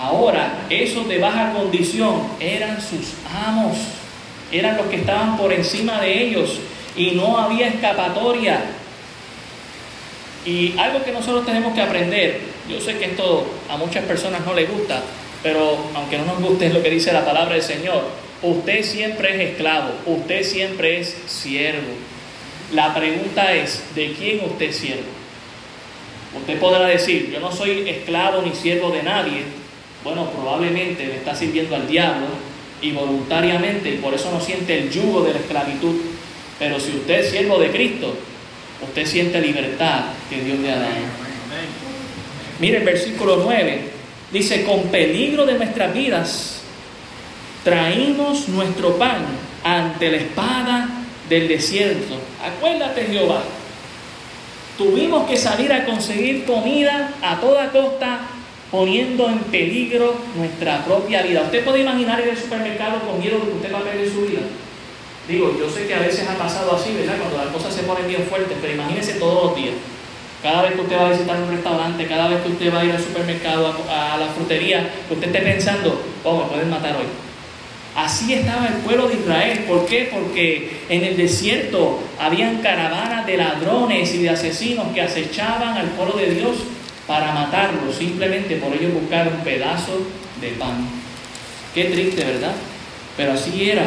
Ahora, 0.00 0.64
esos 0.70 1.07
de 1.09 1.18
baja 1.18 1.53
condición 1.53 2.22
eran 2.40 2.81
sus 2.81 3.12
amos, 3.46 3.76
eran 4.50 4.79
los 4.79 4.87
que 4.87 4.96
estaban 4.96 5.37
por 5.37 5.53
encima 5.53 6.00
de 6.00 6.24
ellos 6.24 6.59
y 6.96 7.11
no 7.11 7.37
había 7.37 7.68
escapatoria. 7.68 8.62
Y 10.44 10.74
algo 10.79 11.05
que 11.05 11.12
nosotros 11.12 11.44
tenemos 11.44 11.74
que 11.74 11.83
aprender, 11.83 12.40
yo 12.68 12.81
sé 12.81 12.96
que 12.96 13.07
esto 13.07 13.46
a 13.68 13.76
muchas 13.76 14.05
personas 14.05 14.44
no 14.46 14.55
les 14.55 14.70
gusta, 14.70 15.03
pero 15.42 15.76
aunque 15.94 16.18
no 16.18 16.24
nos 16.24 16.40
guste 16.40 16.66
es 16.66 16.74
lo 16.74 16.83
que 16.83 16.90
dice 16.90 17.12
la 17.12 17.24
palabra 17.24 17.55
del 17.55 17.62
Señor, 17.62 18.05
usted 18.42 18.83
siempre 18.83 19.35
es 19.35 19.50
esclavo, 19.50 19.92
usted 20.07 20.42
siempre 20.42 21.00
es 21.00 21.14
siervo. 21.26 21.92
La 22.72 22.94
pregunta 22.94 23.53
es, 23.53 23.83
¿de 23.94 24.12
quién 24.12 24.40
usted 24.44 24.66
es 24.66 24.76
siervo? 24.76 25.20
Usted 26.38 26.59
podrá 26.59 26.87
decir, 26.87 27.31
yo 27.33 27.40
no 27.40 27.53
soy 27.53 27.88
esclavo 27.88 28.40
ni 28.42 28.55
siervo 28.55 28.90
de 28.90 29.03
nadie, 29.03 29.42
bueno, 30.05 30.31
probablemente 30.31 31.07
le 31.07 31.16
está 31.16 31.35
sirviendo 31.35 31.76
al 31.76 31.87
diablo 31.87 32.29
y 32.81 32.92
voluntariamente 32.92 33.90
y 33.90 33.98
por 33.98 34.14
eso 34.14 34.31
no 34.31 34.40
siente 34.40 34.79
el 34.79 34.90
yugo 34.90 35.22
de 35.22 35.35
la 35.35 35.40
esclavitud. 35.40 35.96
Pero 36.59 36.81
si 36.81 36.92
usted 36.92 37.20
es 37.20 37.31
siervo 37.31 37.59
de 37.59 37.70
Cristo, 37.70 38.14
usted 38.83 39.07
siente 39.07 39.40
libertad 39.40 40.05
que 40.29 40.43
Dios 40.43 40.59
le 40.59 40.71
ha 40.71 40.79
dado. 40.79 40.95
Mire 42.59 42.79
el 42.79 42.85
versículo 42.85 43.38
9. 43.45 43.81
Dice, 44.33 44.64
con 44.64 44.85
peligro 44.85 45.45
de 45.45 45.55
nuestras 45.55 45.93
vidas, 45.93 46.61
traímos 47.64 48.49
nuestro 48.49 48.97
pan 48.97 49.25
ante 49.64 50.11
la 50.11 50.16
espada 50.19 50.88
del 51.29 51.49
desierto. 51.49 52.14
Acuérdate, 52.45 53.07
Jehová, 53.07 53.43
tuvimos 54.79 55.29
que 55.29 55.37
salir 55.37 55.73
a 55.73 55.85
conseguir 55.85 56.45
comida 56.45 57.12
a 57.23 57.40
toda 57.40 57.71
costa 57.71 58.21
poniendo 58.71 59.29
en 59.29 59.38
peligro 59.40 60.14
nuestra 60.37 60.85
propia 60.85 61.23
vida. 61.23 61.43
¿Usted 61.43 61.64
puede 61.64 61.81
imaginar 61.81 62.21
ir 62.21 62.31
al 62.31 62.37
supermercado 62.37 63.01
con 63.01 63.19
miedo 63.19 63.38
de 63.40 63.47
que 63.47 63.57
usted 63.57 63.75
va 63.75 63.79
a 63.81 63.85
perder 63.85 64.09
su 64.09 64.23
vida? 64.23 64.40
Digo, 65.31 65.57
yo 65.57 65.71
sé 65.71 65.87
que 65.87 65.95
a 65.95 66.01
veces 66.01 66.29
ha 66.29 66.37
pasado 66.37 66.75
así, 66.75 66.93
¿verdad? 66.93 67.14
Cuando 67.19 67.37
las 67.37 67.55
cosas 67.55 67.73
se 67.73 67.85
ponen 67.85 68.09
bien 68.09 68.25
fuertes, 68.29 68.59
pero 68.61 68.73
imagínese 68.73 69.12
todos 69.12 69.45
los 69.45 69.57
días. 69.57 69.75
Cada 70.43 70.62
vez 70.62 70.73
que 70.73 70.81
usted 70.81 70.97
va 70.97 71.07
a 71.07 71.11
visitar 71.11 71.40
un 71.40 71.51
restaurante, 71.51 72.07
cada 72.07 72.29
vez 72.29 72.40
que 72.43 72.49
usted 72.49 72.75
va 72.75 72.81
a 72.81 72.85
ir 72.85 72.90
al 72.90 73.01
supermercado, 73.01 73.73
a, 73.88 74.16
la 74.16 74.27
frutería, 74.27 74.90
que 75.07 75.14
usted 75.14 75.29
esté 75.29 75.40
pensando, 75.40 76.03
oh, 76.25 76.38
me 76.38 76.45
pueden 76.47 76.69
matar 76.69 76.97
hoy. 76.97 77.05
Así 77.95 78.33
estaba 78.33 78.66
el 78.66 78.75
pueblo 78.83 79.07
de 79.07 79.14
Israel. 79.14 79.64
¿Por 79.69 79.87
qué? 79.87 80.09
Porque 80.12 80.81
en 80.88 81.05
el 81.05 81.16
desierto 81.16 82.01
habían 82.19 82.61
caravanas 82.61 83.25
de 83.25 83.37
ladrones 83.37 84.12
y 84.12 84.23
de 84.23 84.31
asesinos 84.31 84.88
que 84.93 85.03
acechaban 85.03 85.77
al 85.77 85.90
pueblo 85.90 86.16
de 86.16 86.35
Dios 86.35 86.57
para 87.07 87.33
matarlo, 87.33 87.93
simplemente 87.93 88.57
por 88.57 88.75
ello 88.75 88.88
buscar 88.88 89.29
un 89.29 89.45
pedazo 89.45 89.93
de 90.40 90.49
pan. 90.53 90.88
Qué 91.73 91.85
triste, 91.85 92.25
¿verdad? 92.25 92.53
Pero 93.16 93.33
así 93.35 93.71
era. 93.71 93.85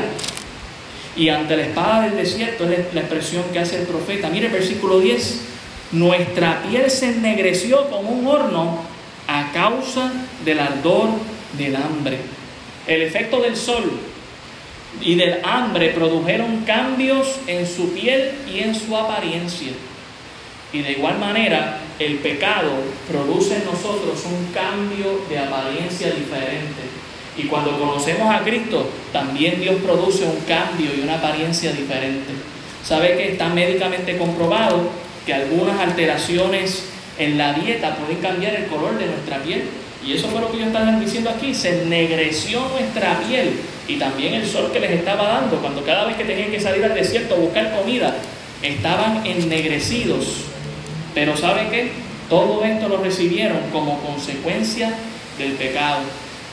Y 1.16 1.30
ante 1.30 1.56
la 1.56 1.64
espada 1.64 2.04
del 2.04 2.18
desierto 2.18 2.68
es 2.70 2.94
la 2.94 3.02
expresión 3.02 3.44
que 3.54 3.60
hace 3.60 3.82
el 3.82 3.88
profeta. 3.88 4.30
Mire 4.30 4.48
el 4.48 4.54
versículo 4.54 5.00
10. 5.00 5.42
Nuestra 5.92 6.64
piel 6.64 6.90
se 6.90 7.10
ennegreció 7.10 7.90
como 7.90 8.10
un 8.10 8.26
horno 8.26 8.80
a 9.28 9.52
causa 9.52 10.12
del 10.44 10.60
ardor 10.60 11.10
del 11.58 11.76
hambre. 11.76 12.18
El 12.88 13.04
efecto 13.04 13.42
del 13.42 13.56
sol 13.56 13.92
y 15.02 15.16
del 15.16 15.40
hambre 15.44 15.90
produjeron 15.90 16.64
cambios 16.66 17.40
en 17.48 17.68
su 17.68 17.94
piel 17.94 18.32
y 18.52 18.60
en 18.60 18.76
su 18.76 18.96
apariencia. 18.98 19.72
Y 20.72 20.82
de 20.82 20.94
igual 20.94 21.20
manera, 21.20 21.80
el 22.00 22.16
pecado 22.18 22.72
produce 23.08 23.58
en 23.58 23.66
nosotros 23.66 24.24
un 24.26 24.52
cambio 24.52 25.22
de 25.30 25.38
apariencia 25.38 26.10
diferente. 26.10 27.03
Y 27.38 27.44
cuando 27.44 27.78
conocemos 27.80 28.34
a 28.34 28.44
Cristo, 28.44 28.88
también 29.12 29.60
Dios 29.60 29.76
produce 29.84 30.24
un 30.24 30.38
cambio 30.48 30.92
y 30.96 31.02
una 31.02 31.16
apariencia 31.16 31.72
diferente. 31.72 32.32
¿Sabe 32.84 33.16
que 33.18 33.32
está 33.32 33.50
médicamente 33.50 34.18
comprobado 34.18 34.90
que 35.26 35.34
algunas 35.34 35.80
alteraciones 35.80 36.90
en 37.18 37.38
la 37.38 37.54
dieta 37.54 37.96
pueden 37.96 38.18
cambiar 38.22 38.56
el 38.56 38.66
color 38.68 38.98
de 39.00 39.08
nuestra 39.08 39.38
piel? 39.38 39.64
Y 40.06 40.14
eso 40.14 40.28
fue 40.28 40.42
lo 40.42 40.52
que 40.52 40.60
yo 40.60 40.66
estaba 40.66 40.92
diciendo 41.00 41.30
aquí, 41.30 41.54
se 41.54 41.84
ennegreció 41.84 42.60
nuestra 42.68 43.20
piel 43.20 43.54
y 43.88 43.96
también 43.96 44.34
el 44.34 44.46
sol 44.46 44.70
que 44.72 44.80
les 44.80 44.92
estaba 44.92 45.24
dando, 45.24 45.58
cuando 45.58 45.84
cada 45.84 46.06
vez 46.06 46.18
que 46.18 46.26
tenían 46.26 46.52
que 46.52 46.60
salir 46.60 46.84
al 46.84 46.94
desierto 46.94 47.36
a 47.36 47.38
buscar 47.38 47.74
comida, 47.76 48.16
estaban 48.62 49.26
ennegrecidos. 49.26 50.46
Pero 51.14 51.38
¿sabe 51.38 51.68
qué? 51.70 51.92
Todo 52.30 52.64
esto 52.66 52.90
lo 52.90 52.98
recibieron 52.98 53.60
como 53.72 54.00
consecuencia 54.00 54.94
del 55.38 55.54
pecado. 55.54 56.00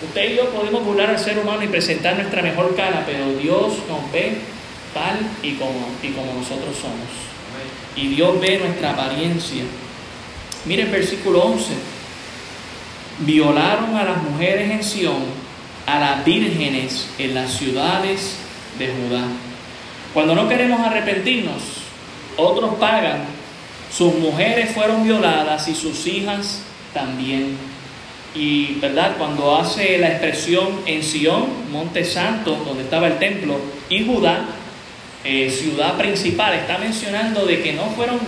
Usted 0.03 0.33
y 0.33 0.37
yo 0.37 0.49
podemos 0.51 0.85
burlar 0.85 1.11
al 1.11 1.19
ser 1.19 1.39
humano 1.39 1.63
y 1.63 1.69
presentar 1.69 2.17
nuestra 2.17 2.43
mejor 2.43 2.75
cara, 2.75 3.05
pero 3.07 3.33
Dios 3.35 3.75
nos 3.89 4.11
ve 4.13 4.39
tal 4.95 5.19
y 5.43 5.53
como, 5.55 5.89
y 6.03 6.09
como 6.09 6.33
nosotros 6.35 6.77
somos. 6.81 7.09
Y 7.97 8.15
Dios 8.15 8.41
ve 8.41 8.59
nuestra 8.59 8.93
apariencia. 8.93 9.63
Mire 10.65 10.83
el 10.83 10.91
versículo 10.91 11.43
11 11.43 11.75
violaron 13.21 13.97
a 13.97 14.05
las 14.05 14.23
mujeres 14.23 14.71
en 14.71 14.83
Sión, 14.83 15.23
a 15.87 15.99
las 15.99 16.25
vírgenes 16.25 17.09
en 17.19 17.35
las 17.35 17.53
ciudades 17.53 18.37
de 18.79 18.89
Judá. 18.89 19.25
Cuando 20.15 20.35
no 20.35 20.49
queremos 20.49 20.81
arrepentirnos, 20.81 21.63
otros 22.37 22.75
pagan, 22.77 23.25
sus 23.95 24.15
mujeres 24.15 24.73
fueron 24.73 25.05
violadas 25.05 25.69
y 25.69 25.75
sus 25.75 26.07
hijas 26.07 26.63
también. 26.95 27.57
Y, 28.35 28.75
¿verdad? 28.81 29.17
Cuando 29.19 29.57
hace 29.57 29.99
la 29.99 30.09
expresión 30.09 30.81
en 30.87 31.03
Sión, 31.03 31.47
Monte 31.73 32.05
Santo, 32.05 32.55
donde 32.65 32.85
estaba 32.85 33.09
el 33.09 33.19
templo, 33.19 33.59
y 33.89 34.07
Judá, 34.07 34.45
eh, 35.25 35.51
ciudad 35.51 35.99
principal, 35.99 36.55
está 36.55 36.79
mencionando 36.79 37.45
de 37.45 37.61
que 37.61 37.73
no 37.73 37.87
fueron 37.91 38.19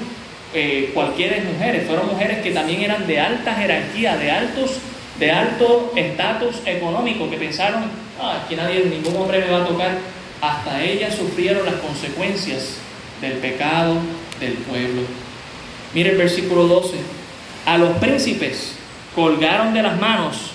eh, 0.54 0.90
cualquier 0.92 1.42
mujeres, 1.44 1.86
fueron 1.86 2.08
mujeres 2.08 2.42
que 2.42 2.50
también 2.50 2.82
eran 2.82 3.06
de 3.06 3.20
alta 3.20 3.54
jerarquía, 3.54 4.16
de 4.16 4.30
altos, 4.30 4.72
de 5.18 5.30
alto 5.30 5.92
estatus 5.96 6.56
económico, 6.66 7.30
que 7.30 7.36
pensaron, 7.36 7.84
ah, 8.20 8.42
aquí 8.44 8.56
nadie, 8.56 8.84
ningún 8.84 9.16
hombre 9.16 9.38
me 9.38 9.50
va 9.50 9.62
a 9.62 9.66
tocar. 9.66 9.98
Hasta 10.40 10.82
ellas 10.82 11.14
sufrieron 11.14 11.64
las 11.64 11.76
consecuencias 11.76 12.78
del 13.20 13.34
pecado 13.34 13.94
del 14.40 14.54
pueblo. 14.54 15.02
Mire 15.94 16.10
el 16.10 16.18
versículo 16.18 16.66
12. 16.66 16.96
A 17.64 17.78
los 17.78 17.96
príncipes 17.98 18.74
colgaron 19.14 19.74
de 19.74 19.82
las 19.82 20.00
manos, 20.00 20.52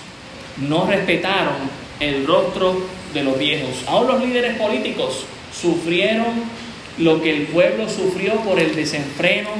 no 0.68 0.86
respetaron 0.86 1.56
el 2.00 2.26
rostro 2.26 2.82
de 3.14 3.22
los 3.22 3.38
viejos. 3.38 3.84
Aún 3.86 4.08
los 4.08 4.24
líderes 4.24 4.56
políticos 4.58 5.24
sufrieron 5.52 6.44
lo 6.98 7.22
que 7.22 7.30
el 7.30 7.42
pueblo 7.46 7.88
sufrió 7.88 8.34
por 8.40 8.58
el 8.58 8.74
desenfreno 8.74 9.50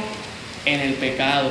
en 0.64 0.80
el 0.80 0.94
pecado. 0.94 1.50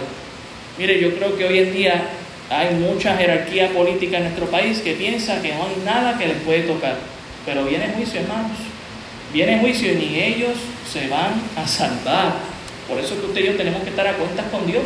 Mire, 0.78 1.00
yo 1.00 1.16
creo 1.16 1.38
que 1.38 1.46
hoy 1.46 1.60
en 1.60 1.74
día 1.74 2.10
hay 2.50 2.76
mucha 2.76 3.18
jerarquía 3.18 3.70
política 3.70 4.18
en 4.18 4.24
nuestro 4.24 4.46
país 4.48 4.80
que 4.80 4.94
piensa 4.94 5.42
que 5.42 5.54
no 5.54 5.64
hay 5.64 5.82
nada 5.86 6.18
que 6.18 6.28
les 6.28 6.38
puede 6.38 6.62
tocar. 6.62 6.98
Pero 7.46 7.66
viene 7.66 7.94
juicio, 7.96 8.22
hermanos. 8.22 8.58
Viene 9.34 9.60
juicio 9.60 9.92
y 9.92 9.96
ni 9.96 10.20
ellos 10.20 10.56
se 10.92 11.08
van 11.08 11.34
a 11.56 11.68
salvar. 11.68 12.36
Por 12.88 13.00
eso 13.00 13.16
es 13.16 13.20
que 13.20 13.26
usted 13.26 13.42
y 13.42 13.48
yo 13.48 13.56
tenemos 13.56 13.84
que 13.84 13.90
estar 13.90 14.08
a 14.08 14.14
cuentas 14.14 14.46
con 14.52 14.66
Dios. 14.66 14.84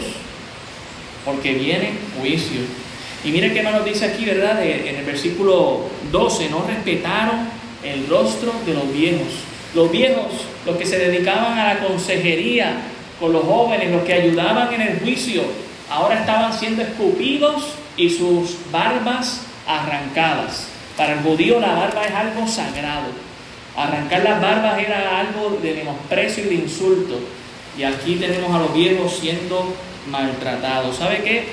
Porque 1.25 1.53
viene 1.53 1.93
juicio. 2.19 2.61
Y 3.23 3.31
mire 3.31 3.53
qué 3.53 3.61
nos 3.61 3.85
dice 3.85 4.05
aquí, 4.05 4.25
¿verdad? 4.25 4.63
En 4.65 4.95
el 4.95 5.05
versículo 5.05 5.85
12, 6.11 6.49
no 6.49 6.65
respetaron 6.67 7.47
el 7.83 8.07
rostro 8.07 8.51
de 8.65 8.73
los 8.73 8.91
viejos. 8.91 9.27
Los 9.75 9.91
viejos, 9.91 10.45
los 10.65 10.75
que 10.77 10.85
se 10.85 10.97
dedicaban 10.97 11.57
a 11.57 11.73
la 11.73 11.79
consejería, 11.79 12.81
con 13.19 13.31
los 13.31 13.43
jóvenes, 13.43 13.91
los 13.91 14.03
que 14.03 14.13
ayudaban 14.13 14.73
en 14.73 14.81
el 14.81 14.99
juicio, 14.99 15.43
ahora 15.89 16.19
estaban 16.19 16.51
siendo 16.51 16.81
escupidos 16.81 17.75
y 17.95 18.09
sus 18.09 18.57
barbas 18.71 19.41
arrancadas. 19.67 20.67
Para 20.97 21.13
el 21.13 21.19
judío 21.19 21.59
la 21.59 21.73
barba 21.73 22.03
es 22.03 22.13
algo 22.13 22.47
sagrado. 22.47 23.11
Arrancar 23.77 24.23
las 24.23 24.41
barbas 24.41 24.79
era 24.79 25.19
algo 25.19 25.57
de 25.61 25.73
menosprecio 25.75 26.45
y 26.45 26.47
de 26.47 26.55
insulto. 26.55 27.19
Y 27.77 27.83
aquí 27.83 28.15
tenemos 28.15 28.53
a 28.53 28.59
los 28.59 28.73
viejos 28.73 29.17
siendo 29.21 29.73
maltratados. 30.09 30.97
¿Sabe 30.97 31.23
qué? 31.23 31.45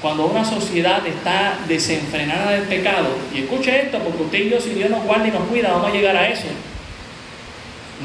Cuando 0.00 0.26
una 0.26 0.44
sociedad 0.44 1.04
está 1.06 1.58
desenfrenada 1.66 2.52
del 2.52 2.62
pecado, 2.62 3.08
y 3.34 3.40
escuche 3.40 3.82
esto, 3.82 3.98
porque 3.98 4.22
usted 4.22 4.38
y 4.38 4.50
yo, 4.50 4.60
si 4.60 4.70
Dios 4.70 4.90
nos 4.90 5.02
guarda 5.04 5.26
y 5.26 5.32
nos 5.32 5.42
cuida, 5.48 5.72
vamos 5.72 5.90
a 5.90 5.92
llegar 5.92 6.16
a 6.16 6.28
eso 6.28 6.46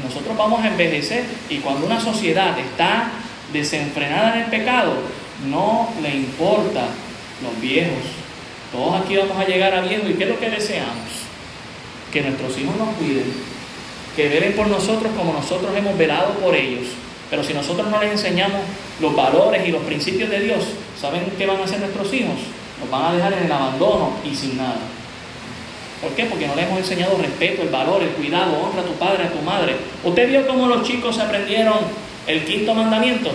nosotros 0.02 0.36
vamos 0.36 0.62
a 0.62 0.68
envejecer 0.68 1.24
y 1.48 1.58
cuando 1.58 1.86
una 1.86 2.00
sociedad 2.00 2.58
está 2.58 3.10
desenfrenada 3.52 4.34
en 4.34 4.44
el 4.44 4.50
pecado, 4.50 4.94
no 5.48 5.88
le 6.02 6.10
importa 6.10 6.86
los 7.42 7.60
viejos. 7.60 8.02
Todos 8.72 9.00
aquí 9.00 9.16
vamos 9.16 9.36
a 9.38 9.44
llegar 9.44 9.74
a 9.74 9.82
viejos 9.82 10.10
y 10.10 10.14
¿qué 10.14 10.24
es 10.24 10.30
lo 10.30 10.40
que 10.40 10.50
deseamos? 10.50 11.24
Que 12.12 12.22
nuestros 12.22 12.58
hijos 12.58 12.76
nos 12.76 12.94
cuiden, 12.96 13.32
que 14.16 14.28
velen 14.28 14.54
por 14.54 14.66
nosotros 14.66 15.12
como 15.16 15.32
nosotros 15.32 15.76
hemos 15.76 15.96
velado 15.96 16.34
por 16.34 16.56
ellos. 16.56 16.88
Pero 17.30 17.44
si 17.44 17.54
nosotros 17.54 17.88
no 17.88 18.00
les 18.00 18.12
enseñamos 18.12 18.60
los 19.00 19.14
valores 19.14 19.66
y 19.66 19.72
los 19.72 19.82
principios 19.82 20.30
de 20.30 20.40
Dios, 20.40 20.64
¿saben 21.00 21.32
qué 21.36 21.46
van 21.46 21.60
a 21.60 21.64
hacer 21.64 21.80
nuestros 21.80 22.12
hijos? 22.12 22.36
Nos 22.80 22.90
van 22.90 23.04
a 23.04 23.14
dejar 23.14 23.32
en 23.32 23.44
el 23.44 23.52
abandono 23.52 24.12
y 24.24 24.34
sin 24.34 24.56
nada. 24.56 24.76
¿Por 26.00 26.12
qué? 26.12 26.26
Porque 26.26 26.46
no 26.46 26.54
le 26.54 26.62
hemos 26.62 26.78
enseñado 26.78 27.16
respeto, 27.16 27.62
el 27.62 27.70
valor, 27.70 28.02
el 28.02 28.10
cuidado, 28.10 28.60
honra 28.60 28.82
a 28.82 28.84
tu 28.84 28.92
padre, 28.94 29.24
a 29.24 29.30
tu 29.30 29.40
madre. 29.40 29.74
¿Usted 30.04 30.28
vio 30.28 30.46
cómo 30.46 30.66
los 30.66 30.86
chicos 30.86 31.18
aprendieron 31.18 31.78
el 32.26 32.44
quinto 32.44 32.74
mandamiento? 32.74 33.30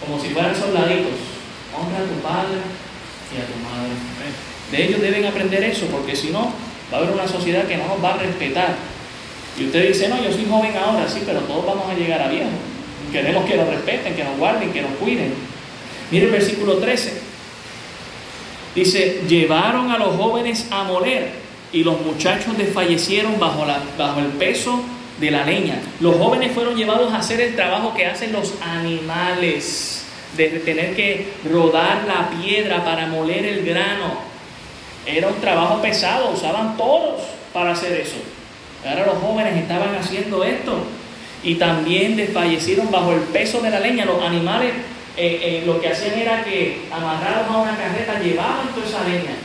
Como 0.00 0.18
si 0.20 0.30
fueran 0.30 0.56
soldaditos. 0.56 1.12
Honra 1.76 1.98
a 1.98 2.08
tu 2.08 2.20
padre 2.22 2.56
y 3.30 3.36
a 3.36 3.46
tu 3.46 3.58
madre. 3.62 3.92
De 4.70 4.84
ellos 4.84 5.02
deben 5.02 5.26
aprender 5.26 5.62
eso, 5.64 5.86
porque 5.86 6.16
si 6.16 6.30
no, 6.30 6.52
va 6.92 6.98
a 6.98 7.00
haber 7.00 7.12
una 7.12 7.28
sociedad 7.28 7.64
que 7.64 7.76
no 7.76 7.86
nos 7.86 8.02
va 8.02 8.14
a 8.14 8.18
respetar. 8.18 8.74
Y 9.58 9.66
usted 9.66 9.88
dice, 9.88 10.08
no, 10.08 10.22
yo 10.22 10.32
soy 10.32 10.46
joven 10.48 10.74
ahora, 10.76 11.06
sí, 11.08 11.22
pero 11.26 11.40
todos 11.40 11.66
vamos 11.66 11.90
a 11.90 11.94
llegar 11.94 12.22
a 12.22 12.28
viejo. 12.28 12.48
Queremos 13.10 13.44
que 13.44 13.56
nos 13.56 13.68
respeten, 13.68 14.14
que 14.14 14.24
nos 14.24 14.36
guarden, 14.38 14.72
que 14.72 14.82
nos 14.82 14.92
cuiden. 14.92 15.34
Mire 16.10 16.26
el 16.26 16.32
versículo 16.32 16.74
13. 16.76 17.12
Dice, 18.74 19.22
llevaron 19.28 19.90
a 19.90 19.98
los 19.98 20.16
jóvenes 20.16 20.66
a 20.70 20.84
moler 20.84 21.30
y 21.72 21.84
los 21.84 22.00
muchachos 22.00 22.56
desfallecieron 22.56 23.38
bajo, 23.38 23.64
la, 23.64 23.80
bajo 23.98 24.20
el 24.20 24.26
peso 24.26 24.82
de 25.18 25.30
la 25.30 25.44
leña. 25.44 25.80
Los 26.00 26.16
jóvenes 26.16 26.52
fueron 26.52 26.76
llevados 26.76 27.12
a 27.12 27.18
hacer 27.18 27.40
el 27.40 27.56
trabajo 27.56 27.94
que 27.94 28.06
hacen 28.06 28.32
los 28.32 28.54
animales, 28.62 30.04
de 30.36 30.48
tener 30.60 30.94
que 30.94 31.32
rodar 31.50 32.04
la 32.06 32.30
piedra 32.30 32.84
para 32.84 33.06
moler 33.06 33.44
el 33.44 33.64
grano. 33.64 34.30
Era 35.04 35.28
un 35.28 35.40
trabajo 35.40 35.82
pesado, 35.82 36.30
usaban 36.30 36.76
todos 36.76 37.22
para 37.52 37.72
hacer 37.72 38.00
eso. 38.00 38.16
Ahora 38.86 39.06
los 39.06 39.18
jóvenes 39.18 39.56
estaban 39.56 39.94
haciendo 39.96 40.44
esto 40.44 40.84
y 41.42 41.54
también 41.54 42.16
desfallecieron 42.16 42.90
bajo 42.90 43.12
el 43.12 43.20
peso 43.20 43.60
de 43.60 43.70
la 43.70 43.80
leña. 43.80 44.04
Los 44.04 44.22
animales 44.22 44.72
eh, 45.16 45.40
eh, 45.42 45.62
lo 45.66 45.80
que 45.80 45.88
hacían 45.88 46.18
era 46.18 46.44
que 46.44 46.82
amarrados 46.90 47.48
a 47.50 47.58
una 47.58 47.76
carreta 47.76 48.20
llevaban 48.20 48.68
toda 48.74 48.86
esa 48.86 49.04
leña. 49.04 49.36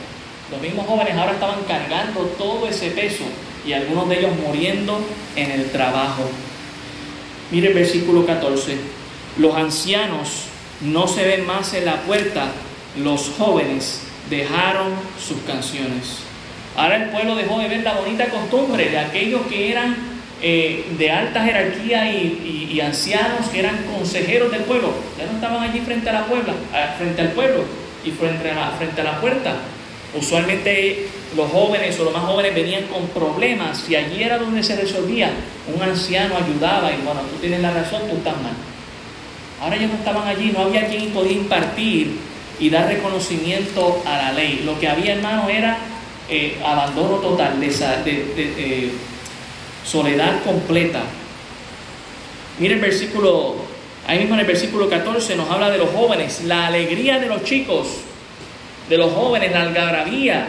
Los 0.50 0.60
mismos 0.60 0.86
jóvenes 0.86 1.14
ahora 1.16 1.32
estaban 1.32 1.62
cargando 1.66 2.20
todo 2.38 2.68
ese 2.68 2.90
peso 2.90 3.24
y 3.66 3.72
algunos 3.72 4.08
de 4.08 4.20
ellos 4.20 4.32
muriendo 4.46 5.00
en 5.34 5.50
el 5.50 5.70
trabajo. 5.70 6.22
Mire 7.50 7.68
el 7.68 7.74
versículo 7.74 8.24
14. 8.24 8.76
Los 9.38 9.54
ancianos 9.54 10.44
no 10.80 11.08
se 11.08 11.24
ven 11.26 11.46
más 11.46 11.74
en 11.74 11.84
la 11.84 12.02
puerta, 12.02 12.46
los 12.96 13.30
jóvenes 13.36 14.02
dejaron 14.30 14.92
sus 15.18 15.38
canciones. 15.42 16.18
Ahora 16.76 16.96
el 16.96 17.10
pueblo 17.10 17.34
dejó 17.34 17.58
de 17.58 17.68
ver 17.68 17.82
la 17.82 17.94
bonita 17.94 18.26
costumbre 18.26 18.90
de 18.90 18.98
aquellos 18.98 19.42
que 19.46 19.70
eran 19.70 20.15
eh, 20.42 20.84
de 20.98 21.10
alta 21.10 21.44
jerarquía 21.44 22.10
y, 22.12 22.78
ancianos 22.78 23.48
que 23.50 23.60
eran 23.60 23.84
consejeros 23.84 24.52
del 24.52 24.60
pueblo, 24.64 24.92
ya 25.18 25.24
no 25.24 25.32
estaban 25.32 25.62
allí 25.62 25.80
frente 25.80 26.10
a 26.10 26.12
la 26.12 26.26
puebla, 26.26 26.52
frente 26.98 27.22
al 27.22 27.28
pueblo 27.30 27.64
y 28.04 28.10
frente 28.10 28.50
a 28.50 28.54
la, 28.54 28.70
frente 28.72 29.00
a 29.00 29.04
la 29.04 29.18
puerta. 29.18 29.54
Usualmente 30.14 31.08
los 31.34 31.50
jóvenes 31.50 31.98
o 31.98 32.04
los 32.04 32.12
más 32.12 32.24
jóvenes 32.24 32.54
venían 32.54 32.84
con 32.84 33.08
problemas 33.08 33.88
y 33.88 33.96
allí 33.96 34.22
era 34.22 34.36
donde 34.36 34.62
se 34.62 34.76
resolvía. 34.76 35.30
Un 35.74 35.82
anciano 35.82 36.34
ayudaba 36.36 36.92
y 36.92 36.96
bueno, 36.96 37.22
tú 37.22 37.38
tienes 37.40 37.60
la 37.60 37.72
razón, 37.72 38.02
tú 38.10 38.16
estás 38.16 38.36
mal. 38.42 38.52
Ahora 39.60 39.76
ellos 39.76 39.90
no 39.90 39.96
estaban 39.96 40.28
allí, 40.28 40.52
no 40.52 40.60
había 40.60 40.86
quien 40.86 41.10
podía 41.10 41.32
impartir 41.32 42.18
y 42.60 42.70
dar 42.70 42.88
reconocimiento 42.88 44.02
a 44.06 44.16
la 44.16 44.32
ley. 44.32 44.62
Lo 44.64 44.78
que 44.78 44.88
había, 44.88 45.14
hermano, 45.14 45.48
era 45.48 45.78
eh, 46.28 46.58
abandono 46.64 47.16
total, 47.16 47.58
de, 47.60 48.90
soledad 49.86 50.42
completa. 50.44 51.02
Mire 52.58 52.74
el 52.74 52.80
versículo, 52.80 53.56
ahí 54.06 54.18
mismo 54.18 54.34
en 54.34 54.40
el 54.40 54.46
versículo 54.46 54.88
14 54.88 55.36
nos 55.36 55.50
habla 55.50 55.70
de 55.70 55.78
los 55.78 55.90
jóvenes, 55.90 56.42
la 56.44 56.66
alegría 56.66 57.18
de 57.18 57.26
los 57.26 57.44
chicos, 57.44 57.88
de 58.88 58.98
los 58.98 59.12
jóvenes, 59.12 59.52
la 59.52 59.62
algarabía, 59.62 60.48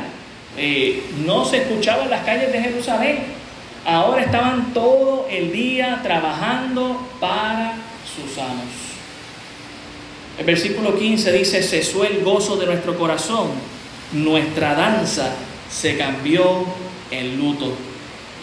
eh, 0.57 1.03
no 1.25 1.45
se 1.45 1.57
escuchaba 1.57 2.03
en 2.03 2.09
las 2.09 2.23
calles 2.23 2.51
de 2.51 2.61
Jerusalén. 2.61 3.19
Ahora 3.85 4.23
estaban 4.23 4.73
todo 4.73 5.27
el 5.29 5.51
día 5.51 5.99
trabajando 6.03 7.07
para 7.19 7.73
sus 8.03 8.37
amos. 8.37 8.65
El 10.37 10.45
versículo 10.45 10.97
15 10.97 11.31
dice, 11.31 11.63
cesó 11.63 12.03
el 12.03 12.23
gozo 12.23 12.57
de 12.57 12.65
nuestro 12.65 12.97
corazón, 12.97 13.49
nuestra 14.11 14.75
danza 14.75 15.33
se 15.69 15.97
cambió 15.97 16.65
en 17.11 17.37
luto. 17.37 17.73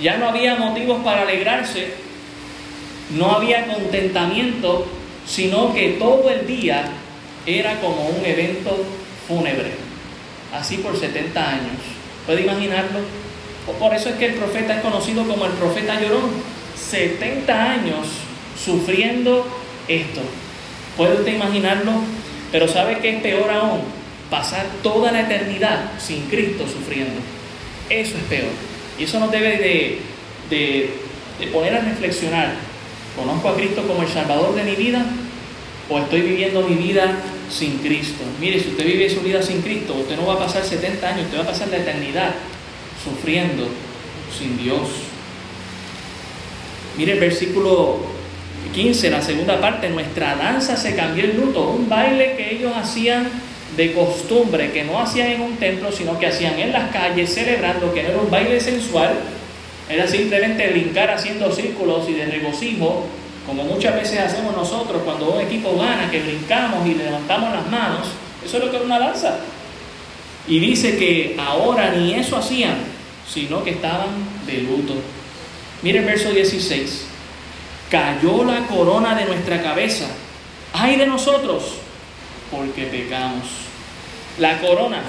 Ya 0.02 0.16
no 0.16 0.28
había 0.28 0.56
motivos 0.56 1.02
para 1.04 1.22
alegrarse, 1.22 1.94
no 3.10 3.32
había 3.32 3.66
contentamiento, 3.66 4.86
sino 5.26 5.72
que 5.72 5.90
todo 5.98 6.28
el 6.30 6.46
día 6.46 6.84
era 7.46 7.80
como 7.80 8.08
un 8.08 8.24
evento 8.24 8.84
fúnebre, 9.28 9.72
así 10.52 10.78
por 10.78 10.98
70 10.98 11.48
años. 11.48 11.76
¿Puede 12.26 12.42
imaginarlo? 12.42 13.00
Por 13.78 13.94
eso 13.94 14.10
es 14.10 14.16
que 14.16 14.26
el 14.26 14.34
profeta 14.34 14.76
es 14.76 14.82
conocido 14.82 15.26
como 15.26 15.44
el 15.46 15.52
profeta 15.52 16.00
llorón. 16.00 16.30
70 16.76 17.70
años 17.72 18.06
sufriendo 18.62 19.46
esto. 19.88 20.20
¿Puede 20.96 21.14
usted 21.14 21.34
imaginarlo? 21.34 21.92
Pero 22.52 22.68
¿sabe 22.68 22.98
qué 22.98 23.16
es 23.16 23.22
peor 23.22 23.50
aún? 23.50 23.80
Pasar 24.30 24.66
toda 24.82 25.12
la 25.12 25.22
eternidad 25.22 25.92
sin 25.98 26.22
Cristo 26.26 26.64
sufriendo. 26.66 27.20
Eso 27.88 28.16
es 28.16 28.24
peor. 28.24 28.73
Y 28.98 29.04
eso 29.04 29.18
nos 29.20 29.30
debe 29.30 29.56
de, 29.58 29.98
de, 30.50 31.46
poner 31.52 31.74
a 31.74 31.80
reflexionar. 31.80 32.54
¿Conozco 33.16 33.48
a 33.48 33.56
Cristo 33.56 33.86
como 33.86 34.02
el 34.02 34.08
Salvador 34.08 34.54
de 34.54 34.64
mi 34.64 34.74
vida? 34.74 35.04
¿O 35.88 35.98
estoy 35.98 36.22
viviendo 36.22 36.62
mi 36.62 36.76
vida 36.76 37.20
sin 37.50 37.78
Cristo. 37.78 38.24
Mire, 38.40 38.60
si 38.60 38.70
usted 38.70 38.84
vive 38.84 39.10
su 39.10 39.20
vida 39.20 39.42
sin 39.42 39.62
Cristo, 39.62 39.94
usted 39.94 40.16
no 40.16 40.26
va 40.26 40.34
a 40.34 40.38
pasar 40.38 40.64
70 40.64 41.06
años, 41.06 41.26
usted 41.26 41.38
va 41.38 41.42
a 41.42 41.46
pasar 41.46 41.68
la 41.68 41.78
eternidad 41.78 42.34
sufriendo 43.02 43.68
sin 44.36 44.56
Dios. 44.56 44.88
Mire 46.96 47.12
el 47.12 47.20
versículo 47.20 47.98
15, 48.74 49.10
la 49.10 49.22
segunda 49.22 49.60
parte, 49.60 49.90
nuestra 49.90 50.36
danza 50.36 50.76
se 50.76 50.96
cambió 50.96 51.24
en 51.24 51.36
luto, 51.36 51.70
un 51.70 51.88
baile 51.88 52.34
que 52.36 52.56
ellos 52.56 52.72
hacían 52.74 53.28
de 53.76 53.92
costumbre, 53.92 54.70
que 54.72 54.84
no 54.84 54.98
hacían 54.98 55.28
en 55.28 55.40
un 55.40 55.56
templo, 55.56 55.90
sino 55.90 56.18
que 56.18 56.26
hacían 56.26 56.58
en 56.58 56.72
las 56.72 56.90
calles, 56.90 57.34
celebrando, 57.34 57.92
que 57.92 58.00
era 58.00 58.18
un 58.18 58.30
baile 58.30 58.60
sensual, 58.60 59.14
era 59.88 60.06
simplemente 60.06 60.68
brincar 60.68 61.10
haciendo 61.10 61.52
círculos 61.52 62.08
y 62.08 62.14
de 62.14 62.26
regocijo, 62.26 63.06
como 63.46 63.64
muchas 63.64 63.94
veces 63.94 64.20
hacemos 64.20 64.56
nosotros 64.56 65.02
cuando 65.04 65.30
un 65.32 65.40
equipo 65.40 65.76
gana, 65.76 66.10
que 66.10 66.20
brincamos 66.20 66.86
y 66.86 66.94
levantamos 66.94 67.52
las 67.52 67.66
manos, 67.68 68.08
eso 68.44 68.56
es 68.58 68.64
lo 68.64 68.70
que 68.70 68.76
es 68.76 68.82
una 68.82 68.98
danza. 68.98 69.38
Y 70.46 70.58
dice 70.58 70.96
que 70.96 71.36
ahora 71.38 71.90
ni 71.90 72.14
eso 72.14 72.36
hacían, 72.36 72.76
sino 73.28 73.64
que 73.64 73.70
estaban 73.70 74.08
de 74.46 74.58
luto. 74.58 74.94
Mire 75.82 76.00
el 76.00 76.04
verso 76.04 76.30
16. 76.30 77.06
Cayó 77.90 78.44
la 78.44 78.66
corona 78.66 79.14
de 79.14 79.24
nuestra 79.26 79.62
cabeza. 79.62 80.06
Ay 80.72 80.96
de 80.96 81.06
nosotros, 81.06 81.74
porque 82.50 82.84
pecamos. 82.84 83.63
La 84.38 84.60
corona, 84.60 85.02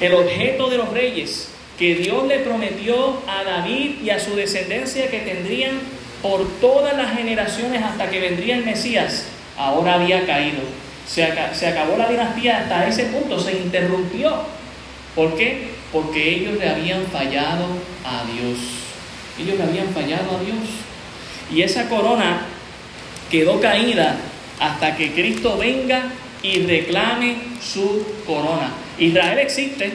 el 0.00 0.14
objeto 0.14 0.68
de 0.68 0.76
los 0.76 0.90
reyes, 0.92 1.48
que 1.78 1.94
Dios 1.94 2.26
le 2.26 2.38
prometió 2.40 3.20
a 3.28 3.44
David 3.44 4.02
y 4.02 4.10
a 4.10 4.18
su 4.18 4.34
descendencia 4.34 5.10
que 5.10 5.20
tendrían 5.20 5.78
por 6.22 6.46
todas 6.60 6.96
las 6.96 7.14
generaciones 7.14 7.82
hasta 7.82 8.10
que 8.10 8.20
vendría 8.20 8.56
el 8.56 8.64
Mesías, 8.64 9.26
ahora 9.56 9.94
había 9.94 10.26
caído. 10.26 10.60
Se, 11.06 11.22
acabó 11.22 11.96
la 11.96 12.08
dinastía 12.08 12.58
hasta 12.58 12.88
ese 12.88 13.04
punto, 13.04 13.38
se 13.38 13.52
interrumpió. 13.52 14.42
¿Por 15.14 15.36
qué? 15.36 15.68
Porque 15.92 16.36
ellos 16.36 16.58
le 16.58 16.68
habían 16.68 17.06
fallado 17.06 17.66
a 18.04 18.24
Dios. 18.32 18.58
Ellos 19.38 19.56
le 19.56 19.64
habían 19.64 19.88
fallado 19.94 20.36
a 20.36 20.40
Dios. 20.42 20.58
Y 21.52 21.62
esa 21.62 21.88
corona 21.88 22.46
quedó 23.30 23.60
caída 23.60 24.16
hasta 24.58 24.96
que 24.96 25.12
Cristo 25.12 25.56
venga 25.58 26.10
y 26.46 26.66
reclame 26.66 27.36
su 27.60 28.04
corona. 28.26 28.72
Israel 28.98 29.38
existe, 29.38 29.92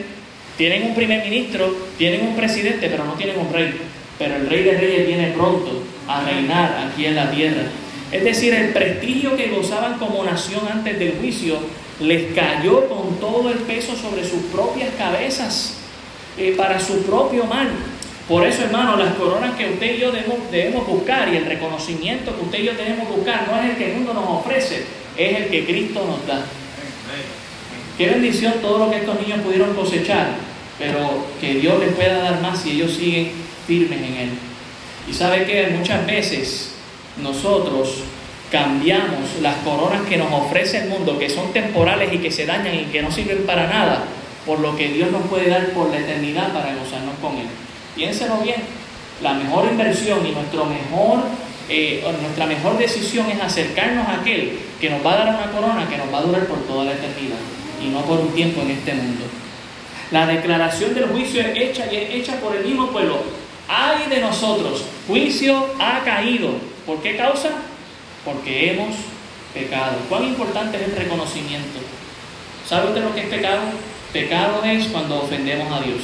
tienen 0.56 0.84
un 0.84 0.94
primer 0.94 1.24
ministro, 1.24 1.74
tienen 1.96 2.26
un 2.26 2.36
presidente, 2.36 2.88
pero 2.88 3.04
no 3.04 3.14
tienen 3.14 3.38
un 3.38 3.52
rey. 3.52 3.74
Pero 4.18 4.36
el 4.36 4.48
rey 4.48 4.62
de 4.62 4.78
reyes 4.78 5.06
viene 5.06 5.28
pronto 5.28 5.82
a 6.06 6.22
reinar 6.22 6.88
aquí 6.88 7.06
en 7.06 7.16
la 7.16 7.30
tierra. 7.30 7.62
Es 8.10 8.24
decir, 8.24 8.52
el 8.52 8.68
prestigio 8.72 9.36
que 9.36 9.48
gozaban 9.48 9.98
como 9.98 10.22
nación 10.22 10.60
antes 10.70 10.98
del 10.98 11.14
juicio 11.18 11.58
les 11.98 12.34
cayó 12.34 12.88
con 12.88 13.18
todo 13.18 13.50
el 13.50 13.58
peso 13.58 13.96
sobre 13.96 14.22
sus 14.24 14.42
propias 14.52 14.90
cabezas 14.98 15.78
eh, 16.36 16.54
para 16.56 16.78
su 16.78 17.02
propio 17.04 17.44
mal. 17.44 17.68
Por 18.28 18.46
eso, 18.46 18.62
hermano, 18.62 18.96
las 18.96 19.14
coronas 19.14 19.56
que 19.56 19.70
usted 19.70 19.96
y 19.96 20.00
yo 20.00 20.12
debemos, 20.12 20.38
debemos 20.50 20.86
buscar 20.86 21.32
y 21.32 21.36
el 21.36 21.46
reconocimiento 21.46 22.36
que 22.36 22.42
usted 22.42 22.58
y 22.60 22.64
yo 22.64 22.72
tenemos 22.72 23.08
que 23.08 23.14
buscar 23.14 23.48
no 23.48 23.58
es 23.60 23.70
el 23.70 23.76
que 23.76 23.90
el 23.90 23.96
mundo 23.96 24.14
nos 24.14 24.28
ofrece, 24.28 24.84
es 25.16 25.36
el 25.36 25.48
que 25.48 25.64
Cristo 25.64 26.04
nos 26.06 26.26
da. 26.26 26.44
Qué 27.98 28.06
bendición 28.06 28.54
todo 28.62 28.78
lo 28.78 28.90
que 28.90 28.98
estos 28.98 29.20
niños 29.20 29.40
pudieron 29.40 29.74
cosechar, 29.74 30.28
pero 30.78 31.26
que 31.40 31.54
Dios 31.54 31.78
les 31.78 31.92
pueda 31.94 32.18
dar 32.18 32.40
más 32.40 32.62
si 32.62 32.72
ellos 32.72 32.92
siguen 32.92 33.32
firmes 33.66 33.98
en 33.98 34.16
Él. 34.16 34.30
Y 35.08 35.12
sabe 35.12 35.44
que 35.44 35.68
muchas 35.76 36.06
veces 36.06 36.72
nosotros 37.22 38.04
cambiamos 38.50 39.40
las 39.40 39.56
coronas 39.58 40.02
que 40.08 40.16
nos 40.16 40.32
ofrece 40.32 40.78
el 40.78 40.88
mundo, 40.88 41.18
que 41.18 41.28
son 41.28 41.52
temporales 41.52 42.12
y 42.12 42.18
que 42.18 42.30
se 42.30 42.46
dañan 42.46 42.74
y 42.74 42.84
que 42.84 43.02
no 43.02 43.10
sirven 43.10 43.44
para 43.44 43.66
nada, 43.66 44.04
por 44.46 44.60
lo 44.60 44.76
que 44.76 44.88
Dios 44.88 45.10
nos 45.10 45.22
puede 45.26 45.48
dar 45.48 45.68
por 45.70 45.90
la 45.90 45.98
eternidad 45.98 46.52
para 46.52 46.74
gozarnos 46.74 47.14
con 47.20 47.36
Él. 47.36 47.46
Piénselo 47.94 48.38
bien, 48.38 48.62
la 49.22 49.34
mejor 49.34 49.68
inversión 49.70 50.26
y 50.26 50.32
nuestro 50.32 50.66
mejor, 50.66 51.24
eh, 51.68 52.04
nuestra 52.20 52.46
mejor 52.46 52.78
decisión 52.78 53.30
es 53.30 53.40
acercarnos 53.40 54.06
a 54.08 54.20
aquel 54.20 54.58
que 54.80 54.90
nos 54.90 55.04
va 55.04 55.14
a 55.14 55.24
dar 55.24 55.34
una 55.34 55.50
corona 55.52 55.88
que 55.88 55.96
nos 55.96 56.12
va 56.12 56.18
a 56.18 56.22
durar 56.22 56.46
por 56.46 56.58
toda 56.66 56.84
la 56.84 56.92
eternidad 56.92 57.38
y 57.82 57.88
no 57.88 58.00
por 58.02 58.20
un 58.20 58.32
tiempo 58.32 58.60
en 58.62 58.70
este 58.72 58.94
mundo. 58.94 59.24
La 60.10 60.26
declaración 60.26 60.94
del 60.94 61.06
juicio 61.06 61.40
es 61.40 61.56
hecha 61.56 61.86
y 61.90 61.96
es 61.96 62.10
hecha 62.10 62.36
por 62.40 62.54
el 62.54 62.64
mismo 62.64 62.88
pueblo. 62.88 63.22
Ay 63.68 64.08
de 64.10 64.20
nosotros, 64.20 64.84
juicio 65.06 65.66
ha 65.78 66.00
caído. 66.04 66.50
¿Por 66.86 67.00
qué 67.00 67.16
causa? 67.16 67.50
Porque 68.24 68.72
hemos 68.72 68.94
pecado. 69.54 69.96
¿Cuán 70.08 70.24
importante 70.24 70.76
es 70.76 70.88
el 70.88 70.96
reconocimiento? 70.96 71.80
¿Sabe 72.68 72.88
usted 72.88 73.04
lo 73.04 73.14
que 73.14 73.22
es 73.22 73.28
pecado? 73.28 73.60
Pecado 74.12 74.62
es 74.64 74.86
cuando 74.88 75.22
ofendemos 75.22 75.72
a 75.72 75.82
Dios. 75.82 76.02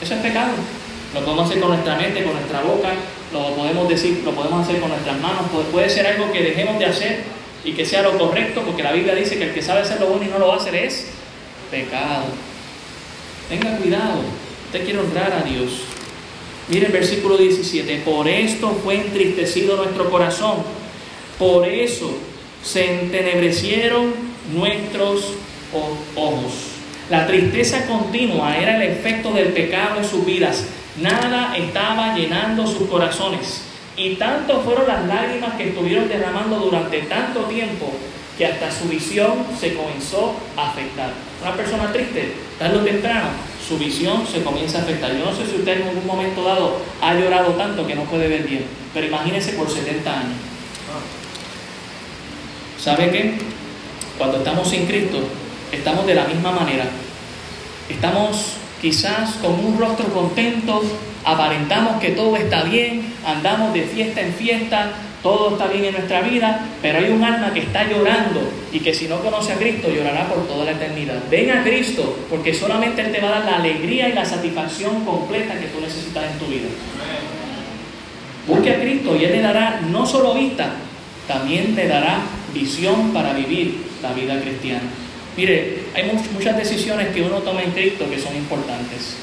Eso 0.00 0.14
es 0.14 0.20
pecado. 0.20 0.52
Lo 1.12 1.20
podemos 1.20 1.50
hacer 1.50 1.60
con 1.60 1.70
nuestra 1.70 1.96
mente, 1.96 2.24
con 2.24 2.32
nuestra 2.32 2.62
boca, 2.62 2.88
lo 3.32 3.54
podemos 3.54 3.88
decir, 3.88 4.22
lo 4.24 4.32
podemos 4.32 4.66
hacer 4.66 4.80
con 4.80 4.90
nuestras 4.90 5.20
manos. 5.20 5.46
Puede 5.70 5.88
ser 5.88 6.06
algo 6.06 6.30
que 6.30 6.42
dejemos 6.42 6.78
de 6.78 6.86
hacer 6.86 7.24
y 7.64 7.72
que 7.72 7.84
sea 7.84 8.02
lo 8.02 8.18
correcto, 8.18 8.62
porque 8.62 8.82
la 8.82 8.92
Biblia 8.92 9.14
dice 9.14 9.38
que 9.38 9.44
el 9.44 9.54
que 9.54 9.62
sabe 9.62 9.80
hacer 9.80 10.00
lo 10.00 10.06
bueno 10.06 10.24
y 10.26 10.28
no 10.28 10.38
lo 10.38 10.52
hace 10.52 10.84
es 10.84 11.06
pecado. 11.70 12.26
Tenga 13.48 13.76
cuidado. 13.78 14.20
Usted 14.66 14.84
quiere 14.84 15.00
honrar 15.00 15.32
a 15.32 15.42
Dios. 15.42 15.82
Mire 16.68 16.86
el 16.86 16.92
versículo 16.92 17.36
17, 17.36 18.02
por 18.04 18.28
esto 18.28 18.70
fue 18.82 18.94
entristecido 18.94 19.76
nuestro 19.76 20.08
corazón, 20.08 20.58
por 21.38 21.68
eso 21.68 22.16
se 22.62 23.00
entenebrecieron 23.00 24.14
nuestros 24.54 25.34
ojos. 26.14 26.52
La 27.10 27.26
tristeza 27.26 27.84
continua 27.86 28.56
era 28.56 28.76
el 28.76 28.90
efecto 28.90 29.32
del 29.32 29.48
pecado 29.48 29.98
en 29.98 30.08
sus 30.08 30.24
vidas. 30.24 30.64
Nada 30.96 31.56
estaba 31.56 32.14
llenando 32.14 32.66
sus 32.66 32.88
corazones. 32.88 33.62
Y 33.96 34.14
tanto 34.16 34.60
fueron 34.62 34.86
las 34.86 35.06
lágrimas 35.06 35.54
que 35.54 35.68
estuvieron 35.68 36.08
derramando 36.08 36.58
durante 36.58 37.02
tanto 37.02 37.40
tiempo 37.42 37.92
que 38.36 38.46
hasta 38.46 38.70
su 38.70 38.88
visión 38.88 39.46
se 39.58 39.74
comenzó 39.74 40.34
a 40.56 40.70
afectar. 40.70 41.12
Una 41.42 41.54
persona 41.54 41.92
triste, 41.92 42.34
tarde 42.58 42.78
o 42.78 42.84
temprano, 42.84 43.28
su 43.66 43.78
visión 43.78 44.26
se 44.26 44.42
comienza 44.42 44.78
a 44.78 44.82
afectar. 44.82 45.12
Yo 45.12 45.24
no 45.24 45.34
sé 45.34 45.46
si 45.46 45.56
usted 45.56 45.80
en 45.80 45.88
algún 45.88 46.06
momento 46.06 46.42
dado 46.42 46.78
ha 47.00 47.14
llorado 47.14 47.52
tanto 47.52 47.86
que 47.86 47.94
no 47.94 48.04
puede 48.04 48.28
ver 48.28 48.44
bien, 48.44 48.64
pero 48.94 49.06
imagínese 49.06 49.52
por 49.52 49.70
70 49.70 50.10
años. 50.10 50.36
¿Sabe 52.78 53.10
qué? 53.10 53.38
Cuando 54.18 54.38
estamos 54.38 54.68
sin 54.68 54.86
Cristo, 54.86 55.18
estamos 55.70 56.06
de 56.06 56.14
la 56.14 56.24
misma 56.24 56.52
manera. 56.52 56.86
Estamos 57.88 58.56
quizás 58.82 59.36
con 59.36 59.52
un 59.64 59.78
rostro 59.78 60.12
contento, 60.12 60.82
aparentamos 61.24 62.00
que 62.00 62.10
todo 62.10 62.36
está 62.36 62.64
bien, 62.64 63.14
andamos 63.24 63.72
de 63.72 63.82
fiesta 63.82 64.20
en 64.20 64.34
fiesta, 64.34 64.90
todo 65.22 65.52
está 65.52 65.68
bien 65.68 65.84
en 65.84 65.92
nuestra 65.92 66.20
vida, 66.20 66.66
pero 66.82 66.98
hay 66.98 67.10
un 67.10 67.22
alma 67.22 67.54
que 67.54 67.60
está 67.60 67.88
llorando 67.88 68.40
y 68.72 68.80
que 68.80 68.92
si 68.92 69.06
no 69.06 69.20
conoce 69.20 69.52
a 69.52 69.56
Cristo 69.56 69.88
llorará 69.88 70.26
por 70.26 70.48
toda 70.48 70.64
la 70.64 70.72
eternidad. 70.72 71.22
Ven 71.30 71.52
a 71.52 71.62
Cristo 71.62 72.26
porque 72.28 72.52
solamente 72.52 73.02
Él 73.02 73.12
te 73.12 73.20
va 73.20 73.28
a 73.28 73.38
dar 73.38 73.44
la 73.44 73.56
alegría 73.58 74.08
y 74.08 74.14
la 74.14 74.24
satisfacción 74.24 75.04
completa 75.04 75.58
que 75.60 75.66
tú 75.66 75.80
necesitas 75.80 76.24
en 76.24 76.38
tu 76.40 76.46
vida. 76.46 76.66
Busque 78.48 78.72
a 78.72 78.80
Cristo 78.80 79.16
y 79.16 79.24
Él 79.24 79.32
le 79.32 79.42
dará 79.42 79.80
no 79.88 80.04
solo 80.04 80.34
vista, 80.34 80.70
también 81.28 81.76
te 81.76 81.86
dará 81.86 82.18
visión 82.52 83.12
para 83.12 83.32
vivir 83.32 83.76
la 84.02 84.12
vida 84.12 84.40
cristiana. 84.40 84.82
Mire, 85.36 85.84
hay 85.94 86.10
muchas 86.34 86.56
decisiones 86.56 87.08
que 87.08 87.22
uno 87.22 87.38
toma 87.38 87.62
en 87.62 87.70
Cristo 87.70 88.08
que 88.10 88.18
son 88.18 88.36
importantes, 88.36 89.16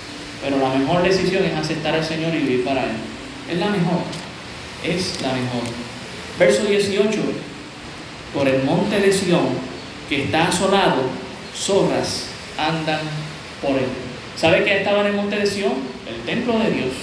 pero 0.44 0.58
la 0.58 0.70
mejor 0.74 1.04
decisión 1.04 1.44
es 1.46 1.54
aceptar 1.54 1.94
al 1.94 2.04
Señor 2.04 2.34
y 2.34 2.40
vivir 2.40 2.66
para 2.66 2.84
Él. 2.84 2.96
Es 3.52 3.58
la 3.58 3.68
mejor, 3.68 4.02
es 4.84 5.22
la 5.22 5.34
mejor. 5.34 5.64
Verso 6.40 6.64
18, 6.64 7.20
por 8.34 8.48
el 8.48 8.64
monte 8.64 9.00
de 9.00 9.12
Sión, 9.12 9.50
que 10.08 10.24
está 10.24 10.48
asolado, 10.48 11.04
zorras 11.56 12.28
andan 12.58 13.02
por 13.62 13.72
él. 13.72 13.88
¿Sabe 14.36 14.64
qué 14.64 14.78
estaba 14.78 15.02
en 15.02 15.08
el 15.08 15.14
monte 15.14 15.38
de 15.38 15.46
Sión? 15.46 15.74
El 16.08 16.22
templo 16.26 16.58
de 16.60 16.72
Dios. 16.72 16.94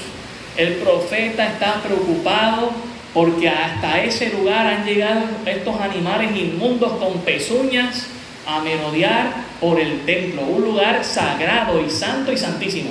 El 0.56 0.74
profeta 0.74 1.46
está 1.46 1.82
preocupado 1.82 2.70
porque 3.12 3.48
hasta 3.48 4.02
ese 4.02 4.30
lugar 4.30 4.66
han 4.66 4.84
llegado 4.84 5.22
estos 5.44 5.80
animales 5.80 6.36
inmundos 6.36 6.92
con 6.92 7.20
pezuñas 7.20 8.06
a 8.46 8.61
merodear 8.61 9.35
por 9.61 9.80
el 9.80 10.04
templo, 10.06 10.42
un 10.42 10.62
lugar 10.62 11.04
sagrado 11.04 11.85
y 11.85 11.90
santo 11.90 12.32
y 12.32 12.37
santísimo. 12.37 12.90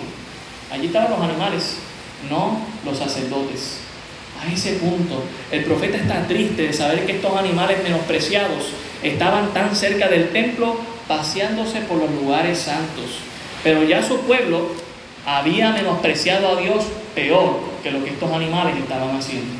Allí 0.72 0.88
estaban 0.88 1.12
los 1.12 1.22
animales, 1.22 1.78
no 2.30 2.60
los 2.84 2.98
sacerdotes. 2.98 3.80
A 4.42 4.52
ese 4.52 4.74
punto, 4.74 5.24
el 5.52 5.64
profeta 5.64 5.98
está 5.98 6.28
triste 6.28 6.64
de 6.64 6.74
saber 6.74 7.06
que 7.06 7.14
estos 7.14 7.36
animales 7.38 7.82
menospreciados 7.84 8.66
estaban 9.02 9.54
tan 9.54 9.76
cerca 9.76 10.10
del 10.10 10.30
templo 10.30 10.78
paseándose 11.08 11.80
por 11.82 11.98
los 11.98 12.12
lugares 12.12 12.60
santos. 12.60 13.20
Pero 13.64 13.84
ya 13.84 14.04
su 14.04 14.20
pueblo 14.22 14.72
había 15.26 15.72
menospreciado 15.72 16.50
a 16.50 16.62
Dios 16.62 16.86
peor 17.16 17.60
que 17.82 17.92
lo 17.92 18.04
que 18.04 18.12
estos 18.12 18.32
animales 18.32 18.76
estaban 18.78 19.16
haciendo. 19.16 19.54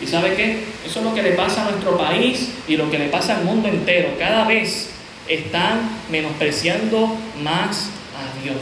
¿Y 0.00 0.06
sabe 0.06 0.34
qué? 0.34 0.64
Eso 0.86 1.00
es 1.00 1.04
lo 1.04 1.14
que 1.14 1.22
le 1.22 1.32
pasa 1.32 1.66
a 1.66 1.70
nuestro 1.70 1.96
país 1.96 2.50
y 2.68 2.76
lo 2.76 2.90
que 2.90 2.98
le 2.98 3.08
pasa 3.08 3.36
al 3.36 3.44
mundo 3.44 3.68
entero. 3.68 4.10
Cada 4.18 4.44
vez 4.44 4.93
están 5.28 5.88
menospreciando 6.10 7.16
más 7.42 7.90
a 8.14 8.42
Dios. 8.42 8.56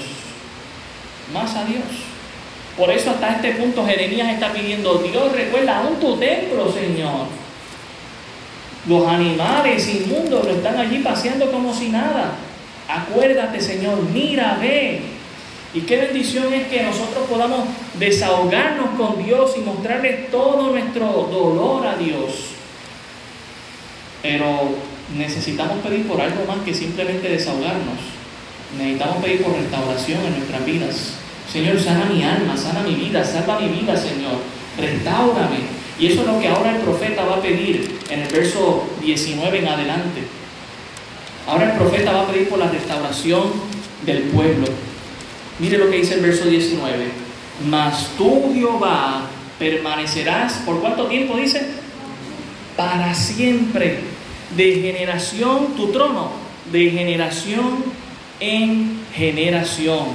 Más 1.33 1.55
a 1.57 1.65
Dios. 1.65 1.83
Por 2.77 2.91
eso 2.91 3.11
hasta 3.11 3.37
este 3.37 3.53
punto 3.53 3.87
Jeremías 3.87 4.33
está 4.33 4.53
pidiendo, 4.53 4.99
Dios 4.99 5.33
recuerda 5.33 5.79
aún 5.79 6.01
tu 6.01 6.17
templo, 6.17 6.73
Señor. 6.73 7.27
Los 8.89 9.07
animales 9.07 9.89
inmundos 9.89 10.45
lo 10.45 10.51
están 10.51 10.79
allí 10.79 10.99
paseando 10.99 11.51
como 11.53 11.75
si 11.75 11.89
nada. 11.89 12.33
Acuérdate, 12.89 13.61
Señor, 13.61 14.03
mira, 14.13 14.59
ve. 14.61 15.03
Y 15.75 15.81
qué 15.83 15.97
bendición 15.97 16.53
es 16.53 16.67
que 16.67 16.83
nosotros 16.83 17.27
podamos 17.29 17.61
desahogarnos 17.99 18.91
con 18.99 19.25
Dios 19.25 19.55
y 19.57 19.61
mostrarle 19.61 20.29
todo 20.31 20.71
nuestro 20.71 21.07
dolor 21.31 21.87
a 21.87 21.97
Dios. 21.97 22.52
Pero 24.23 24.77
necesitamos 25.17 25.79
pedir 25.79 26.07
por 26.07 26.21
algo 26.21 26.45
más 26.47 26.59
que 26.65 26.75
simplemente 26.75 27.29
desahogarnos. 27.29 27.99
Necesitamos 28.79 29.23
pedir 29.23 29.43
por 29.43 29.55
restauración 29.55 30.25
en 30.25 30.39
nuestras 30.39 30.65
vidas. 30.65 31.15
Señor, 31.53 31.79
sana 31.79 32.07
mi 32.07 32.23
alma, 32.23 32.57
sana 32.57 32.83
mi 32.83 32.95
vida, 32.95 33.25
salva 33.25 33.61
mi 33.61 33.69
vida, 33.69 33.97
Señor. 33.97 34.39
Restaurame. 34.79 35.83
Y 35.99 36.07
eso 36.07 36.23
es 36.23 36.27
lo 36.27 36.41
que 36.41 36.49
ahora 36.49 36.77
el 36.77 36.81
profeta 36.81 37.25
va 37.25 37.37
a 37.37 37.43
pedir 37.43 37.99
en 38.09 38.21
el 38.21 38.29
verso 38.29 38.89
19 39.03 39.59
en 39.59 39.69
adelante. 39.69 40.23
Ahora 41.47 41.73
el 41.73 41.79
profeta 41.79 42.13
va 42.13 42.23
a 42.23 42.27
pedir 42.29 42.49
por 42.49 42.59
la 42.59 42.69
restauración 42.69 43.43
del 44.07 44.23
pueblo. 44.25 44.67
Mire 45.59 45.79
lo 45.79 45.91
que 45.91 45.99
dice 45.99 46.15
el 46.15 46.21
verso 46.21 46.47
19. 46.47 47.05
Mas 47.69 48.09
tú, 48.17 48.53
Jehová, 48.55 49.27
permanecerás, 49.59 50.55
¿por 50.65 50.81
cuánto 50.81 51.07
tiempo 51.07 51.37
dice? 51.37 51.67
Para 52.77 53.15
siempre. 53.15 54.12
De 54.57 54.75
generación 54.81 55.75
tu 55.77 55.91
trono, 55.93 56.31
de 56.71 56.91
generación 56.91 57.85
en 58.41 59.01
generación. 59.15 60.07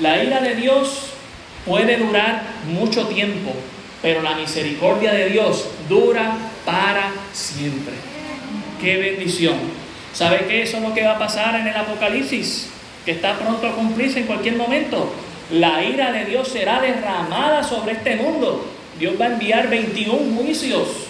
La 0.00 0.22
ira 0.22 0.40
de 0.40 0.54
Dios 0.54 1.10
puede 1.64 1.96
durar 1.96 2.42
mucho 2.68 3.06
tiempo, 3.08 3.52
pero 4.02 4.22
la 4.22 4.36
misericordia 4.36 5.12
de 5.12 5.30
Dios 5.30 5.68
dura 5.88 6.36
para 6.64 7.12
siempre. 7.32 7.94
¡Qué 8.80 8.98
bendición! 8.98 9.56
¿Sabe 10.12 10.46
qué? 10.48 10.62
Eso 10.62 10.76
es 10.76 10.82
lo 10.82 10.94
que 10.94 11.04
va 11.04 11.12
a 11.12 11.18
pasar 11.18 11.58
en 11.60 11.66
el 11.66 11.76
Apocalipsis, 11.76 12.68
que 13.04 13.12
está 13.12 13.38
pronto 13.38 13.66
a 13.66 13.74
cumplirse 13.74 14.20
en 14.20 14.26
cualquier 14.26 14.56
momento. 14.56 15.12
La 15.50 15.82
ira 15.82 16.12
de 16.12 16.24
Dios 16.24 16.48
será 16.48 16.80
derramada 16.80 17.62
sobre 17.62 17.92
este 17.92 18.16
mundo. 18.16 18.66
Dios 18.98 19.14
va 19.20 19.26
a 19.26 19.32
enviar 19.32 19.68
21 19.68 20.36
juicios 20.36 21.05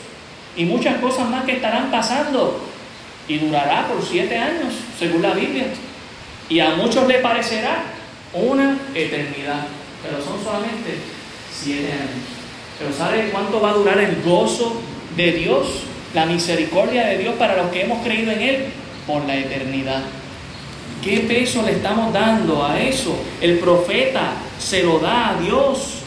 y 0.56 0.64
muchas 0.64 0.98
cosas 0.98 1.28
más 1.28 1.44
que 1.44 1.52
estarán 1.52 1.90
pasando. 1.90 2.60
Y 3.28 3.38
durará 3.38 3.88
por 3.88 4.02
siete 4.04 4.36
años, 4.36 4.72
según 4.98 5.22
la 5.22 5.32
Biblia. 5.32 5.66
Y 6.48 6.60
a 6.60 6.76
muchos 6.76 7.06
le 7.06 7.18
parecerá 7.18 7.82
una 8.32 8.78
eternidad, 8.94 9.66
pero 10.02 10.22
son 10.22 10.42
solamente 10.42 10.96
siete 11.52 11.92
años. 11.92 12.24
Pero 12.78 12.92
¿sabe 12.92 13.30
cuánto 13.30 13.60
va 13.60 13.70
a 13.70 13.74
durar 13.74 13.98
el 13.98 14.22
gozo 14.22 14.80
de 15.16 15.32
Dios, 15.32 15.84
la 16.14 16.26
misericordia 16.26 17.06
de 17.06 17.18
Dios 17.18 17.34
para 17.34 17.56
los 17.56 17.70
que 17.70 17.82
hemos 17.82 18.04
creído 18.04 18.32
en 18.32 18.40
Él? 18.40 18.64
Por 19.06 19.24
la 19.24 19.36
eternidad. 19.36 20.02
¿Qué 21.02 21.20
peso 21.20 21.62
le 21.62 21.72
estamos 21.72 22.12
dando 22.12 22.64
a 22.64 22.80
eso? 22.80 23.16
El 23.40 23.58
profeta 23.58 24.32
se 24.58 24.82
lo 24.82 24.98
da 24.98 25.30
a 25.30 25.40
Dios. 25.40 26.00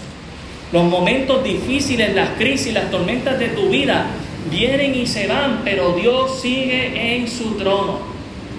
Los 0.71 0.83
momentos 0.83 1.43
difíciles, 1.43 2.13
las 2.13 2.29
crisis, 2.31 2.73
las 2.73 2.91
tormentas 2.91 3.39
de 3.39 3.49
tu 3.49 3.69
vida 3.69 4.07
vienen 4.49 4.95
y 4.95 5.05
se 5.05 5.27
van, 5.27 5.61
pero 5.63 5.93
Dios 5.93 6.41
sigue 6.41 7.15
en 7.15 7.27
su 7.27 7.55
trono. 7.57 7.99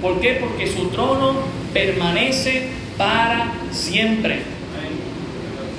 ¿Por 0.00 0.20
qué? 0.20 0.34
Porque 0.34 0.66
su 0.66 0.88
trono 0.88 1.34
permanece 1.72 2.68
para 2.96 3.52
siempre. 3.70 4.40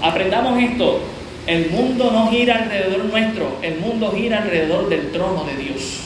Aprendamos 0.01 0.61
esto. 0.61 1.01
El 1.47 1.69
mundo 1.71 2.11
no 2.11 2.29
gira 2.29 2.63
alrededor 2.63 3.05
nuestro, 3.05 3.57
el 3.63 3.79
mundo 3.79 4.13
gira 4.15 4.43
alrededor 4.43 4.89
del 4.89 5.11
trono 5.11 5.43
de 5.43 5.63
Dios. 5.63 5.99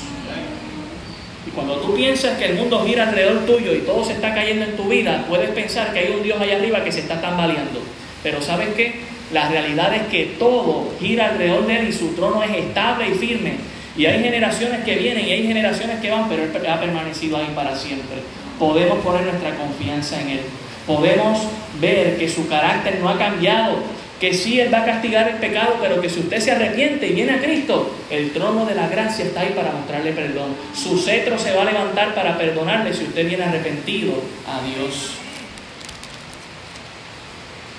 Y 1.45 1.51
cuando 1.51 1.75
tú 1.75 1.93
piensas 1.93 2.37
que 2.37 2.45
el 2.45 2.55
mundo 2.55 2.85
gira 2.85 3.09
alrededor 3.09 3.45
tuyo 3.45 3.73
y 3.73 3.79
todo 3.79 4.03
se 4.03 4.13
está 4.13 4.33
cayendo 4.33 4.65
en 4.65 4.77
tu 4.77 4.85
vida, 4.85 5.25
puedes 5.27 5.49
pensar 5.49 5.93
que 5.93 5.99
hay 5.99 6.13
un 6.13 6.23
Dios 6.23 6.39
allá 6.39 6.55
arriba 6.55 6.83
que 6.83 6.91
se 6.91 7.01
está 7.01 7.19
tambaleando. 7.19 7.81
Pero 8.23 8.41
¿sabes 8.41 8.69
qué? 8.75 8.93
La 9.33 9.49
realidad 9.49 9.93
es 9.93 10.03
que 10.03 10.35
todo 10.39 10.89
gira 10.99 11.31
alrededor 11.31 11.67
de 11.67 11.79
él 11.79 11.89
y 11.89 11.93
su 11.93 12.09
trono 12.15 12.41
es 12.41 12.51
estable 12.51 13.09
y 13.09 13.13
firme. 13.13 13.55
Y 13.97 14.05
hay 14.05 14.21
generaciones 14.21 14.83
que 14.83 14.95
vienen 14.95 15.25
y 15.25 15.31
hay 15.31 15.47
generaciones 15.47 15.99
que 15.99 16.11
van, 16.11 16.27
pero 16.27 16.43
él 16.43 16.51
ha 16.67 16.79
permanecido 16.79 17.37
ahí 17.37 17.51
para 17.55 17.75
siempre. 17.75 18.17
Podemos 18.59 18.99
poner 18.99 19.23
nuestra 19.23 19.55
confianza 19.55 20.21
en 20.21 20.29
él 20.29 20.39
podemos 20.85 21.39
ver 21.81 22.17
que 22.17 22.29
su 22.29 22.47
carácter 22.47 22.99
no 22.99 23.09
ha 23.09 23.17
cambiado, 23.17 23.77
que 24.19 24.33
sí 24.33 24.59
Él 24.59 24.73
va 24.73 24.81
a 24.81 24.85
castigar 24.85 25.27
el 25.27 25.35
pecado, 25.37 25.77
pero 25.81 25.99
que 25.99 26.09
si 26.09 26.19
usted 26.19 26.39
se 26.39 26.51
arrepiente 26.51 27.07
y 27.07 27.13
viene 27.13 27.33
a 27.33 27.41
Cristo, 27.41 27.93
el 28.09 28.31
trono 28.31 28.65
de 28.65 28.75
la 28.75 28.87
gracia 28.87 29.25
está 29.25 29.41
ahí 29.41 29.53
para 29.55 29.71
mostrarle 29.71 30.13
perdón. 30.13 30.55
Su 30.73 30.97
cetro 30.97 31.37
se 31.37 31.53
va 31.53 31.63
a 31.63 31.65
levantar 31.65 32.13
para 32.15 32.37
perdonarle 32.37 32.93
si 32.93 33.03
usted 33.03 33.27
viene 33.27 33.43
arrepentido 33.43 34.13
a 34.47 34.61
Dios. 34.65 35.11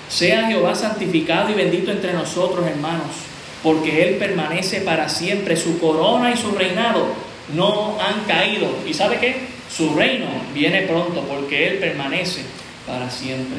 Sea 0.09 0.47
Jehová 0.47 0.73
santificado 0.73 1.49
y 1.49 1.53
bendito 1.53 1.91
entre 1.91 2.13
nosotros, 2.13 2.65
hermanos, 2.65 3.26
porque 3.67 4.07
Él 4.07 4.15
permanece 4.15 4.79
para 4.79 5.09
siempre. 5.09 5.57
Su 5.57 5.77
corona 5.77 6.31
y 6.31 6.37
su 6.37 6.51
reinado 6.51 7.07
no 7.53 7.97
han 7.99 8.23
caído. 8.23 8.69
¿Y 8.87 8.93
sabe 8.93 9.17
qué? 9.19 9.41
Su 9.69 9.93
reino 9.93 10.27
viene 10.53 10.83
pronto 10.83 11.19
porque 11.27 11.67
Él 11.67 11.77
permanece 11.79 12.43
para 12.87 13.09
siempre. 13.09 13.57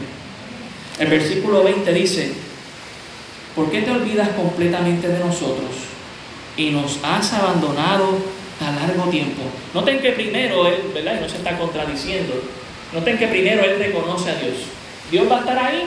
El 0.98 1.08
versículo 1.08 1.62
20 1.62 1.92
dice, 1.92 2.32
¿por 3.54 3.70
qué 3.70 3.82
te 3.82 3.90
olvidas 3.90 4.30
completamente 4.30 5.08
de 5.08 5.18
nosotros 5.18 5.72
y 6.56 6.70
nos 6.70 7.00
has 7.02 7.34
abandonado 7.34 8.16
a 8.66 8.70
largo 8.70 9.10
tiempo? 9.10 9.42
Noten 9.74 10.00
que 10.00 10.12
primero 10.12 10.66
Él, 10.68 10.84
¿verdad? 10.94 11.18
Y 11.18 11.20
no 11.20 11.28
se 11.28 11.36
está 11.36 11.58
contradiciendo. 11.58 12.32
Noten 12.94 13.18
que 13.18 13.28
primero 13.28 13.62
Él 13.62 13.78
reconoce 13.78 14.30
a 14.30 14.36
Dios. 14.36 14.54
Dios 15.10 15.30
va 15.30 15.36
a 15.36 15.40
estar 15.40 15.58
ahí, 15.58 15.84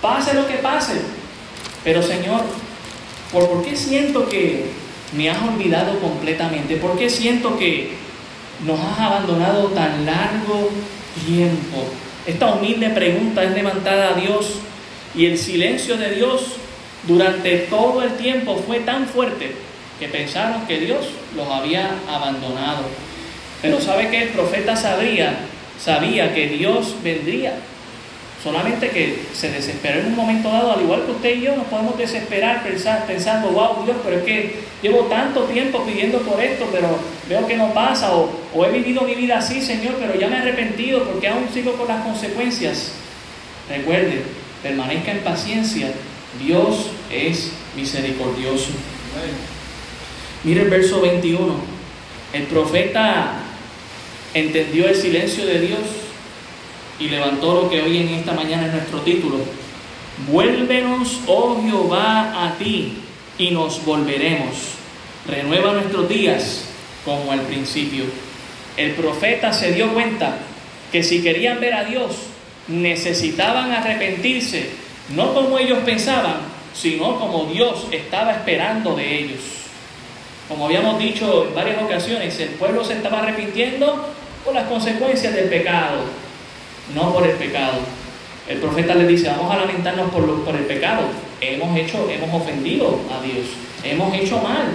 pase 0.00 0.34
lo 0.34 0.48
que 0.48 0.54
pase. 0.54 1.00
Pero 1.84 2.02
Señor, 2.02 2.40
¿por, 3.32 3.48
¿por 3.48 3.64
qué 3.64 3.74
siento 3.74 4.28
que 4.28 4.66
me 5.16 5.30
has 5.30 5.42
olvidado 5.42 5.98
completamente? 5.98 6.76
¿Por 6.76 6.98
qué 6.98 7.08
siento 7.08 7.58
que 7.58 7.90
nos 8.64 8.78
has 8.78 9.00
abandonado 9.00 9.68
tan 9.68 10.04
largo 10.06 10.70
tiempo? 11.26 11.84
Esta 12.26 12.54
humilde 12.54 12.90
pregunta 12.90 13.42
es 13.42 13.52
levantada 13.52 14.10
a 14.10 14.14
Dios 14.14 14.58
y 15.14 15.26
el 15.26 15.38
silencio 15.38 15.96
de 15.96 16.14
Dios 16.14 16.56
durante 17.06 17.58
todo 17.58 18.02
el 18.02 18.12
tiempo 18.16 18.62
fue 18.66 18.80
tan 18.80 19.06
fuerte 19.06 19.54
que 19.98 20.08
pensaron 20.08 20.66
que 20.66 20.78
Dios 20.78 21.06
los 21.36 21.48
había 21.48 21.90
abandonado. 22.08 22.84
Pero 23.60 23.80
sabe 23.80 24.08
que 24.10 24.22
el 24.22 24.28
profeta 24.30 24.76
sabía, 24.76 25.40
sabía 25.78 26.34
que 26.34 26.48
Dios 26.48 26.96
vendría 27.02 27.54
Solamente 28.42 28.90
que 28.90 29.20
se 29.32 29.52
desesperó 29.52 30.00
en 30.00 30.06
un 30.06 30.16
momento 30.16 30.50
dado, 30.50 30.72
al 30.72 30.80
igual 30.80 31.04
que 31.06 31.12
usted 31.12 31.36
y 31.36 31.42
yo, 31.42 31.54
nos 31.54 31.66
podemos 31.66 31.96
desesperar 31.96 32.64
pensando, 33.06 33.50
wow, 33.50 33.84
Dios, 33.84 33.98
pero 34.02 34.16
es 34.16 34.24
que 34.24 34.56
llevo 34.82 35.02
tanto 35.02 35.44
tiempo 35.44 35.84
pidiendo 35.84 36.18
por 36.22 36.42
esto, 36.42 36.68
pero 36.72 36.88
veo 37.28 37.46
que 37.46 37.56
no 37.56 37.72
pasa, 37.72 38.12
o 38.12 38.64
he 38.64 38.70
vivido 38.72 39.02
mi 39.02 39.14
vida 39.14 39.38
así, 39.38 39.62
Señor, 39.62 39.94
pero 40.00 40.18
ya 40.18 40.26
me 40.26 40.36
he 40.36 40.38
arrepentido 40.40 41.04
porque 41.04 41.28
aún 41.28 41.46
sigo 41.54 41.74
con 41.74 41.86
las 41.86 42.04
consecuencias. 42.04 42.94
Recuerde, 43.68 44.22
permanezca 44.60 45.12
en 45.12 45.20
paciencia, 45.20 45.92
Dios 46.44 46.90
es 47.12 47.52
misericordioso. 47.76 48.70
Mire 50.42 50.62
el 50.62 50.68
verso 50.68 51.00
21. 51.00 51.54
El 52.32 52.42
profeta 52.44 53.34
entendió 54.34 54.88
el 54.88 54.96
silencio 54.96 55.46
de 55.46 55.60
Dios 55.60 55.80
y 56.98 57.08
levantó 57.08 57.54
lo 57.54 57.70
que 57.70 57.82
hoy 57.82 57.98
en 57.98 58.08
esta 58.08 58.32
mañana 58.32 58.66
es 58.66 58.72
nuestro 58.72 59.00
título. 59.00 59.38
Vuélvenos, 60.28 61.20
oh 61.26 61.60
Jehová, 61.62 62.46
a 62.46 62.54
ti 62.58 62.98
y 63.38 63.50
nos 63.50 63.84
volveremos. 63.84 64.54
Renueva 65.26 65.72
nuestros 65.72 66.08
días 66.08 66.64
como 67.04 67.32
al 67.32 67.40
principio. 67.42 68.04
El 68.76 68.92
profeta 68.92 69.52
se 69.52 69.72
dio 69.72 69.92
cuenta 69.92 70.38
que 70.90 71.02
si 71.02 71.22
querían 71.22 71.60
ver 71.60 71.74
a 71.74 71.84
Dios, 71.84 72.16
necesitaban 72.68 73.72
arrepentirse, 73.72 74.70
no 75.14 75.34
como 75.34 75.58
ellos 75.58 75.78
pensaban, 75.84 76.36
sino 76.74 77.18
como 77.18 77.46
Dios 77.46 77.86
estaba 77.90 78.32
esperando 78.32 78.94
de 78.94 79.18
ellos. 79.18 79.40
Como 80.48 80.66
habíamos 80.66 80.98
dicho 80.98 81.46
en 81.48 81.54
varias 81.54 81.82
ocasiones, 81.82 82.38
el 82.40 82.50
pueblo 82.50 82.84
se 82.84 82.94
estaba 82.94 83.20
arrepintiendo 83.20 84.08
por 84.44 84.54
las 84.54 84.68
consecuencias 84.68 85.34
del 85.34 85.48
pecado, 85.48 86.04
no 86.94 87.12
por 87.12 87.26
el 87.26 87.36
pecado. 87.36 87.78
El 88.48 88.58
profeta 88.58 88.94
le 88.94 89.06
dice, 89.06 89.28
vamos 89.28 89.52
a 89.52 89.58
lamentarnos 89.58 90.10
por, 90.10 90.44
por 90.44 90.54
el 90.56 90.64
pecado. 90.64 91.02
Hemos 91.40 91.76
hecho, 91.78 92.08
hemos 92.10 92.42
ofendido 92.42 93.00
a 93.10 93.22
Dios, 93.22 93.46
hemos 93.84 94.14
hecho 94.14 94.38
mal. 94.38 94.68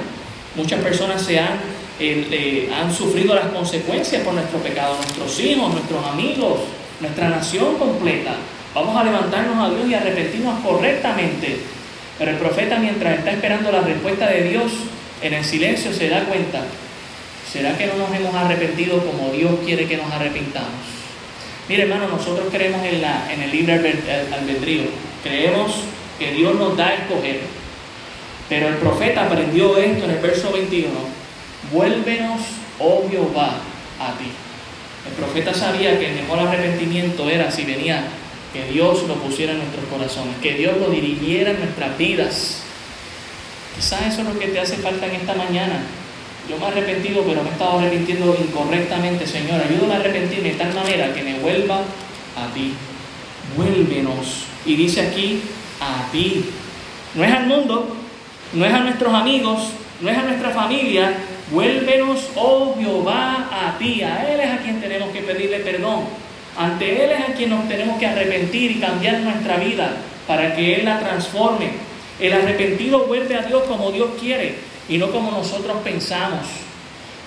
Muchas 0.56 0.82
personas 0.82 1.22
se 1.22 1.40
han, 1.40 1.60
eh, 2.00 2.72
han 2.74 2.94
sufrido 2.94 3.36
las 3.36 3.48
consecuencias 3.48 4.24
por 4.24 4.34
nuestro 4.34 4.60
pecado, 4.60 4.96
nuestros 4.96 5.40
hijos, 5.40 5.72
nuestros 5.74 6.06
amigos, 6.06 6.60
nuestra 7.00 7.30
nación 7.30 7.76
completa. 7.76 8.36
Vamos 8.74 8.96
a 8.96 9.04
levantarnos 9.04 9.58
a 9.58 9.74
Dios 9.74 9.90
y 9.90 9.94
arrepentirnos 9.94 10.60
correctamente. 10.62 11.58
Pero 12.18 12.32
el 12.32 12.38
profeta, 12.38 12.80
mientras 12.80 13.20
está 13.20 13.32
esperando 13.32 13.72
la 13.72 13.82
respuesta 13.82 14.28
de 14.28 14.50
Dios, 14.50 14.72
en 15.22 15.34
el 15.34 15.44
silencio 15.44 15.94
se 15.94 16.10
da 16.10 16.24
cuenta, 16.26 16.62
¿será 17.52 17.78
que 17.78 17.88
no 17.88 17.96
nos 17.96 18.14
hemos 18.16 18.34
arrepentido 18.34 18.98
como 19.06 19.32
Dios 19.32 19.52
quiere 19.64 19.88
que 19.88 19.98
nos 19.98 20.12
arrepintamos? 20.12 20.97
Mire, 21.70 21.84
hermano, 21.84 22.08
nosotros 22.08 22.48
creemos 22.52 22.84
en, 22.86 23.02
la, 23.02 23.32
en 23.32 23.42
el 23.42 23.52
libre 23.52 23.74
albedrío. 24.34 24.84
Creemos 25.22 25.84
que 26.18 26.32
Dios 26.32 26.56
nos 26.56 26.78
da 26.78 26.88
a 26.88 26.94
escoger. 26.96 27.42
Pero 28.48 28.70
el 28.70 28.76
profeta 28.76 29.26
aprendió 29.26 29.78
esto 29.78 30.06
en 30.06 30.12
el 30.12 30.20
verso 30.20 30.52
21. 30.54 30.90
Vuélvenos, 31.74 32.42
oh 32.80 33.04
Jehová, 33.10 33.58
a 34.00 34.18
ti. 34.18 34.32
El 35.08 35.14
profeta 35.14 35.54
sabía 35.54 36.00
que 36.00 36.10
el 36.10 36.16
mejor 36.16 36.40
arrepentimiento 36.40 37.30
era 37.30 37.52
si 37.52 37.64
venía 37.64 38.04
que 38.54 38.66
Dios 38.72 39.04
lo 39.04 39.16
pusiera 39.16 39.52
en 39.52 39.60
nuestros 39.60 39.86
corazones, 39.86 40.38
que 40.42 40.54
Dios 40.54 40.78
lo 40.78 40.90
dirigiera 40.90 41.52
en 41.52 41.60
nuestras 41.60 41.98
vidas. 41.98 42.62
Quizás 43.76 44.14
eso 44.14 44.22
es 44.22 44.28
lo 44.28 44.40
que 44.40 44.48
te 44.48 44.60
hace 44.60 44.78
falta 44.78 45.06
en 45.06 45.16
esta 45.16 45.34
mañana 45.34 45.82
yo 46.50 46.58
me 46.58 46.66
he 46.66 46.68
arrepentido, 46.68 47.24
pero 47.24 47.44
me 47.44 47.50
he 47.50 47.52
estado 47.52 47.80
arrepintiendo 47.80 48.38
incorrectamente, 48.40 49.28
Señor. 49.28 49.62
Ayúdame 49.62 49.96
a 49.96 49.98
arrepentirme 49.98 50.50
de 50.50 50.56
tal 50.56 50.74
manera 50.74 51.14
que 51.14 51.22
me 51.22 51.40
vuelva 51.40 51.80
a 51.80 52.54
ti. 52.54 52.74
Vuélvenos. 53.56 54.46
Y 54.66 54.76
dice 54.76 55.02
aquí, 55.02 55.42
a 55.82 56.10
ti. 56.12 56.46
No 57.16 57.24
es 57.24 57.34
al 57.34 57.48
mundo, 57.48 57.96
no 58.54 58.66
es 58.66 58.74
a 58.74 58.80
nuestros 58.80 59.14
amigos, 59.14 59.72
no 60.02 60.10
es 60.10 60.18
a 60.18 60.24
nuestra 60.24 60.52
familia. 60.52 61.14
Vuélvenos, 61.52 62.30
oh 62.36 62.76
Jehová, 62.80 63.50
a 63.52 63.78
ti. 63.78 64.02
A 64.04 64.32
Él 64.32 64.40
es 64.40 64.52
a 64.52 64.58
quien 64.58 64.80
tenemos 64.80 65.10
que 65.10 65.22
pedirle 65.22 65.60
perdón. 65.60 66.06
Ante 66.58 67.06
Él 67.06 67.12
es 67.12 67.30
a 67.30 67.34
quien 67.34 67.50
nos 67.50 67.68
tenemos 67.68 68.00
que 68.00 68.08
arrepentir 68.08 68.72
y 68.72 68.80
cambiar 68.80 69.20
nuestra 69.20 69.58
vida 69.58 69.98
para 70.26 70.56
que 70.56 70.76
Él 70.76 70.86
la 70.86 71.00
transforme. 71.00 71.72
El 72.20 72.34
arrepentido 72.34 73.06
vuelve 73.06 73.36
a 73.36 73.42
Dios 73.44 73.64
como 73.64 73.92
Dios 73.92 74.10
quiere 74.20 74.77
y 74.90 74.98
no 74.98 75.12
como 75.12 75.32
nosotros 75.32 75.78
pensamos. 75.84 76.46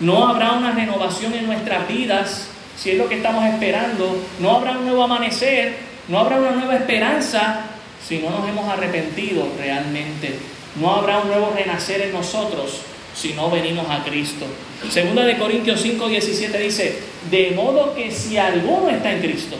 No 0.00 0.26
habrá 0.26 0.52
una 0.52 0.72
renovación 0.72 1.34
en 1.34 1.46
nuestras 1.46 1.86
vidas 1.86 2.48
si 2.76 2.92
es 2.92 2.98
lo 2.98 3.08
que 3.08 3.16
estamos 3.16 3.44
esperando. 3.44 4.16
No 4.38 4.56
habrá 4.56 4.72
un 4.72 4.84
nuevo 4.86 5.02
amanecer, 5.04 5.76
no 6.08 6.18
habrá 6.18 6.38
una 6.38 6.52
nueva 6.52 6.76
esperanza 6.76 7.66
si 8.06 8.18
no 8.18 8.30
nos 8.30 8.48
hemos 8.48 8.68
arrepentido 8.68 9.46
realmente. 9.58 10.38
No 10.80 10.94
habrá 10.94 11.18
un 11.18 11.28
nuevo 11.28 11.52
renacer 11.54 12.00
en 12.00 12.12
nosotros 12.12 12.80
si 13.14 13.34
no 13.34 13.50
venimos 13.50 13.86
a 13.90 14.02
Cristo. 14.04 14.46
Segunda 14.88 15.24
de 15.24 15.36
Corintios 15.36 15.80
5, 15.82 16.08
17 16.08 16.58
dice, 16.58 16.98
de 17.30 17.50
modo 17.50 17.94
que 17.94 18.10
si 18.10 18.38
alguno 18.38 18.88
está 18.88 19.12
en 19.12 19.20
Cristo, 19.20 19.56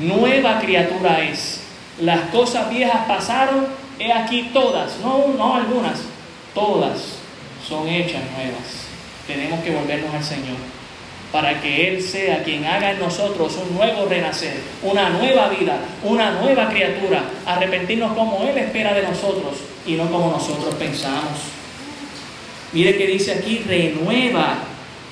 nueva 0.00 0.60
criatura 0.60 1.24
es. 1.24 1.62
Las 2.00 2.28
cosas 2.28 2.70
viejas 2.70 3.06
pasaron, 3.08 3.66
he 3.98 4.12
aquí 4.12 4.50
todas, 4.52 4.98
no, 5.00 5.28
no 5.36 5.56
algunas, 5.56 6.00
todas 6.54 7.15
son 7.68 7.88
hechas 7.88 8.22
nuevas. 8.36 8.86
Tenemos 9.26 9.60
que 9.60 9.70
volvernos 9.70 10.14
al 10.14 10.24
Señor 10.24 10.56
para 11.32 11.60
que 11.60 11.88
Él 11.88 12.02
sea 12.02 12.42
quien 12.44 12.64
haga 12.64 12.92
en 12.92 13.00
nosotros 13.00 13.58
un 13.68 13.76
nuevo 13.76 14.06
renacer, 14.06 14.60
una 14.82 15.10
nueva 15.10 15.48
vida, 15.48 15.78
una 16.02 16.30
nueva 16.40 16.68
criatura, 16.68 17.24
arrepentirnos 17.44 18.12
como 18.12 18.46
Él 18.48 18.56
espera 18.56 18.94
de 18.94 19.02
nosotros 19.02 19.56
y 19.86 19.94
no 19.94 20.10
como 20.10 20.30
nosotros 20.30 20.74
pensamos. 20.76 21.38
Mire 22.72 22.96
que 22.96 23.06
dice 23.06 23.32
aquí, 23.34 23.64
renueva 23.66 24.58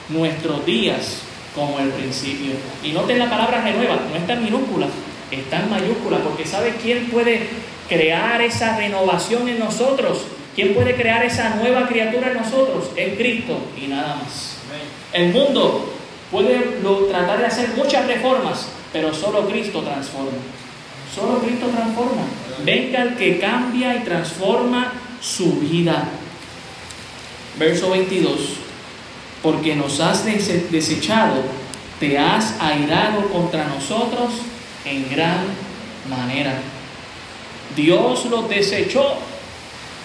nuestros 0.08 0.64
días 0.64 1.22
como 1.54 1.78
el 1.78 1.88
principio. 1.90 2.52
Y 2.82 2.92
noten 2.92 3.18
la 3.18 3.30
palabra 3.30 3.62
renueva, 3.62 3.96
no 4.08 4.16
está 4.16 4.34
en 4.34 4.44
minúscula, 4.44 4.86
está 5.30 5.60
en 5.60 5.70
mayúscula, 5.70 6.18
porque 6.18 6.46
¿sabe 6.46 6.74
quién 6.82 7.06
puede 7.10 7.48
crear 7.88 8.40
esa 8.40 8.76
renovación 8.76 9.48
en 9.48 9.58
nosotros? 9.58 10.22
¿Quién 10.54 10.74
puede 10.74 10.94
crear 10.94 11.24
esa 11.24 11.56
nueva 11.56 11.88
criatura 11.88 12.28
en 12.28 12.34
nosotros? 12.34 12.90
En 12.96 13.16
Cristo 13.16 13.58
y 13.76 13.88
nada 13.88 14.16
más. 14.16 14.58
El 15.12 15.32
mundo 15.32 15.92
puede 16.30 16.80
tratar 17.10 17.38
de 17.38 17.46
hacer 17.46 17.70
muchas 17.76 18.06
reformas, 18.06 18.68
pero 18.92 19.12
solo 19.12 19.48
Cristo 19.48 19.82
transforma. 19.82 20.38
Solo 21.12 21.40
Cristo 21.40 21.66
transforma. 21.66 22.22
Venga 22.64 23.02
el 23.02 23.16
que 23.16 23.38
cambia 23.38 23.96
y 23.96 24.00
transforma 24.00 24.92
su 25.20 25.54
vida. 25.60 26.08
Verso 27.58 27.90
22. 27.90 28.38
Porque 29.42 29.74
nos 29.74 30.00
has 30.00 30.24
desechado, 30.24 31.42
te 32.00 32.18
has 32.18 32.60
airado 32.60 33.28
contra 33.28 33.66
nosotros 33.66 34.32
en 34.84 35.08
gran 35.10 35.44
manera. 36.08 36.54
Dios 37.76 38.24
los 38.26 38.48
desechó 38.48 39.18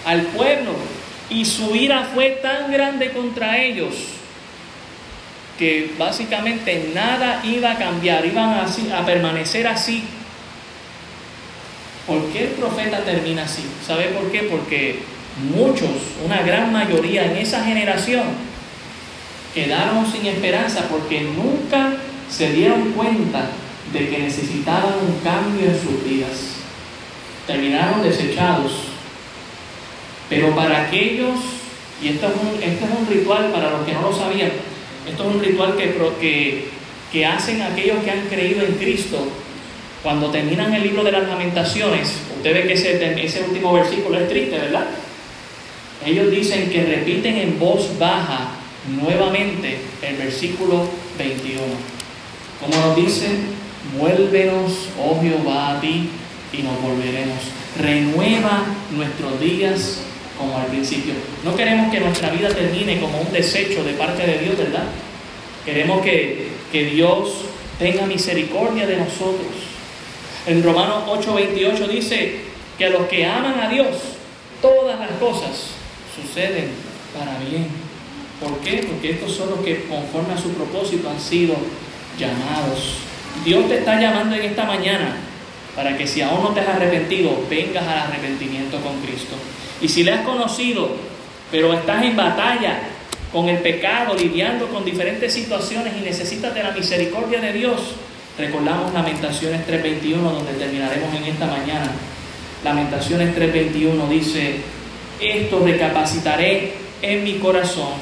al 0.04 0.22
pueblo 0.22 0.72
y 1.28 1.44
su 1.44 1.74
ira 1.76 2.10
fue 2.12 2.40
tan 2.42 2.72
grande 2.72 3.10
contra 3.12 3.62
ellos 3.62 3.94
que 5.58 5.92
básicamente 5.98 6.90
nada 6.94 7.42
iba 7.44 7.72
a 7.72 7.76
cambiar, 7.76 8.24
iban 8.24 8.60
así, 8.60 8.90
a 8.90 9.04
permanecer 9.04 9.66
así. 9.66 10.04
¿Por 12.06 12.24
qué 12.32 12.44
el 12.44 12.50
profeta 12.52 13.04
termina 13.04 13.42
así? 13.42 13.62
¿Sabe 13.86 14.04
por 14.04 14.32
qué? 14.32 14.44
Porque 14.44 15.00
muchos, 15.54 15.90
una 16.24 16.40
gran 16.40 16.72
mayoría 16.72 17.26
en 17.26 17.36
esa 17.36 17.62
generación, 17.62 18.24
quedaron 19.54 20.10
sin 20.10 20.24
esperanza 20.24 20.88
porque 20.88 21.20
nunca 21.20 21.92
se 22.30 22.52
dieron 22.52 22.92
cuenta 22.92 23.50
de 23.92 24.08
que 24.08 24.18
necesitaban 24.18 24.94
un 25.06 25.20
cambio 25.22 25.66
en 25.66 25.78
sus 25.78 26.02
vidas. 26.02 26.54
Terminaron 27.46 28.02
desechados 28.02 28.89
pero 30.30 30.54
para 30.54 30.86
aquellos, 30.86 31.34
y 32.00 32.08
esto 32.08 32.28
es 32.28 32.32
un, 32.34 32.62
es 32.62 32.80
un 32.80 33.06
ritual 33.06 33.50
para 33.50 33.70
los 33.70 33.84
que 33.84 33.92
no 33.92 34.02
lo 34.02 34.16
sabían, 34.16 34.52
esto 35.06 35.28
es 35.28 35.34
un 35.34 35.42
ritual 35.42 35.76
que, 35.76 35.92
que, 36.20 36.68
que 37.12 37.26
hacen 37.26 37.60
aquellos 37.60 38.02
que 38.04 38.10
han 38.12 38.28
creído 38.28 38.64
en 38.64 38.74
Cristo. 38.74 39.26
Cuando 40.04 40.30
terminan 40.30 40.72
el 40.72 40.84
libro 40.84 41.02
de 41.02 41.12
las 41.12 41.28
lamentaciones, 41.28 42.14
usted 42.36 42.54
ve 42.54 42.66
que 42.66 42.72
ese, 42.74 43.22
ese 43.22 43.42
último 43.42 43.74
versículo 43.74 44.18
es 44.18 44.28
triste, 44.28 44.56
¿verdad? 44.56 44.86
Ellos 46.06 46.30
dicen 46.30 46.70
que 46.70 46.84
repiten 46.84 47.36
en 47.36 47.58
voz 47.58 47.98
baja 47.98 48.52
nuevamente 48.88 49.78
el 50.00 50.16
versículo 50.16 50.88
21. 51.18 51.60
Como 52.60 52.86
nos 52.86 52.96
dice, 52.96 53.26
Vuélvenos, 53.98 54.88
oh 55.02 55.20
Jehová, 55.20 55.76
a 55.76 55.80
ti 55.80 56.08
y 56.52 56.62
nos 56.62 56.80
volveremos. 56.80 57.38
Renueva 57.78 58.64
nuestros 58.92 59.40
días 59.40 60.02
como 60.40 60.56
al 60.58 60.66
principio. 60.66 61.12
No 61.44 61.54
queremos 61.54 61.92
que 61.92 62.00
nuestra 62.00 62.30
vida 62.30 62.48
termine 62.48 62.98
como 62.98 63.20
un 63.20 63.30
desecho 63.30 63.84
de 63.84 63.92
parte 63.92 64.26
de 64.26 64.38
Dios, 64.38 64.56
¿verdad? 64.56 64.84
Queremos 65.64 66.02
que, 66.02 66.48
que 66.72 66.86
Dios 66.86 67.44
tenga 67.78 68.06
misericordia 68.06 68.86
de 68.86 68.96
nosotros. 68.96 69.52
En 70.46 70.62
Romanos 70.62 71.04
8:28 71.06 71.86
dice 71.88 72.40
que 72.78 72.86
a 72.86 72.90
los 72.90 73.06
que 73.08 73.26
aman 73.26 73.60
a 73.60 73.68
Dios, 73.68 73.88
todas 74.62 74.98
las 74.98 75.10
cosas 75.20 75.72
suceden 76.16 76.70
para 77.16 77.38
bien. 77.38 77.68
¿Por 78.40 78.58
qué? 78.60 78.86
Porque 78.90 79.10
estos 79.10 79.32
son 79.32 79.50
los 79.50 79.60
que 79.60 79.84
conforme 79.84 80.32
a 80.32 80.38
su 80.38 80.50
propósito 80.52 81.10
han 81.10 81.20
sido 81.20 81.54
llamados. 82.18 82.94
Dios 83.44 83.68
te 83.68 83.78
está 83.78 84.00
llamando 84.00 84.34
en 84.34 84.42
esta 84.42 84.64
mañana 84.64 85.16
para 85.76 85.96
que 85.96 86.06
si 86.06 86.22
aún 86.22 86.42
no 86.42 86.50
te 86.50 86.60
has 86.60 86.68
arrepentido, 86.68 87.44
vengas 87.48 87.86
al 87.86 87.98
arrepentimiento 87.98 88.80
con 88.80 88.98
Cristo. 89.02 89.36
Y 89.80 89.88
si 89.88 90.02
le 90.02 90.12
has 90.12 90.26
conocido, 90.26 90.90
pero 91.50 91.72
estás 91.72 92.04
en 92.04 92.16
batalla 92.16 92.80
con 93.32 93.48
el 93.48 93.58
pecado, 93.58 94.14
lidiando 94.14 94.68
con 94.68 94.84
diferentes 94.84 95.32
situaciones 95.32 95.94
y 95.96 96.04
necesitas 96.04 96.54
de 96.54 96.62
la 96.62 96.72
misericordia 96.72 97.40
de 97.40 97.52
Dios, 97.52 97.80
recordamos 98.36 98.92
Lamentaciones 98.92 99.66
3.21, 99.66 100.16
donde 100.16 100.52
terminaremos 100.54 101.14
en 101.14 101.24
esta 101.24 101.46
mañana. 101.46 101.90
Lamentaciones 102.64 103.36
3.21 103.36 104.08
dice, 104.08 104.56
esto 105.20 105.60
recapacitaré 105.64 106.72
en 107.02 107.24
mi 107.24 107.34
corazón, 107.34 107.92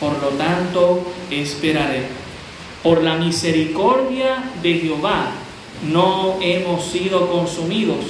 por 0.00 0.20
lo 0.20 0.28
tanto 0.30 1.12
esperaré. 1.30 2.02
Por 2.82 3.02
la 3.02 3.14
misericordia 3.14 4.42
de 4.60 4.74
Jehová 4.74 5.30
no 5.92 6.38
hemos 6.40 6.84
sido 6.86 7.30
consumidos, 7.30 8.04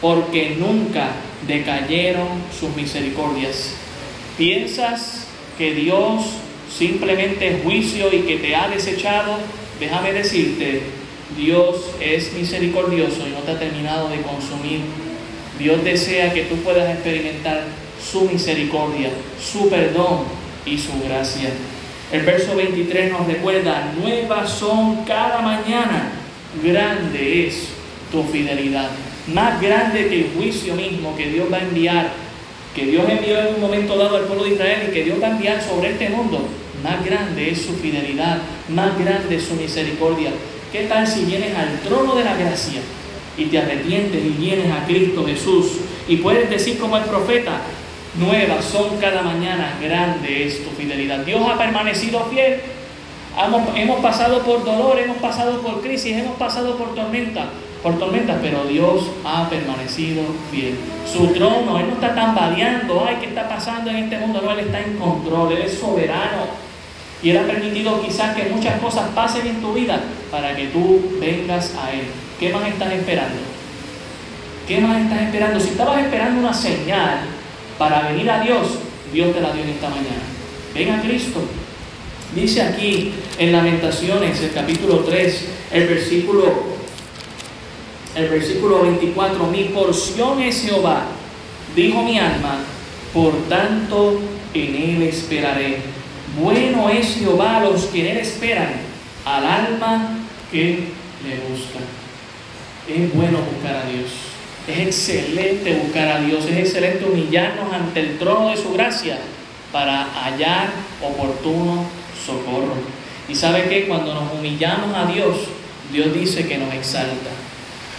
porque 0.00 0.56
nunca 0.58 1.10
decayeron 1.46 2.28
sus 2.58 2.74
misericordias. 2.74 3.74
¿Piensas 4.36 5.26
que 5.58 5.74
Dios 5.74 6.24
simplemente 6.76 7.48
es 7.48 7.62
juicio 7.62 8.12
y 8.12 8.20
que 8.20 8.36
te 8.36 8.56
ha 8.56 8.68
desechado? 8.68 9.38
Déjame 9.78 10.12
decirte, 10.12 10.82
Dios 11.36 11.90
es 12.00 12.32
misericordioso 12.32 13.26
y 13.26 13.30
no 13.30 13.40
te 13.40 13.52
ha 13.52 13.58
terminado 13.58 14.08
de 14.08 14.22
consumir. 14.22 14.80
Dios 15.58 15.84
desea 15.84 16.32
que 16.32 16.42
tú 16.42 16.56
puedas 16.56 16.90
experimentar 16.90 17.64
su 18.02 18.22
misericordia, 18.22 19.10
su 19.40 19.68
perdón 19.68 20.24
y 20.66 20.78
su 20.78 20.92
gracia. 21.04 21.50
El 22.12 22.22
verso 22.22 22.54
23 22.54 23.12
nos 23.12 23.26
recuerda, 23.26 23.92
nuevas 24.00 24.50
son 24.50 25.04
cada 25.04 25.40
mañana, 25.40 26.12
grande 26.62 27.46
es 27.46 27.68
tu 28.10 28.22
fidelidad 28.24 28.90
más 29.32 29.60
grande 29.60 30.08
que 30.08 30.20
el 30.20 30.30
juicio 30.36 30.74
mismo 30.74 31.16
que 31.16 31.28
Dios 31.28 31.46
va 31.52 31.58
a 31.58 31.62
enviar, 31.62 32.12
que 32.74 32.86
Dios 32.86 33.04
envió 33.08 33.38
en 33.38 33.54
un 33.54 33.60
momento 33.60 33.96
dado 33.96 34.16
al 34.16 34.24
pueblo 34.24 34.44
de 34.44 34.54
Israel 34.54 34.88
y 34.88 34.92
que 34.92 35.04
Dios 35.04 35.22
va 35.22 35.28
a 35.28 35.30
enviar 35.30 35.62
sobre 35.62 35.90
este 35.90 36.10
mundo, 36.10 36.46
más 36.82 37.04
grande 37.04 37.50
es 37.50 37.62
su 37.62 37.74
fidelidad, 37.74 38.38
más 38.68 38.98
grande 38.98 39.36
es 39.36 39.44
su 39.44 39.54
misericordia. 39.54 40.30
¿Qué 40.72 40.86
tal 40.86 41.06
si 41.06 41.24
vienes 41.24 41.56
al 41.56 41.78
trono 41.80 42.14
de 42.16 42.24
la 42.24 42.36
gracia 42.36 42.80
y 43.38 43.46
te 43.46 43.58
arrepientes 43.58 44.24
y 44.24 44.30
vienes 44.30 44.70
a 44.72 44.84
Cristo 44.84 45.24
Jesús 45.24 45.78
y 46.08 46.16
puedes 46.16 46.50
decir 46.50 46.78
como 46.78 46.96
el 46.96 47.04
profeta, 47.04 47.60
nuevas 48.18 48.64
son 48.64 48.96
cada 48.98 49.22
mañana, 49.22 49.78
grande 49.80 50.46
es 50.46 50.64
tu 50.64 50.70
fidelidad. 50.70 51.24
Dios 51.24 51.40
ha 51.48 51.58
permanecido 51.58 52.24
fiel. 52.26 52.60
Hemos, 53.76 54.00
pasado 54.00 54.42
por 54.42 54.64
dolor, 54.64 54.98
hemos 54.98 55.16
pasado 55.16 55.60
por 55.60 55.80
crisis, 55.80 56.16
hemos 56.16 56.36
pasado 56.36 56.76
por 56.76 56.94
tormenta, 56.94 57.48
por 57.84 57.98
tormentas, 57.98 58.38
pero 58.40 58.64
Dios 58.64 59.10
ha 59.26 59.46
permanecido 59.50 60.22
fiel. 60.50 60.74
Su 61.06 61.26
trono, 61.34 61.78
Él 61.78 61.88
no 61.88 61.92
está 61.92 62.14
tambaleando, 62.14 63.04
ay, 63.06 63.18
¿qué 63.20 63.26
está 63.26 63.46
pasando 63.46 63.90
en 63.90 63.96
este 63.96 64.16
mundo? 64.16 64.40
No, 64.42 64.52
Él 64.52 64.60
está 64.60 64.80
en 64.80 64.96
control, 64.96 65.52
Él 65.52 65.62
es 65.66 65.74
soberano. 65.74 66.46
Y 67.22 67.28
Él 67.28 67.36
ha 67.36 67.42
permitido 67.42 68.00
quizás 68.00 68.34
que 68.34 68.48
muchas 68.48 68.80
cosas 68.80 69.10
pasen 69.14 69.46
en 69.46 69.60
tu 69.60 69.74
vida 69.74 70.00
para 70.30 70.56
que 70.56 70.68
tú 70.68 71.18
vengas 71.20 71.74
a 71.76 71.92
Él. 71.92 72.06
¿Qué 72.40 72.48
más 72.54 72.66
estás 72.66 72.90
esperando? 72.90 73.36
¿Qué 74.66 74.80
más 74.80 75.02
estás 75.02 75.20
esperando? 75.20 75.60
Si 75.60 75.68
estabas 75.68 76.02
esperando 76.02 76.40
una 76.40 76.54
señal 76.54 77.18
para 77.76 78.08
venir 78.08 78.30
a 78.30 78.40
Dios, 78.40 78.78
Dios 79.12 79.34
te 79.34 79.42
la 79.42 79.52
dio 79.52 79.62
en 79.62 79.68
esta 79.68 79.90
mañana. 79.90 80.24
Ven 80.72 80.90
a 80.90 81.02
Cristo. 81.02 81.38
Dice 82.34 82.62
aquí 82.62 83.12
en 83.38 83.52
Lamentaciones, 83.52 84.40
el 84.40 84.52
capítulo 84.52 85.00
3, 85.00 85.48
el 85.70 85.86
versículo 85.86 86.73
el 88.14 88.28
versículo 88.28 88.82
24, 88.82 89.46
mi 89.48 89.64
porción 89.64 90.40
es 90.40 90.62
Jehová, 90.62 91.04
dijo 91.74 92.02
mi 92.02 92.18
alma, 92.18 92.58
por 93.12 93.32
tanto 93.48 94.20
en 94.52 94.74
él 94.74 95.02
esperaré. 95.02 95.78
Bueno 96.40 96.88
es 96.88 97.16
Jehová 97.16 97.58
a 97.58 97.64
los 97.64 97.84
que 97.86 98.00
en 98.00 98.16
él 98.16 98.18
esperan, 98.18 98.72
al 99.24 99.46
alma 99.46 100.18
que 100.50 100.88
le 101.24 101.36
busca. 101.48 101.80
Es 102.88 103.14
bueno 103.14 103.38
buscar 103.38 103.76
a 103.76 103.90
Dios. 103.90 104.10
Es 104.68 104.78
excelente 104.78 105.74
buscar 105.74 106.08
a 106.08 106.20
Dios. 106.20 106.44
Es 106.46 106.56
excelente 106.56 107.04
humillarnos 107.04 107.72
ante 107.72 108.00
el 108.00 108.18
trono 108.18 108.50
de 108.50 108.56
su 108.56 108.72
gracia 108.72 109.18
para 109.72 110.04
hallar 110.04 110.68
oportuno 111.02 111.84
socorro. 112.24 112.74
Y 113.28 113.34
sabe 113.34 113.68
que 113.68 113.86
cuando 113.86 114.14
nos 114.14 114.32
humillamos 114.32 114.94
a 114.94 115.06
Dios, 115.06 115.36
Dios 115.92 116.12
dice 116.14 116.46
que 116.46 116.58
nos 116.58 116.72
exalta. 116.74 117.30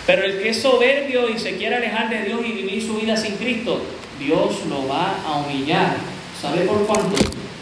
Pero 0.06 0.24
el 0.24 0.40
que 0.40 0.50
es 0.50 0.62
soberbio 0.62 1.30
y 1.30 1.40
se 1.40 1.58
quiere 1.58 1.76
alejar 1.76 2.10
de 2.10 2.24
Dios 2.26 2.40
y 2.46 2.52
vivir 2.52 2.82
su 2.82 2.96
vida 2.96 3.18
sin 3.18 3.36
Cristo, 3.38 3.82
Dios 4.20 4.66
lo 4.70 4.88
va 4.88 5.18
a 5.26 5.38
humillar. 5.38 5.98
¿Sabe 6.40 6.62
por 6.62 6.86
cuánto? 6.86 7.16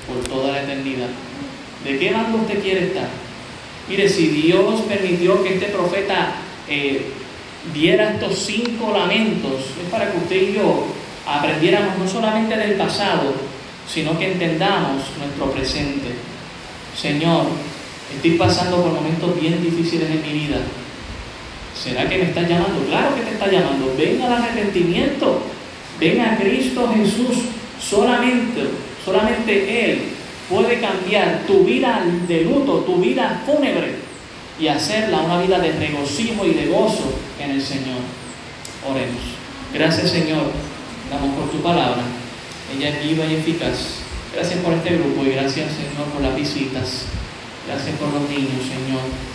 Por 0.08 0.24
toda 0.30 0.52
la 0.52 0.64
eternidad. 0.64 1.08
¿De 1.86 1.98
qué 1.98 2.12
bando 2.12 2.40
usted 2.40 2.62
quiere 2.62 2.88
estar? 2.88 3.08
Mire, 3.88 4.10
si 4.10 4.28
Dios 4.28 4.82
permitió 4.82 5.42
que 5.44 5.54
este 5.54 5.68
profeta 5.68 6.36
eh, 6.68 7.12
diera 7.74 8.12
estos 8.12 8.40
cinco 8.40 8.92
lamentos, 8.92 9.62
es 9.82 9.90
para 9.90 10.12
que 10.12 10.18
usted 10.18 10.50
y 10.50 10.54
yo 10.54 10.86
aprendiéramos 11.26 11.98
no 11.98 12.08
solamente 12.08 12.58
del 12.58 12.74
pasado, 12.74 13.34
sino 13.88 14.18
que 14.20 14.34
entendamos 14.34 15.04
nuestro 15.18 15.52
presente. 15.52 16.10
Señor, 16.98 17.46
estoy 18.14 18.32
pasando 18.32 18.82
por 18.82 18.92
momentos 18.92 19.40
bien 19.40 19.62
difíciles 19.62 20.10
en 20.10 20.22
mi 20.22 20.40
vida 20.46 20.58
¿Será 21.84 22.08
que 22.08 22.18
me 22.18 22.24
está 22.24 22.44
llamando? 22.44 22.86
Claro 22.88 23.14
que 23.16 23.22
te 23.24 23.32
está 23.32 23.52
llamando. 23.52 23.94
Ven 23.98 24.22
al 24.22 24.32
arrepentimiento. 24.32 25.42
Ven 26.00 26.22
a 26.22 26.38
Cristo 26.38 26.90
Jesús. 26.96 27.44
Solamente, 27.82 28.62
solamente 29.04 29.92
Él 29.92 30.00
puede 30.50 30.80
cambiar 30.80 31.42
tu 31.46 31.66
vida 31.66 32.06
de 32.26 32.42
luto, 32.46 32.78
tu 32.86 32.98
vida 32.98 33.44
fúnebre 33.46 33.96
y 34.58 34.68
hacerla 34.70 35.24
una 35.24 35.42
vida 35.42 35.60
de 35.60 35.74
regocijo 35.74 36.46
y 36.46 36.54
de 36.54 36.68
gozo 36.68 37.14
en 37.38 37.52
el 37.52 37.62
Señor. 37.62 38.00
Oremos. 38.90 39.22
Gracias 39.74 40.12
Señor. 40.12 40.52
Damos 41.12 41.36
por 41.36 41.52
tu 41.52 41.62
palabra. 41.62 42.02
Ella 42.74 42.90
es 42.90 43.04
viva 43.04 43.26
y 43.26 43.36
eficaz. 43.36 44.00
Gracias 44.34 44.60
por 44.60 44.74
este 44.74 44.96
grupo 44.96 45.26
y 45.26 45.32
gracias 45.32 45.68
Señor 45.74 46.08
por 46.14 46.22
las 46.22 46.36
visitas. 46.36 47.08
Gracias 47.68 47.98
por 47.98 48.14
los 48.14 48.30
niños, 48.30 48.64
Señor. 48.64 49.33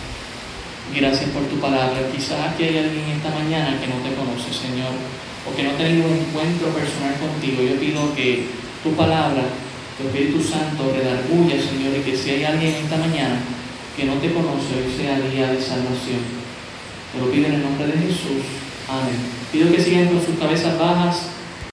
Gracias 0.95 1.29
por 1.29 1.43
tu 1.43 1.59
palabra. 1.59 2.01
Quizás 2.11 2.49
aquí 2.49 2.63
hay 2.63 2.77
alguien 2.79 3.05
esta 3.15 3.29
mañana 3.29 3.79
que 3.79 3.87
no 3.87 4.01
te 4.01 4.15
conoce, 4.15 4.49
Señor, 4.49 4.89
o 5.45 5.55
que 5.55 5.63
no 5.63 5.71
ha 5.71 5.77
tenido 5.77 6.07
un 6.07 6.17
encuentro 6.17 6.69
personal 6.73 7.13
contigo. 7.21 7.61
Yo 7.61 7.79
pido 7.79 8.15
que 8.15 8.47
tu 8.81 8.91
palabra, 8.93 9.43
tu 9.97 10.07
Espíritu 10.07 10.41
Santo, 10.41 10.89
redarguya, 10.89 11.61
Señor, 11.61 11.93
y 11.93 12.01
que 12.01 12.17
si 12.17 12.31
hay 12.31 12.43
alguien 12.43 12.73
esta 12.73 12.97
mañana 12.97 13.37
que 13.95 14.05
no 14.05 14.13
te 14.15 14.33
conoce, 14.33 14.81
hoy 14.81 14.89
sea 14.97 15.19
día 15.19 15.53
de 15.53 15.61
salvación. 15.61 16.25
Te 17.13 17.19
lo 17.21 17.29
pido 17.29 17.47
en 17.47 17.53
el 17.53 17.61
nombre 17.61 17.85
de 17.85 17.93
Jesús. 17.93 18.41
Amén. 18.89 19.17
Pido 19.51 19.71
que 19.71 19.81
sigan 19.81 20.07
con 20.07 20.25
sus 20.25 20.39
cabezas 20.39 20.77
bajas 20.79 21.38